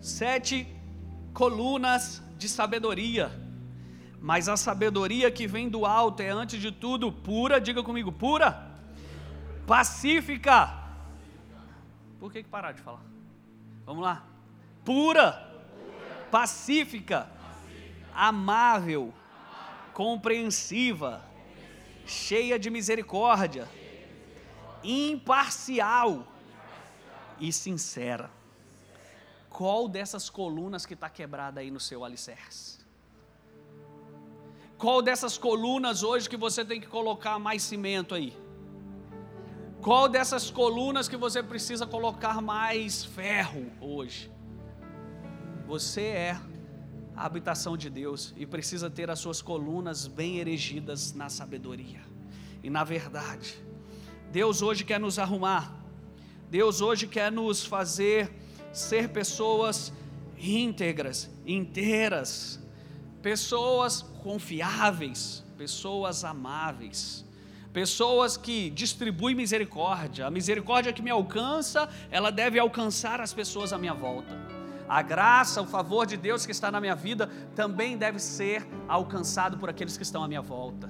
Sete 0.00 0.66
colunas 1.32 2.22
de 2.36 2.48
sabedoria. 2.48 3.30
Mas 4.20 4.48
a 4.48 4.56
sabedoria 4.56 5.30
que 5.30 5.46
vem 5.46 5.68
do 5.68 5.86
alto 5.86 6.20
é, 6.20 6.30
antes 6.30 6.60
de 6.60 6.72
tudo, 6.72 7.12
pura, 7.12 7.60
diga 7.60 7.82
comigo, 7.82 8.10
pura, 8.10 8.72
pacífica. 9.66 10.74
Por 12.18 12.32
que, 12.32 12.42
parar 12.42 12.72
de 12.72 12.80
falar? 12.80 13.02
Vamos 13.86 14.02
lá. 14.02 14.24
Pura, 14.84 15.48
pacífica, 16.30 17.30
amável, 18.12 19.14
compreensiva, 19.98 21.24
cheia 22.06 22.56
de 22.56 22.70
misericórdia, 22.70 23.68
imparcial 24.84 26.24
e 27.40 27.52
sincera. 27.52 28.30
Qual 29.50 29.88
dessas 29.88 30.30
colunas 30.30 30.86
que 30.86 30.94
está 30.94 31.10
quebrada 31.10 31.58
aí 31.58 31.68
no 31.68 31.80
seu 31.80 32.04
alicerce? 32.04 32.78
Qual 34.76 35.02
dessas 35.02 35.36
colunas 35.36 36.04
hoje 36.04 36.30
que 36.30 36.36
você 36.36 36.64
tem 36.64 36.80
que 36.80 36.86
colocar 36.86 37.36
mais 37.40 37.64
cimento 37.64 38.14
aí? 38.14 38.32
Qual 39.82 40.08
dessas 40.08 40.48
colunas 40.48 41.08
que 41.08 41.16
você 41.16 41.42
precisa 41.42 41.84
colocar 41.88 42.40
mais 42.40 43.04
ferro 43.04 43.66
hoje? 43.80 44.30
Você 45.66 46.02
é 46.02 46.40
a 47.18 47.26
habitação 47.26 47.76
de 47.76 47.90
Deus 47.90 48.32
e 48.36 48.46
precisa 48.46 48.88
ter 48.88 49.10
as 49.10 49.18
suas 49.18 49.42
colunas 49.42 50.06
bem 50.06 50.38
erigidas 50.38 51.12
na 51.12 51.28
sabedoria 51.28 52.00
e 52.62 52.70
na 52.70 52.84
verdade. 52.84 53.58
Deus 54.30 54.62
hoje 54.62 54.84
quer 54.84 55.00
nos 55.00 55.18
arrumar, 55.18 55.74
Deus 56.48 56.80
hoje 56.80 57.08
quer 57.08 57.32
nos 57.32 57.66
fazer 57.66 58.30
ser 58.72 59.08
pessoas 59.08 59.92
íntegras, 60.38 61.28
inteiras, 61.44 62.60
pessoas 63.20 64.02
confiáveis, 64.22 65.44
pessoas 65.56 66.22
amáveis, 66.22 67.24
pessoas 67.72 68.36
que 68.36 68.70
distribuem 68.70 69.34
misericórdia. 69.34 70.26
A 70.26 70.30
misericórdia 70.30 70.92
que 70.92 71.02
me 71.02 71.10
alcança, 71.10 71.88
ela 72.12 72.30
deve 72.30 72.60
alcançar 72.60 73.20
as 73.20 73.34
pessoas 73.34 73.72
à 73.72 73.78
minha 73.78 73.94
volta. 73.94 74.57
A 74.88 75.02
graça, 75.02 75.60
o 75.60 75.66
favor 75.66 76.06
de 76.06 76.16
Deus 76.16 76.46
que 76.46 76.52
está 76.52 76.70
na 76.70 76.80
minha 76.80 76.94
vida 76.94 77.28
também 77.54 77.96
deve 77.96 78.18
ser 78.18 78.66
alcançado 78.88 79.58
por 79.58 79.68
aqueles 79.68 79.96
que 79.96 80.02
estão 80.02 80.24
à 80.24 80.28
minha 80.28 80.40
volta. 80.40 80.88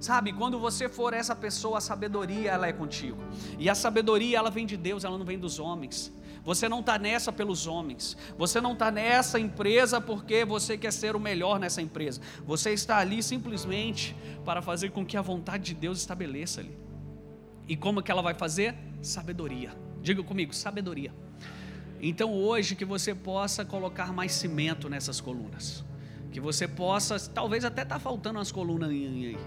Sabe, 0.00 0.32
quando 0.32 0.58
você 0.58 0.88
for 0.88 1.14
essa 1.14 1.34
pessoa, 1.34 1.78
a 1.78 1.80
sabedoria 1.80 2.50
ela 2.50 2.66
é 2.66 2.72
contigo. 2.72 3.18
E 3.58 3.70
a 3.70 3.74
sabedoria 3.74 4.38
ela 4.38 4.50
vem 4.50 4.66
de 4.66 4.76
Deus, 4.76 5.04
ela 5.04 5.16
não 5.16 5.24
vem 5.24 5.38
dos 5.38 5.58
homens. 5.58 6.12
Você 6.44 6.68
não 6.68 6.80
está 6.80 6.98
nessa 6.98 7.32
pelos 7.32 7.66
homens. 7.66 8.16
Você 8.36 8.60
não 8.60 8.74
está 8.74 8.90
nessa 8.90 9.40
empresa 9.40 10.00
porque 10.00 10.44
você 10.44 10.76
quer 10.76 10.92
ser 10.92 11.16
o 11.16 11.20
melhor 11.20 11.58
nessa 11.58 11.80
empresa. 11.80 12.20
Você 12.44 12.72
está 12.72 12.98
ali 12.98 13.22
simplesmente 13.22 14.14
para 14.44 14.60
fazer 14.60 14.90
com 14.90 15.06
que 15.06 15.16
a 15.16 15.22
vontade 15.22 15.64
de 15.64 15.74
Deus 15.74 15.98
estabeleça 15.98 16.60
ali. 16.60 16.76
E 17.66 17.74
como 17.74 18.02
que 18.02 18.10
ela 18.10 18.20
vai 18.20 18.34
fazer? 18.34 18.74
Sabedoria. 19.00 19.74
Diga 20.02 20.22
comigo, 20.22 20.54
sabedoria. 20.54 21.14
Então 22.06 22.32
hoje 22.32 22.74
que 22.74 22.84
você 22.84 23.14
possa 23.14 23.64
colocar 23.64 24.12
mais 24.12 24.32
cimento 24.32 24.88
nessas 24.88 25.20
colunas. 25.20 25.84
Que 26.30 26.40
você 26.40 26.66
possa, 26.66 27.18
talvez 27.30 27.64
até 27.64 27.82
está 27.82 27.98
faltando 27.98 28.38
umas 28.38 28.52
colunas 28.52 28.90
aí. 28.90 29.38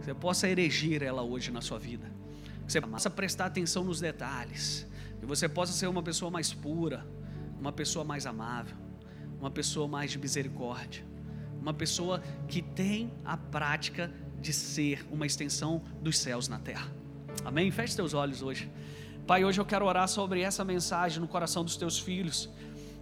Você 0.00 0.14
possa 0.14 0.48
erigir 0.48 1.02
ela 1.02 1.22
hoje 1.22 1.50
na 1.50 1.60
sua 1.60 1.78
vida. 1.78 2.10
Que 2.66 2.72
você 2.72 2.80
possa 2.80 3.10
prestar 3.10 3.46
atenção 3.46 3.84
nos 3.84 4.00
detalhes 4.00 4.86
que 5.24 5.26
você 5.26 5.48
possa 5.48 5.72
ser 5.72 5.86
uma 5.86 6.02
pessoa 6.02 6.30
mais 6.30 6.52
pura, 6.52 7.06
uma 7.58 7.72
pessoa 7.72 8.04
mais 8.04 8.26
amável, 8.26 8.76
uma 9.40 9.50
pessoa 9.50 9.88
mais 9.88 10.10
de 10.10 10.18
misericórdia, 10.18 11.02
uma 11.58 11.72
pessoa 11.72 12.20
que 12.46 12.60
tem 12.60 13.10
a 13.24 13.34
prática 13.34 14.12
de 14.38 14.52
ser 14.52 15.02
uma 15.10 15.24
extensão 15.24 15.82
dos 16.02 16.18
céus 16.18 16.46
na 16.46 16.58
terra. 16.58 16.92
Amém? 17.42 17.70
Feche 17.70 17.96
teus 17.96 18.12
olhos 18.12 18.42
hoje. 18.42 18.70
Pai, 19.26 19.44
hoje 19.44 19.60
eu 19.60 19.64
quero 19.64 19.86
orar 19.86 20.08
sobre 20.08 20.40
essa 20.40 20.64
mensagem 20.64 21.20
no 21.20 21.26
coração 21.28 21.64
dos 21.64 21.76
teus 21.76 21.98
filhos 21.98 22.48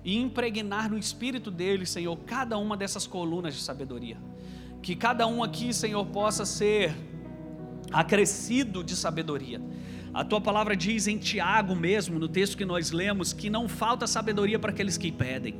e 0.04 0.16
impregnar 0.16 0.90
no 0.90 0.98
espírito 0.98 1.50
deles, 1.50 1.90
Senhor, 1.90 2.16
cada 2.26 2.56
uma 2.58 2.76
dessas 2.76 3.06
colunas 3.06 3.54
de 3.54 3.60
sabedoria. 3.60 4.16
Que 4.82 4.94
cada 4.94 5.26
um 5.26 5.42
aqui, 5.42 5.72
Senhor, 5.72 6.04
possa 6.06 6.44
ser 6.44 6.94
acrescido 7.92 8.82
de 8.82 8.94
sabedoria 8.96 9.60
a 10.14 10.22
tua 10.22 10.42
palavra 10.42 10.76
diz 10.76 11.06
em 11.06 11.16
Tiago 11.16 11.74
mesmo, 11.74 12.18
no 12.18 12.28
texto 12.28 12.54
que 12.54 12.66
nós 12.66 12.90
lemos, 12.90 13.32
que 13.32 13.48
não 13.48 13.66
falta 13.66 14.06
sabedoria 14.06 14.58
para 14.58 14.70
aqueles 14.70 14.98
que 14.98 15.10
pedem, 15.10 15.54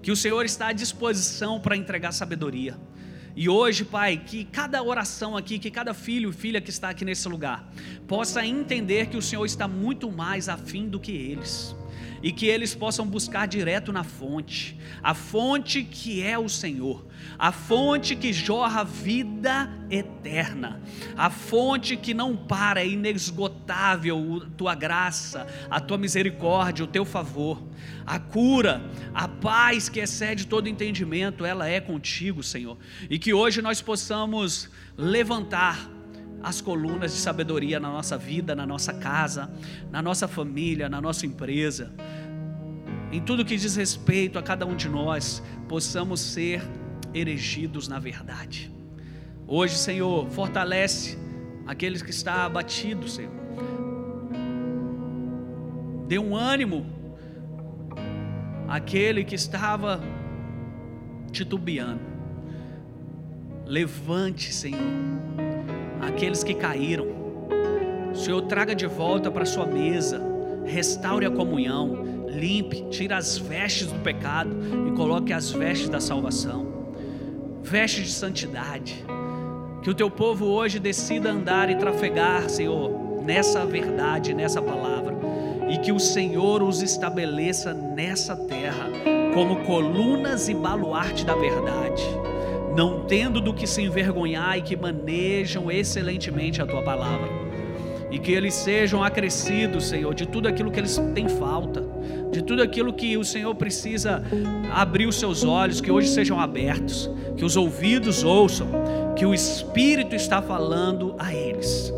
que 0.00 0.10
o 0.10 0.16
Senhor 0.16 0.42
está 0.46 0.68
à 0.68 0.72
disposição 0.72 1.60
para 1.60 1.76
entregar 1.76 2.10
sabedoria. 2.12 2.78
E 3.34 3.48
hoje, 3.48 3.84
Pai, 3.84 4.16
que 4.16 4.44
cada 4.44 4.82
oração 4.82 5.36
aqui, 5.36 5.58
que 5.58 5.70
cada 5.70 5.94
filho 5.94 6.30
e 6.30 6.32
filha 6.32 6.60
que 6.60 6.70
está 6.70 6.90
aqui 6.90 7.04
nesse 7.04 7.28
lugar, 7.28 7.70
possa 8.06 8.44
entender 8.44 9.06
que 9.06 9.16
o 9.16 9.22
Senhor 9.22 9.44
está 9.44 9.68
muito 9.68 10.10
mais 10.10 10.48
afim 10.48 10.88
do 10.88 10.98
que 10.98 11.12
eles 11.12 11.74
e 12.22 12.32
que 12.32 12.46
eles 12.46 12.74
possam 12.74 13.06
buscar 13.06 13.46
direto 13.46 13.92
na 13.92 14.04
fonte, 14.04 14.78
a 15.02 15.14
fonte 15.14 15.82
que 15.82 16.22
é 16.22 16.38
o 16.38 16.48
Senhor, 16.48 17.06
a 17.38 17.50
fonte 17.52 18.14
que 18.14 18.32
jorra 18.32 18.84
vida 18.84 19.70
eterna, 19.90 20.80
a 21.16 21.30
fonte 21.30 21.96
que 21.96 22.12
não 22.12 22.36
para, 22.36 22.82
é 22.82 22.88
inesgotável, 22.88 24.42
a 24.42 24.56
tua 24.56 24.74
graça, 24.74 25.46
a 25.70 25.80
tua 25.80 25.96
misericórdia, 25.96 26.84
o 26.84 26.88
teu 26.88 27.04
favor, 27.04 27.62
a 28.06 28.18
cura, 28.18 28.82
a 29.14 29.26
paz 29.26 29.88
que 29.88 30.00
excede 30.00 30.46
todo 30.46 30.68
entendimento, 30.68 31.44
ela 31.44 31.68
é 31.68 31.80
contigo, 31.80 32.42
Senhor, 32.42 32.76
e 33.08 33.18
que 33.18 33.32
hoje 33.32 33.62
nós 33.62 33.80
possamos 33.80 34.68
levantar 34.96 35.99
as 36.42 36.60
colunas 36.60 37.12
de 37.12 37.18
sabedoria 37.18 37.78
na 37.78 37.88
nossa 37.88 38.16
vida, 38.16 38.54
na 38.54 38.66
nossa 38.66 38.94
casa, 38.94 39.50
na 39.90 40.00
nossa 40.00 40.26
família, 40.26 40.88
na 40.88 41.00
nossa 41.00 41.26
empresa. 41.26 41.92
Em 43.12 43.20
tudo 43.20 43.44
que 43.44 43.56
diz 43.56 43.76
respeito 43.76 44.38
a 44.38 44.42
cada 44.42 44.64
um 44.64 44.74
de 44.74 44.88
nós, 44.88 45.42
possamos 45.68 46.20
ser 46.20 46.62
erigidos 47.12 47.88
na 47.88 47.98
verdade. 47.98 48.72
Hoje, 49.46 49.76
Senhor, 49.76 50.28
fortalece 50.30 51.18
aqueles 51.66 52.02
que 52.02 52.10
estão 52.10 52.34
abatidos, 52.34 53.14
Senhor. 53.14 53.32
Dê 56.06 56.18
um 56.18 56.34
ânimo 56.34 56.86
àquele 58.68 59.24
que 59.24 59.34
estava 59.34 60.00
titubeando. 61.32 62.00
Levante, 63.66 64.52
Senhor 64.52 65.49
aqueles 66.00 66.42
que 66.42 66.54
caíram. 66.54 67.06
O 68.12 68.14
Senhor 68.14 68.42
traga 68.42 68.74
de 68.74 68.86
volta 68.86 69.30
para 69.30 69.44
a 69.44 69.46
sua 69.46 69.66
mesa, 69.66 70.20
restaure 70.64 71.26
a 71.26 71.30
comunhão, 71.30 72.24
limpe, 72.26 72.82
tire 72.90 73.12
as 73.12 73.38
vestes 73.38 73.86
do 73.86 73.98
pecado 74.00 74.50
e 74.88 74.92
coloque 74.92 75.32
as 75.32 75.50
vestes 75.50 75.88
da 75.88 76.00
salvação, 76.00 76.66
vestes 77.62 78.04
de 78.04 78.12
santidade. 78.12 79.04
Que 79.82 79.90
o 79.90 79.94
teu 79.94 80.10
povo 80.10 80.46
hoje 80.46 80.78
decida 80.78 81.30
andar 81.30 81.70
e 81.70 81.76
trafegar, 81.76 82.48
Senhor, 82.50 83.22
nessa 83.24 83.64
verdade, 83.64 84.34
nessa 84.34 84.60
palavra, 84.60 85.16
e 85.70 85.78
que 85.78 85.92
o 85.92 86.00
Senhor 86.00 86.62
os 86.62 86.82
estabeleça 86.82 87.72
nessa 87.72 88.36
terra 88.36 88.88
como 89.32 89.64
colunas 89.64 90.48
e 90.48 90.54
baluarte 90.54 91.24
da 91.24 91.34
verdade 91.34 92.02
não 92.76 93.04
tendo 93.04 93.40
do 93.40 93.52
que 93.52 93.66
se 93.66 93.82
envergonhar 93.82 94.58
e 94.58 94.62
que 94.62 94.76
manejam 94.76 95.70
excelentemente 95.70 96.62
a 96.62 96.66
tua 96.66 96.82
palavra. 96.82 97.28
E 98.10 98.18
que 98.18 98.32
eles 98.32 98.54
sejam 98.54 99.02
acrescidos, 99.04 99.84
Senhor, 99.84 100.14
de 100.14 100.26
tudo 100.26 100.48
aquilo 100.48 100.70
que 100.70 100.80
eles 100.80 101.00
têm 101.14 101.28
falta, 101.28 101.84
de 102.32 102.42
tudo 102.42 102.62
aquilo 102.62 102.92
que 102.92 103.16
o 103.16 103.24
Senhor 103.24 103.54
precisa 103.54 104.22
abrir 104.72 105.06
os 105.06 105.16
seus 105.16 105.44
olhos, 105.44 105.80
que 105.80 105.90
hoje 105.90 106.08
sejam 106.08 106.40
abertos, 106.40 107.10
que 107.36 107.44
os 107.44 107.56
ouvidos 107.56 108.24
ouçam, 108.24 108.68
que 109.16 109.24
o 109.24 109.32
Espírito 109.32 110.16
está 110.16 110.42
falando 110.42 111.14
a 111.18 111.32
eles, 111.32 111.92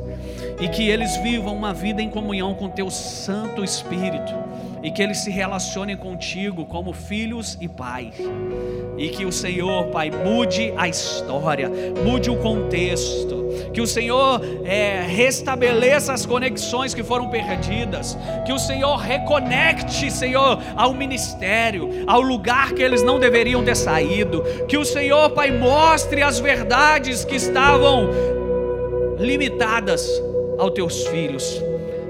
e 0.60 0.68
que 0.68 0.86
eles 0.88 1.16
vivam 1.22 1.56
uma 1.56 1.72
vida 1.72 2.02
em 2.02 2.10
comunhão 2.10 2.54
com 2.54 2.68
Teu 2.68 2.90
Santo 2.90 3.64
Espírito 3.64 4.32
e 4.82 4.90
que 4.90 5.02
eles 5.02 5.18
se 5.18 5.30
relacionem 5.30 5.96
contigo 5.96 6.66
como 6.66 6.92
filhos 6.92 7.56
e 7.60 7.68
pais. 7.68 8.14
E 8.98 9.08
que 9.08 9.24
o 9.24 9.32
Senhor, 9.32 9.86
Pai, 9.86 10.10
mude 10.10 10.72
a 10.76 10.88
história, 10.88 11.70
mude 12.04 12.30
o 12.30 12.36
contexto, 12.36 13.42
que 13.72 13.80
o 13.80 13.86
Senhor 13.86 14.40
é, 14.64 15.02
restabeleça 15.02 16.12
as 16.12 16.26
conexões 16.26 16.92
que 16.92 17.02
foram 17.02 17.30
perdidas, 17.30 18.18
que 18.44 18.52
o 18.52 18.58
Senhor 18.58 18.96
reconecte, 18.96 20.10
Senhor, 20.10 20.58
ao 20.76 20.92
ministério, 20.92 21.88
ao 22.06 22.20
lugar 22.20 22.72
que 22.72 22.82
eles 22.82 23.02
não 23.02 23.18
deveriam 23.18 23.64
ter 23.64 23.76
saído, 23.76 24.42
que 24.68 24.76
o 24.76 24.84
Senhor, 24.84 25.30
Pai, 25.30 25.50
mostre 25.50 26.22
as 26.22 26.38
verdades 26.38 27.24
que 27.24 27.36
estavam 27.36 28.10
limitadas 29.18 30.06
aos 30.58 30.72
teus 30.72 31.06
filhos 31.06 31.62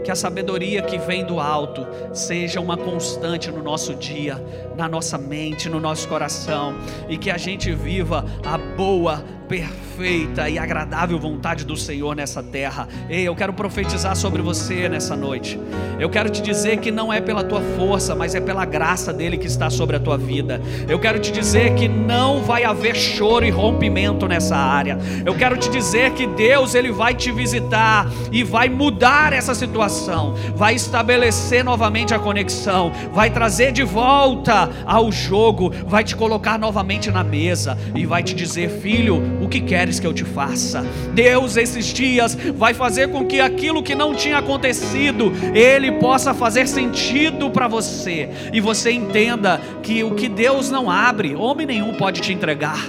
que 0.04 0.10
a 0.10 0.14
sabedoria 0.14 0.82
que 0.82 0.98
vem 0.98 1.24
do 1.24 1.40
alto 1.40 1.86
seja 2.12 2.60
uma 2.60 2.76
constante 2.76 3.50
no 3.50 3.62
nosso 3.62 3.94
dia, 3.94 4.42
na 4.76 4.88
nossa 4.88 5.16
mente, 5.16 5.68
no 5.68 5.80
nosso 5.80 6.08
coração, 6.08 6.74
e 7.08 7.16
que 7.16 7.30
a 7.30 7.36
gente 7.36 7.72
viva 7.72 8.24
a 8.44 8.58
boa, 8.58 9.24
perfeita 9.52 10.48
e 10.48 10.58
agradável 10.58 11.18
vontade 11.18 11.66
do 11.66 11.76
Senhor 11.76 12.16
nessa 12.16 12.42
terra. 12.42 12.88
Ei, 13.10 13.28
eu 13.28 13.36
quero 13.36 13.52
profetizar 13.52 14.16
sobre 14.16 14.40
você 14.40 14.88
nessa 14.88 15.14
noite. 15.14 15.60
Eu 16.00 16.08
quero 16.08 16.30
te 16.30 16.40
dizer 16.40 16.78
que 16.78 16.90
não 16.90 17.12
é 17.12 17.20
pela 17.20 17.44
tua 17.44 17.60
força, 17.76 18.14
mas 18.14 18.34
é 18.34 18.40
pela 18.40 18.64
graça 18.64 19.12
dele 19.12 19.36
que 19.36 19.46
está 19.46 19.68
sobre 19.68 19.94
a 19.94 20.00
tua 20.00 20.16
vida. 20.16 20.60
Eu 20.88 20.98
quero 20.98 21.18
te 21.18 21.30
dizer 21.30 21.74
que 21.74 21.86
não 21.86 22.42
vai 22.42 22.64
haver 22.64 22.96
choro 22.96 23.44
e 23.44 23.50
rompimento 23.50 24.26
nessa 24.26 24.56
área. 24.56 24.98
Eu 25.24 25.34
quero 25.34 25.58
te 25.58 25.68
dizer 25.68 26.12
que 26.12 26.26
Deus 26.26 26.74
ele 26.74 26.90
vai 26.90 27.14
te 27.14 27.30
visitar 27.30 28.10
e 28.32 28.42
vai 28.42 28.70
mudar 28.70 29.34
essa 29.34 29.54
situação, 29.54 30.34
vai 30.56 30.74
estabelecer 30.74 31.62
novamente 31.62 32.14
a 32.14 32.18
conexão, 32.18 32.90
vai 33.12 33.30
trazer 33.30 33.72
de 33.72 33.82
volta 33.82 34.70
ao 34.86 35.12
jogo, 35.12 35.70
vai 35.86 36.02
te 36.02 36.16
colocar 36.16 36.58
novamente 36.58 37.10
na 37.10 37.22
mesa 37.22 37.76
e 37.94 38.06
vai 38.06 38.22
te 38.22 38.34
dizer, 38.34 38.70
filho, 38.80 39.41
o 39.42 39.48
que 39.48 39.60
queres 39.60 39.98
que 39.98 40.06
eu 40.06 40.14
te 40.14 40.24
faça? 40.24 40.84
Deus, 41.12 41.56
esses 41.56 41.86
dias, 41.86 42.34
vai 42.54 42.72
fazer 42.72 43.08
com 43.08 43.26
que 43.26 43.40
aquilo 43.40 43.82
que 43.82 43.94
não 43.94 44.14
tinha 44.14 44.38
acontecido, 44.38 45.32
Ele 45.54 45.92
possa 45.92 46.32
fazer 46.32 46.68
sentido 46.68 47.50
para 47.50 47.66
você, 47.66 48.28
e 48.52 48.60
você 48.60 48.92
entenda 48.92 49.60
que 49.82 50.04
o 50.04 50.14
que 50.14 50.28
Deus 50.28 50.70
não 50.70 50.90
abre, 50.90 51.34
homem 51.34 51.66
nenhum 51.66 51.94
pode 51.94 52.20
te 52.20 52.32
entregar. 52.32 52.88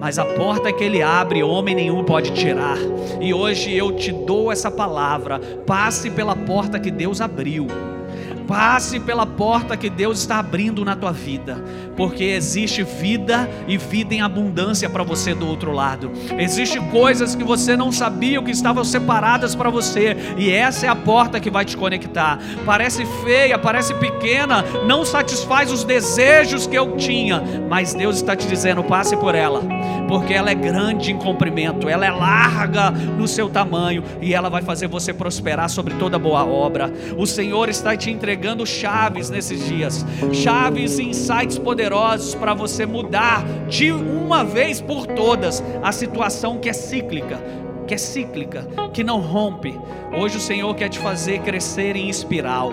Mas 0.00 0.18
a 0.18 0.24
porta 0.24 0.70
que 0.70 0.84
ele 0.84 1.00
abre, 1.00 1.42
homem 1.42 1.74
nenhum 1.74 2.04
pode 2.04 2.32
tirar. 2.32 2.76
E 3.22 3.32
hoje 3.32 3.74
eu 3.74 3.90
te 3.92 4.12
dou 4.12 4.52
essa 4.52 4.70
palavra: 4.70 5.40
passe 5.66 6.10
pela 6.10 6.36
porta 6.36 6.78
que 6.78 6.90
Deus 6.90 7.22
abriu 7.22 7.66
Passe 8.46 9.00
pela 9.00 9.24
porta 9.24 9.76
que 9.76 9.88
Deus 9.88 10.20
está 10.20 10.38
abrindo 10.38 10.84
na 10.84 10.94
tua 10.94 11.12
vida, 11.12 11.56
porque 11.96 12.24
existe 12.24 12.82
vida 12.82 13.48
e 13.66 13.78
vida 13.78 14.14
em 14.14 14.20
abundância 14.20 14.88
para 14.90 15.02
você 15.02 15.34
do 15.34 15.46
outro 15.46 15.72
lado. 15.72 16.12
Existem 16.38 16.82
coisas 16.90 17.34
que 17.34 17.42
você 17.42 17.74
não 17.74 17.90
sabia 17.90 18.42
que 18.42 18.50
estavam 18.50 18.84
separadas 18.84 19.54
para 19.54 19.70
você, 19.70 20.14
e 20.36 20.50
essa 20.50 20.84
é 20.84 20.88
a 20.90 20.94
porta 20.94 21.40
que 21.40 21.50
vai 21.50 21.64
te 21.64 21.74
conectar. 21.74 22.38
Parece 22.66 23.06
feia, 23.24 23.58
parece 23.58 23.94
pequena, 23.94 24.62
não 24.86 25.06
satisfaz 25.06 25.72
os 25.72 25.82
desejos 25.82 26.66
que 26.66 26.76
eu 26.76 26.96
tinha, 26.96 27.42
mas 27.68 27.94
Deus 27.94 28.16
está 28.16 28.36
te 28.36 28.46
dizendo: 28.46 28.84
passe 28.84 29.16
por 29.16 29.34
ela, 29.34 29.62
porque 30.06 30.34
ela 30.34 30.50
é 30.50 30.54
grande 30.54 31.12
em 31.12 31.16
comprimento, 31.16 31.88
ela 31.88 32.04
é 32.04 32.10
larga 32.10 32.90
no 32.90 33.26
seu 33.26 33.48
tamanho 33.48 34.04
e 34.20 34.34
ela 34.34 34.50
vai 34.50 34.60
fazer 34.60 34.86
você 34.86 35.14
prosperar 35.14 35.70
sobre 35.70 35.94
toda 35.94 36.18
boa 36.18 36.44
obra. 36.44 36.92
O 37.16 37.26
Senhor 37.26 37.70
está 37.70 37.96
te 37.96 38.10
entregando 38.10 38.33
entregando 38.34 38.66
chaves 38.66 39.30
nesses 39.30 39.64
dias, 39.64 40.04
chaves 40.32 40.98
e 40.98 41.04
insights 41.04 41.56
poderosos 41.56 42.34
para 42.34 42.52
você 42.52 42.84
mudar 42.84 43.44
de 43.68 43.92
uma 43.92 44.44
vez 44.44 44.80
por 44.80 45.06
todas 45.06 45.62
a 45.80 45.92
situação 45.92 46.58
que 46.58 46.68
é 46.68 46.72
cíclica, 46.72 47.40
que 47.86 47.94
é 47.94 47.98
cíclica, 47.98 48.66
que 48.92 49.04
não 49.04 49.20
rompe. 49.20 49.78
Hoje 50.12 50.38
o 50.38 50.40
Senhor 50.40 50.74
quer 50.74 50.88
te 50.88 50.98
fazer 50.98 51.42
crescer 51.42 51.94
em 51.94 52.08
espiral. 52.08 52.72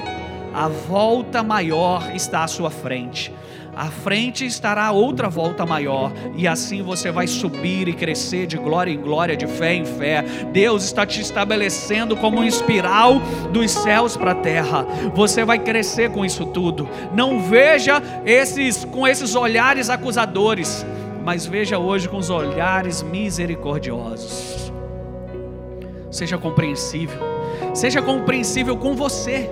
A 0.52 0.68
volta 0.68 1.44
maior 1.44 2.12
está 2.16 2.44
à 2.44 2.48
sua 2.48 2.72
frente 2.72 3.32
à 3.76 3.86
frente 3.86 4.46
estará 4.46 4.92
outra 4.92 5.30
volta 5.30 5.66
maior, 5.66 6.12
e 6.36 6.48
assim 6.48 6.82
você 6.82 7.12
vai 7.12 7.28
subir 7.28 7.88
e 7.88 7.94
crescer 7.94 8.46
de 8.46 8.58
glória 8.58 8.92
em 8.92 9.00
glória, 9.00 9.36
de 9.36 9.48
fé 9.48 9.74
em 9.74 9.86
fé. 9.86 10.24
Deus 10.52 10.84
está 10.84 11.06
te 11.06 11.22
estabelecendo 11.22 12.16
como 12.18 12.40
um 12.40 12.44
espiral 12.44 13.20
dos 13.52 13.72
céus 13.72 14.18
para 14.18 14.32
a 14.32 14.36
terra. 14.36 14.86
Você 15.14 15.46
vai 15.46 15.60
crescer 15.60 16.12
com 16.12 16.26
isso 16.26 16.46
tudo. 16.48 16.88
Não 17.14 17.42
veja 17.42 18.02
esses 18.26 18.84
com 18.86 19.08
esses 19.08 19.36
olhares 19.36 19.90
acusadores, 19.90 20.86
mas 21.24 21.46
veja 21.46 21.78
hoje 21.78 22.10
com 22.10 22.18
os 22.18 22.30
olhares 22.30 23.02
misericordiosos. 23.02 24.72
Seja 26.10 26.38
compreensível. 26.38 27.20
Seja 27.74 28.02
compreensível 28.02 28.76
com 28.76 28.96
você. 28.96 29.50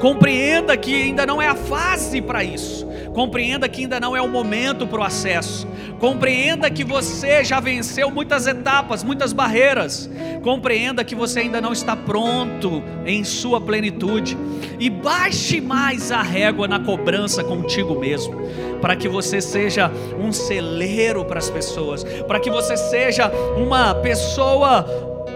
Compreenda 0.00 0.76
que 0.76 0.94
ainda 0.94 1.24
não 1.24 1.40
é 1.40 1.46
a 1.46 1.54
fase 1.54 2.20
para 2.20 2.42
isso. 2.42 2.85
Compreenda 3.16 3.66
que 3.66 3.80
ainda 3.80 3.98
não 3.98 4.14
é 4.14 4.20
o 4.20 4.28
momento 4.28 4.86
para 4.86 5.00
o 5.00 5.02
acesso. 5.02 5.66
Compreenda 5.98 6.70
que 6.70 6.84
você 6.84 7.42
já 7.42 7.58
venceu 7.58 8.10
muitas 8.10 8.46
etapas, 8.46 9.02
muitas 9.02 9.32
barreiras. 9.32 10.10
Compreenda 10.42 11.02
que 11.02 11.14
você 11.14 11.40
ainda 11.40 11.58
não 11.58 11.72
está 11.72 11.96
pronto 11.96 12.82
em 13.06 13.24
sua 13.24 13.58
plenitude. 13.58 14.36
E 14.78 14.90
baixe 14.90 15.62
mais 15.62 16.12
a 16.12 16.20
régua 16.20 16.68
na 16.68 16.78
cobrança 16.78 17.42
contigo 17.42 17.98
mesmo, 17.98 18.36
para 18.82 18.94
que 18.94 19.08
você 19.08 19.40
seja 19.40 19.90
um 20.20 20.30
celeiro 20.30 21.24
para 21.24 21.38
as 21.38 21.48
pessoas, 21.48 22.04
para 22.04 22.38
que 22.38 22.50
você 22.50 22.76
seja 22.76 23.32
uma 23.56 23.94
pessoa 23.94 24.84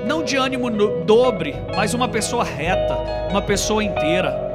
não 0.06 0.22
de 0.22 0.36
ânimo 0.36 0.68
dobre, 1.06 1.56
mas 1.74 1.94
uma 1.94 2.08
pessoa 2.08 2.44
reta, 2.44 2.98
uma 3.30 3.40
pessoa 3.40 3.82
inteira. 3.82 4.49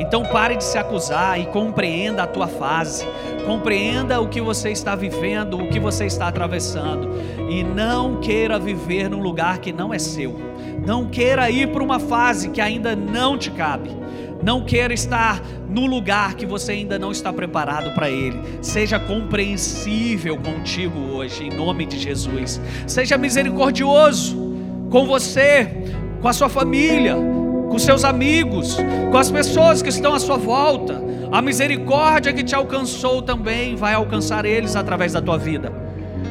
Então 0.00 0.24
pare 0.24 0.56
de 0.56 0.64
se 0.64 0.78
acusar 0.78 1.38
e 1.38 1.44
compreenda 1.44 2.22
a 2.22 2.26
tua 2.26 2.48
fase, 2.48 3.06
compreenda 3.44 4.18
o 4.18 4.28
que 4.28 4.40
você 4.40 4.70
está 4.70 4.96
vivendo, 4.96 5.58
o 5.58 5.68
que 5.68 5.78
você 5.78 6.06
está 6.06 6.26
atravessando, 6.26 7.10
e 7.50 7.62
não 7.62 8.18
queira 8.18 8.58
viver 8.58 9.10
num 9.10 9.20
lugar 9.20 9.58
que 9.58 9.74
não 9.74 9.92
é 9.92 9.98
seu, 9.98 10.34
não 10.86 11.06
queira 11.06 11.50
ir 11.50 11.70
para 11.70 11.82
uma 11.82 12.00
fase 12.00 12.48
que 12.48 12.62
ainda 12.62 12.96
não 12.96 13.36
te 13.36 13.50
cabe. 13.50 14.00
Não 14.42 14.64
queira 14.64 14.94
estar 14.94 15.42
no 15.68 15.84
lugar 15.84 16.32
que 16.32 16.46
você 16.46 16.72
ainda 16.72 16.98
não 16.98 17.12
está 17.12 17.30
preparado 17.30 17.94
para 17.94 18.08
ele. 18.08 18.40
Seja 18.62 18.98
compreensível 18.98 20.38
contigo 20.38 20.98
hoje, 21.12 21.44
em 21.44 21.54
nome 21.54 21.84
de 21.84 21.98
Jesus. 21.98 22.58
Seja 22.86 23.18
misericordioso 23.18 24.56
com 24.88 25.04
você, 25.04 25.68
com 26.22 26.28
a 26.28 26.32
sua 26.32 26.48
família, 26.48 27.16
com 27.70 27.78
seus 27.78 28.04
amigos, 28.04 28.76
com 29.10 29.16
as 29.16 29.30
pessoas 29.30 29.80
que 29.80 29.88
estão 29.88 30.12
à 30.12 30.18
sua 30.18 30.36
volta. 30.36 31.00
A 31.30 31.40
misericórdia 31.40 32.32
que 32.32 32.42
te 32.42 32.54
alcançou 32.54 33.22
também 33.22 33.76
vai 33.76 33.94
alcançar 33.94 34.44
eles 34.44 34.74
através 34.74 35.12
da 35.12 35.22
tua 35.22 35.38
vida. 35.38 35.72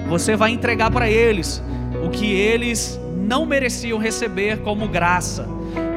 Você 0.09 0.35
vai 0.35 0.51
entregar 0.51 0.91
para 0.91 1.09
eles 1.09 1.63
o 2.05 2.09
que 2.09 2.29
eles 2.31 2.99
não 3.15 3.45
mereciam 3.45 3.97
receber 3.97 4.59
como 4.59 4.87
graça. 4.89 5.47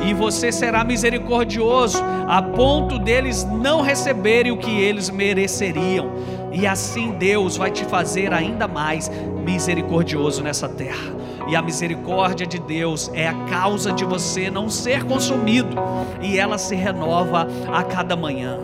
E 0.06 0.14
você 0.14 0.52
será 0.52 0.84
misericordioso 0.84 1.98
a 2.28 2.40
ponto 2.40 2.98
deles 2.98 3.44
não 3.44 3.80
receberem 3.80 4.52
o 4.52 4.58
que 4.58 4.70
eles 4.70 5.10
mereceriam. 5.10 6.12
E 6.52 6.66
assim 6.66 7.12
Deus 7.18 7.56
vai 7.56 7.70
te 7.70 7.84
fazer 7.84 8.32
ainda 8.32 8.68
mais 8.68 9.10
misericordioso 9.44 10.42
nessa 10.42 10.68
terra. 10.68 11.12
E 11.48 11.56
a 11.56 11.62
misericórdia 11.62 12.46
de 12.46 12.58
Deus 12.58 13.10
é 13.14 13.28
a 13.28 13.34
causa 13.44 13.92
de 13.92 14.04
você 14.04 14.50
não 14.50 14.68
ser 14.68 15.04
consumido, 15.04 15.76
e 16.20 16.38
ela 16.38 16.58
se 16.58 16.74
renova 16.74 17.46
a 17.72 17.82
cada 17.82 18.16
manhã. 18.16 18.58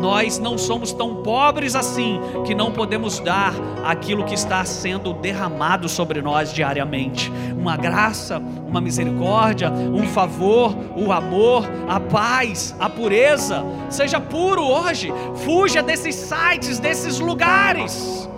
Nós 0.00 0.38
não 0.38 0.58
somos 0.58 0.92
tão 0.92 1.22
pobres 1.22 1.74
assim 1.74 2.20
que 2.44 2.54
não 2.54 2.70
podemos 2.70 3.20
dar 3.20 3.54
aquilo 3.84 4.24
que 4.24 4.34
está 4.34 4.64
sendo 4.64 5.12
derramado 5.14 5.88
sobre 5.88 6.20
nós 6.20 6.52
diariamente. 6.52 7.32
Uma 7.56 7.76
graça, 7.76 8.38
uma 8.66 8.80
misericórdia, 8.80 9.70
um 9.70 10.06
favor, 10.08 10.76
o 10.96 11.12
amor, 11.12 11.64
a 11.88 11.98
paz, 12.00 12.74
a 12.78 12.88
pureza. 12.90 13.64
Seja 13.88 14.20
puro 14.20 14.62
hoje. 14.62 15.12
Fuja 15.44 15.82
desses 15.82 16.14
sites, 16.14 16.78
desses 16.78 17.18
lugares. 17.18 18.28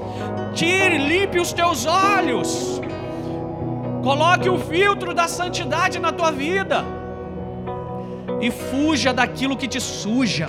Tire, 0.54 0.98
limpe 0.98 1.38
os 1.38 1.52
teus 1.52 1.86
olhos. 1.86 2.75
Coloque 4.06 4.48
o 4.48 4.56
filtro 4.56 5.12
da 5.12 5.26
santidade 5.26 5.98
na 5.98 6.12
tua 6.12 6.30
vida. 6.30 6.84
E 8.40 8.52
fuja 8.52 9.12
daquilo 9.12 9.56
que 9.56 9.66
te 9.66 9.80
suja. 9.80 10.48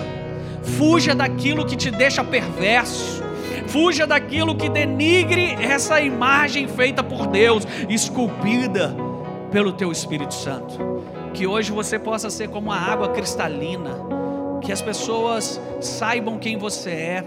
Fuja 0.62 1.12
daquilo 1.12 1.66
que 1.66 1.74
te 1.74 1.90
deixa 1.90 2.22
perverso. 2.22 3.20
Fuja 3.66 4.06
daquilo 4.06 4.54
que 4.54 4.68
denigre 4.68 5.56
essa 5.60 6.00
imagem 6.00 6.68
feita 6.68 7.02
por 7.02 7.26
Deus, 7.26 7.66
esculpida 7.88 8.94
pelo 9.50 9.72
teu 9.72 9.90
Espírito 9.90 10.34
Santo. 10.34 10.78
Que 11.34 11.44
hoje 11.44 11.72
você 11.72 11.98
possa 11.98 12.30
ser 12.30 12.50
como 12.50 12.70
a 12.70 12.78
água 12.78 13.08
cristalina, 13.08 13.90
que 14.62 14.70
as 14.70 14.80
pessoas 14.80 15.60
saibam 15.80 16.38
quem 16.38 16.56
você 16.56 16.90
é, 16.90 17.24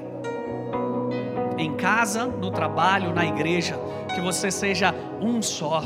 em 1.58 1.74
casa, 1.74 2.26
no 2.26 2.52
trabalho, 2.52 3.14
na 3.14 3.26
igreja, 3.26 3.78
que 4.16 4.22
você 4.22 4.50
seja 4.50 4.96
um 5.22 5.42
só 5.42 5.84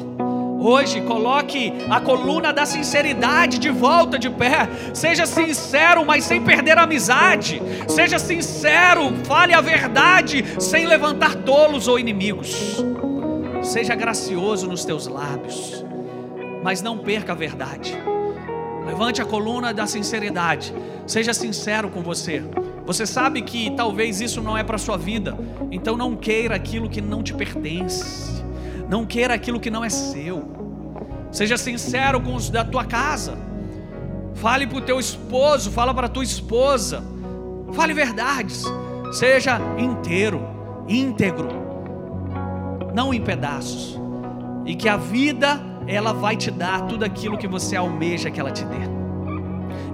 Hoje, 0.57 1.01
coloque 1.01 1.73
a 1.89 1.99
coluna 1.99 2.51
da 2.51 2.65
sinceridade 2.65 3.59
de 3.59 3.69
volta 3.69 4.17
de 4.17 4.29
pé. 4.29 4.67
Seja 4.93 5.25
sincero, 5.25 6.05
mas 6.05 6.23
sem 6.23 6.41
perder 6.41 6.77
a 6.77 6.83
amizade. 6.83 7.61
Seja 7.87 8.17
sincero, 8.17 9.13
fale 9.25 9.53
a 9.53 9.61
verdade, 9.61 10.43
sem 10.59 10.87
levantar 10.87 11.35
tolos 11.35 11.87
ou 11.87 11.99
inimigos. 11.99 12.83
Seja 13.61 13.95
gracioso 13.95 14.67
nos 14.67 14.85
teus 14.85 15.07
lábios, 15.07 15.83
mas 16.63 16.81
não 16.81 16.97
perca 16.97 17.33
a 17.33 17.35
verdade. 17.35 17.95
Levante 18.85 19.21
a 19.21 19.25
coluna 19.25 19.73
da 19.73 19.87
sinceridade. 19.87 20.73
Seja 21.07 21.33
sincero 21.33 21.89
com 21.89 22.01
você. 22.01 22.43
Você 22.85 23.05
sabe 23.05 23.41
que 23.41 23.71
talvez 23.71 24.21
isso 24.21 24.41
não 24.41 24.55
é 24.55 24.63
para 24.63 24.77
sua 24.77 24.95
vida, 24.95 25.35
então 25.71 25.97
não 25.97 26.15
queira 26.15 26.55
aquilo 26.55 26.87
que 26.87 27.01
não 27.01 27.23
te 27.23 27.33
pertence. 27.33 28.34
Não 28.89 29.05
queira 29.05 29.33
aquilo 29.33 29.59
que 29.59 29.71
não 29.71 29.83
é 29.83 29.89
seu. 29.89 30.43
Seja 31.31 31.57
sincero 31.57 32.21
com 32.21 32.35
os 32.35 32.49
da 32.49 32.63
tua 32.63 32.85
casa. 32.85 33.37
Fale 34.35 34.67
para 34.67 34.77
o 34.77 34.81
teu 34.81 34.99
esposo, 34.99 35.71
fala 35.71 35.93
para 35.93 36.07
a 36.07 36.09
tua 36.09 36.23
esposa. 36.23 37.03
Fale 37.73 37.93
verdades. 37.93 38.63
Seja 39.11 39.59
inteiro, 39.77 40.41
íntegro, 40.87 41.49
não 42.93 43.13
em 43.13 43.21
pedaços. 43.21 43.99
E 44.65 44.75
que 44.75 44.89
a 44.89 44.97
vida 44.97 45.61
ela 45.87 46.13
vai 46.13 46.35
te 46.35 46.49
dar 46.51 46.81
tudo 46.87 47.03
aquilo 47.03 47.37
que 47.37 47.47
você 47.47 47.75
almeja 47.75 48.31
que 48.31 48.39
ela 48.39 48.51
te 48.51 48.65
dê 48.65 49.04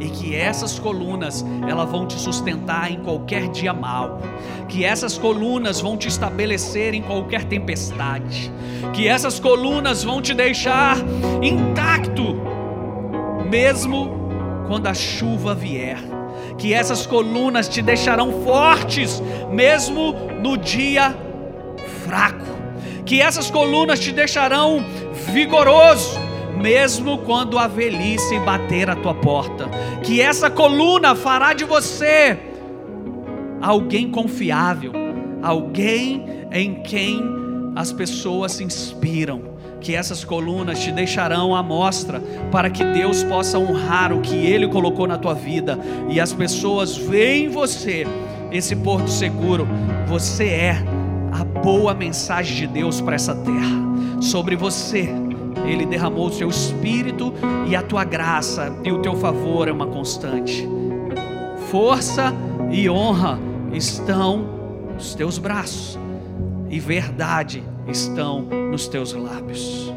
e 0.02 0.10
que 0.10 0.36
essas 0.36 0.80
colunas 0.80 1.46
elas 1.70 1.90
vão 1.90 2.08
te 2.08 2.20
sustentar 2.20 2.92
em 2.92 3.00
qualquer 3.02 3.48
dia 3.50 3.72
mal, 3.72 4.20
que 4.68 4.84
essas 4.84 5.16
colunas 5.18 5.80
vão 5.80 5.96
te 5.96 6.08
estabelecer 6.08 6.96
em 6.96 7.04
qualquer 7.04 7.44
tempestade, 7.44 8.52
que 8.94 9.08
essas 9.08 9.40
colunas 9.40 10.04
vão 10.04 10.20
te 10.20 10.34
deixar 10.34 10.98
intacto, 11.42 12.36
mesmo 13.48 14.20
quando 14.68 14.88
a 14.88 14.94
chuva 14.94 15.54
vier, 15.54 16.00
que 16.58 16.74
essas 16.74 17.06
colunas 17.06 17.70
te 17.70 17.82
deixarão 17.82 18.44
fortes, 18.44 19.22
mesmo 19.52 20.14
no 20.42 20.58
dia 20.58 21.16
fraco, 22.06 22.46
que 23.06 23.22
essas 23.22 23.52
colunas 23.52 24.00
te 24.00 24.12
deixarão 24.12 24.84
vigoroso 25.32 26.21
mesmo 26.58 27.20
quando 27.20 27.58
a 27.58 27.68
velhice 27.68 28.40
bater 28.40 28.90
a 28.90 28.96
tua 28.96 29.14
porta, 29.14 29.70
que 30.04 30.22
essa 30.22 30.50
coluna 30.50 31.16
fará 31.16 31.54
de 31.54 31.64
você 31.64 32.38
alguém 33.62 34.10
confiável, 34.10 34.92
alguém 35.42 36.26
em 36.52 36.76
quem 36.82 37.22
as 37.76 37.92
pessoas 37.92 38.54
se 38.54 38.64
inspiram. 38.64 39.52
Que 39.80 39.96
essas 39.96 40.24
colunas 40.24 40.80
te 40.80 40.92
deixarão 40.92 41.56
à 41.56 41.64
mostra 41.64 42.20
para 42.52 42.70
que 42.70 42.84
Deus 42.84 43.24
possa 43.24 43.58
honrar 43.58 44.14
o 44.14 44.22
que 44.22 44.36
Ele 44.36 44.68
colocou 44.68 45.08
na 45.08 45.18
tua 45.18 45.34
vida 45.34 45.80
e 46.08 46.20
as 46.20 46.32
pessoas 46.32 46.96
veem 46.96 47.46
em 47.46 47.50
você 47.50 48.06
esse 48.52 48.76
porto 48.76 49.10
seguro. 49.10 49.68
Você 50.08 50.46
é 50.50 50.78
a 51.32 51.44
boa 51.44 51.96
mensagem 51.96 52.56
de 52.56 52.68
Deus 52.68 53.02
para 53.02 53.16
essa 53.16 53.34
terra. 53.34 53.82
Sobre 54.22 54.56
você, 54.56 55.10
Ele 55.66 55.86
derramou 55.86 56.28
o 56.28 56.32
seu 56.32 56.50
espírito 56.50 57.34
e 57.68 57.76
a 57.76 57.82
tua 57.82 58.04
graça 58.04 58.74
e 58.84 58.92
o 58.92 59.00
teu 59.00 59.16
favor 59.16 59.68
é 59.68 59.72
uma 59.72 59.88
constante. 59.88 60.68
Força 61.70 62.34
e 62.72 62.90
honra 62.90 63.40
estão 63.74 64.94
nos 64.94 65.16
teus 65.16 65.38
braços 65.38 65.98
e 66.70 66.80
verdade 66.80 67.64
estão 67.88 68.42
nos 68.42 68.88
teus 68.88 69.14
lábios. 69.14 69.94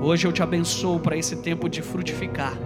Hoje 0.00 0.26
eu 0.26 0.32
te 0.32 0.42
abençoo 0.42 1.00
para 1.00 1.16
esse 1.16 1.36
tempo 1.36 1.68
de 1.68 1.82
frutificar, 1.82 2.56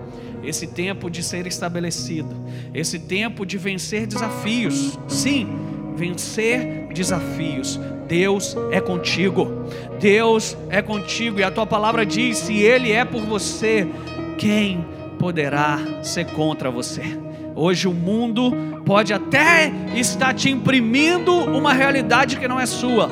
esse 0.43 0.67
tempo 0.67 1.11
de 1.11 1.23
ser 1.23 1.47
estabelecido, 1.47 2.35
esse 2.75 2.99
tempo 2.99 3.47
de 3.47 3.57
vencer 3.57 4.07
desafios. 4.07 4.99
Sim, 5.09 5.49
vencer 5.97 6.89
desafios. 6.93 7.81
Deus 8.13 8.55
é 8.71 8.79
contigo. 8.79 9.51
Deus 9.99 10.55
é 10.69 10.83
contigo 10.83 11.41
e 11.41 11.43
a 11.43 11.51
tua 11.51 11.65
palavra 11.65 12.05
diz: 12.05 12.37
se 12.37 12.59
ele 12.59 12.93
é 12.93 13.07
por 13.07 13.23
você, 13.23 13.89
quem 14.37 14.85
poderá 15.19 15.79
ser 16.03 16.27
contra 16.27 16.71
você? 16.71 17.01
Hoje 17.57 17.89
o 17.89 17.95
mundo 17.95 18.53
pode 18.85 19.15
até 19.15 19.73
estar 19.95 20.35
te 20.35 20.51
imprimindo 20.51 21.33
uma 21.33 21.73
realidade 21.73 22.37
que 22.37 22.47
não 22.47 22.61
é 22.61 22.67
sua 22.67 23.11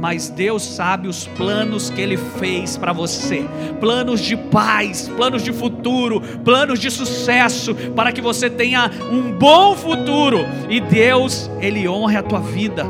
mas 0.00 0.28
Deus 0.28 0.62
sabe 0.62 1.08
os 1.08 1.26
planos 1.28 1.88
que 1.88 1.98
Ele 1.98 2.18
fez 2.18 2.76
para 2.76 2.92
você 2.92 3.46
planos 3.80 4.20
de 4.20 4.36
paz, 4.36 5.08
planos 5.16 5.42
de 5.42 5.50
futuro, 5.50 6.20
planos 6.44 6.78
de 6.78 6.90
sucesso, 6.90 7.74
para 7.96 8.12
que 8.12 8.20
você 8.20 8.50
tenha 8.50 8.90
um 9.10 9.32
bom 9.32 9.74
futuro 9.74 10.40
e 10.68 10.78
Deus, 10.78 11.50
Ele 11.58 11.88
honre 11.88 12.18
a 12.18 12.22
tua 12.22 12.40
vida, 12.40 12.84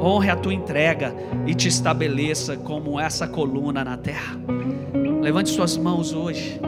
honre 0.00 0.30
a 0.30 0.36
tua 0.36 0.54
entrega 0.54 1.14
e 1.46 1.54
te 1.54 1.68
estabeleça 1.68 2.56
como 2.56 2.98
essa 2.98 3.28
coluna 3.28 3.84
na 3.84 3.96
terra. 3.96 4.36
Levante 5.20 5.50
suas 5.50 5.76
mãos 5.76 6.12
hoje 6.12 6.60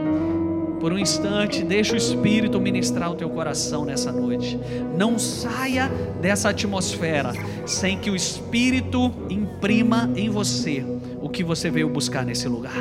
por 0.83 0.91
um 0.91 0.99
instante, 0.99 1.63
deixa 1.63 1.93
o 1.93 1.97
Espírito 1.97 2.59
ministrar 2.59 3.09
o 3.09 3.15
teu 3.15 3.29
coração 3.29 3.85
nessa 3.85 4.11
noite. 4.11 4.59
Não 4.97 5.17
saia 5.17 5.89
dessa 6.21 6.49
atmosfera 6.49 7.31
sem 7.65 7.97
que 7.97 8.09
o 8.09 8.15
Espírito 8.17 9.09
imprima 9.29 10.11
em 10.13 10.29
você 10.29 10.83
o 11.21 11.29
que 11.29 11.41
você 11.41 11.69
veio 11.69 11.87
buscar 11.87 12.25
nesse 12.25 12.49
lugar. 12.49 12.75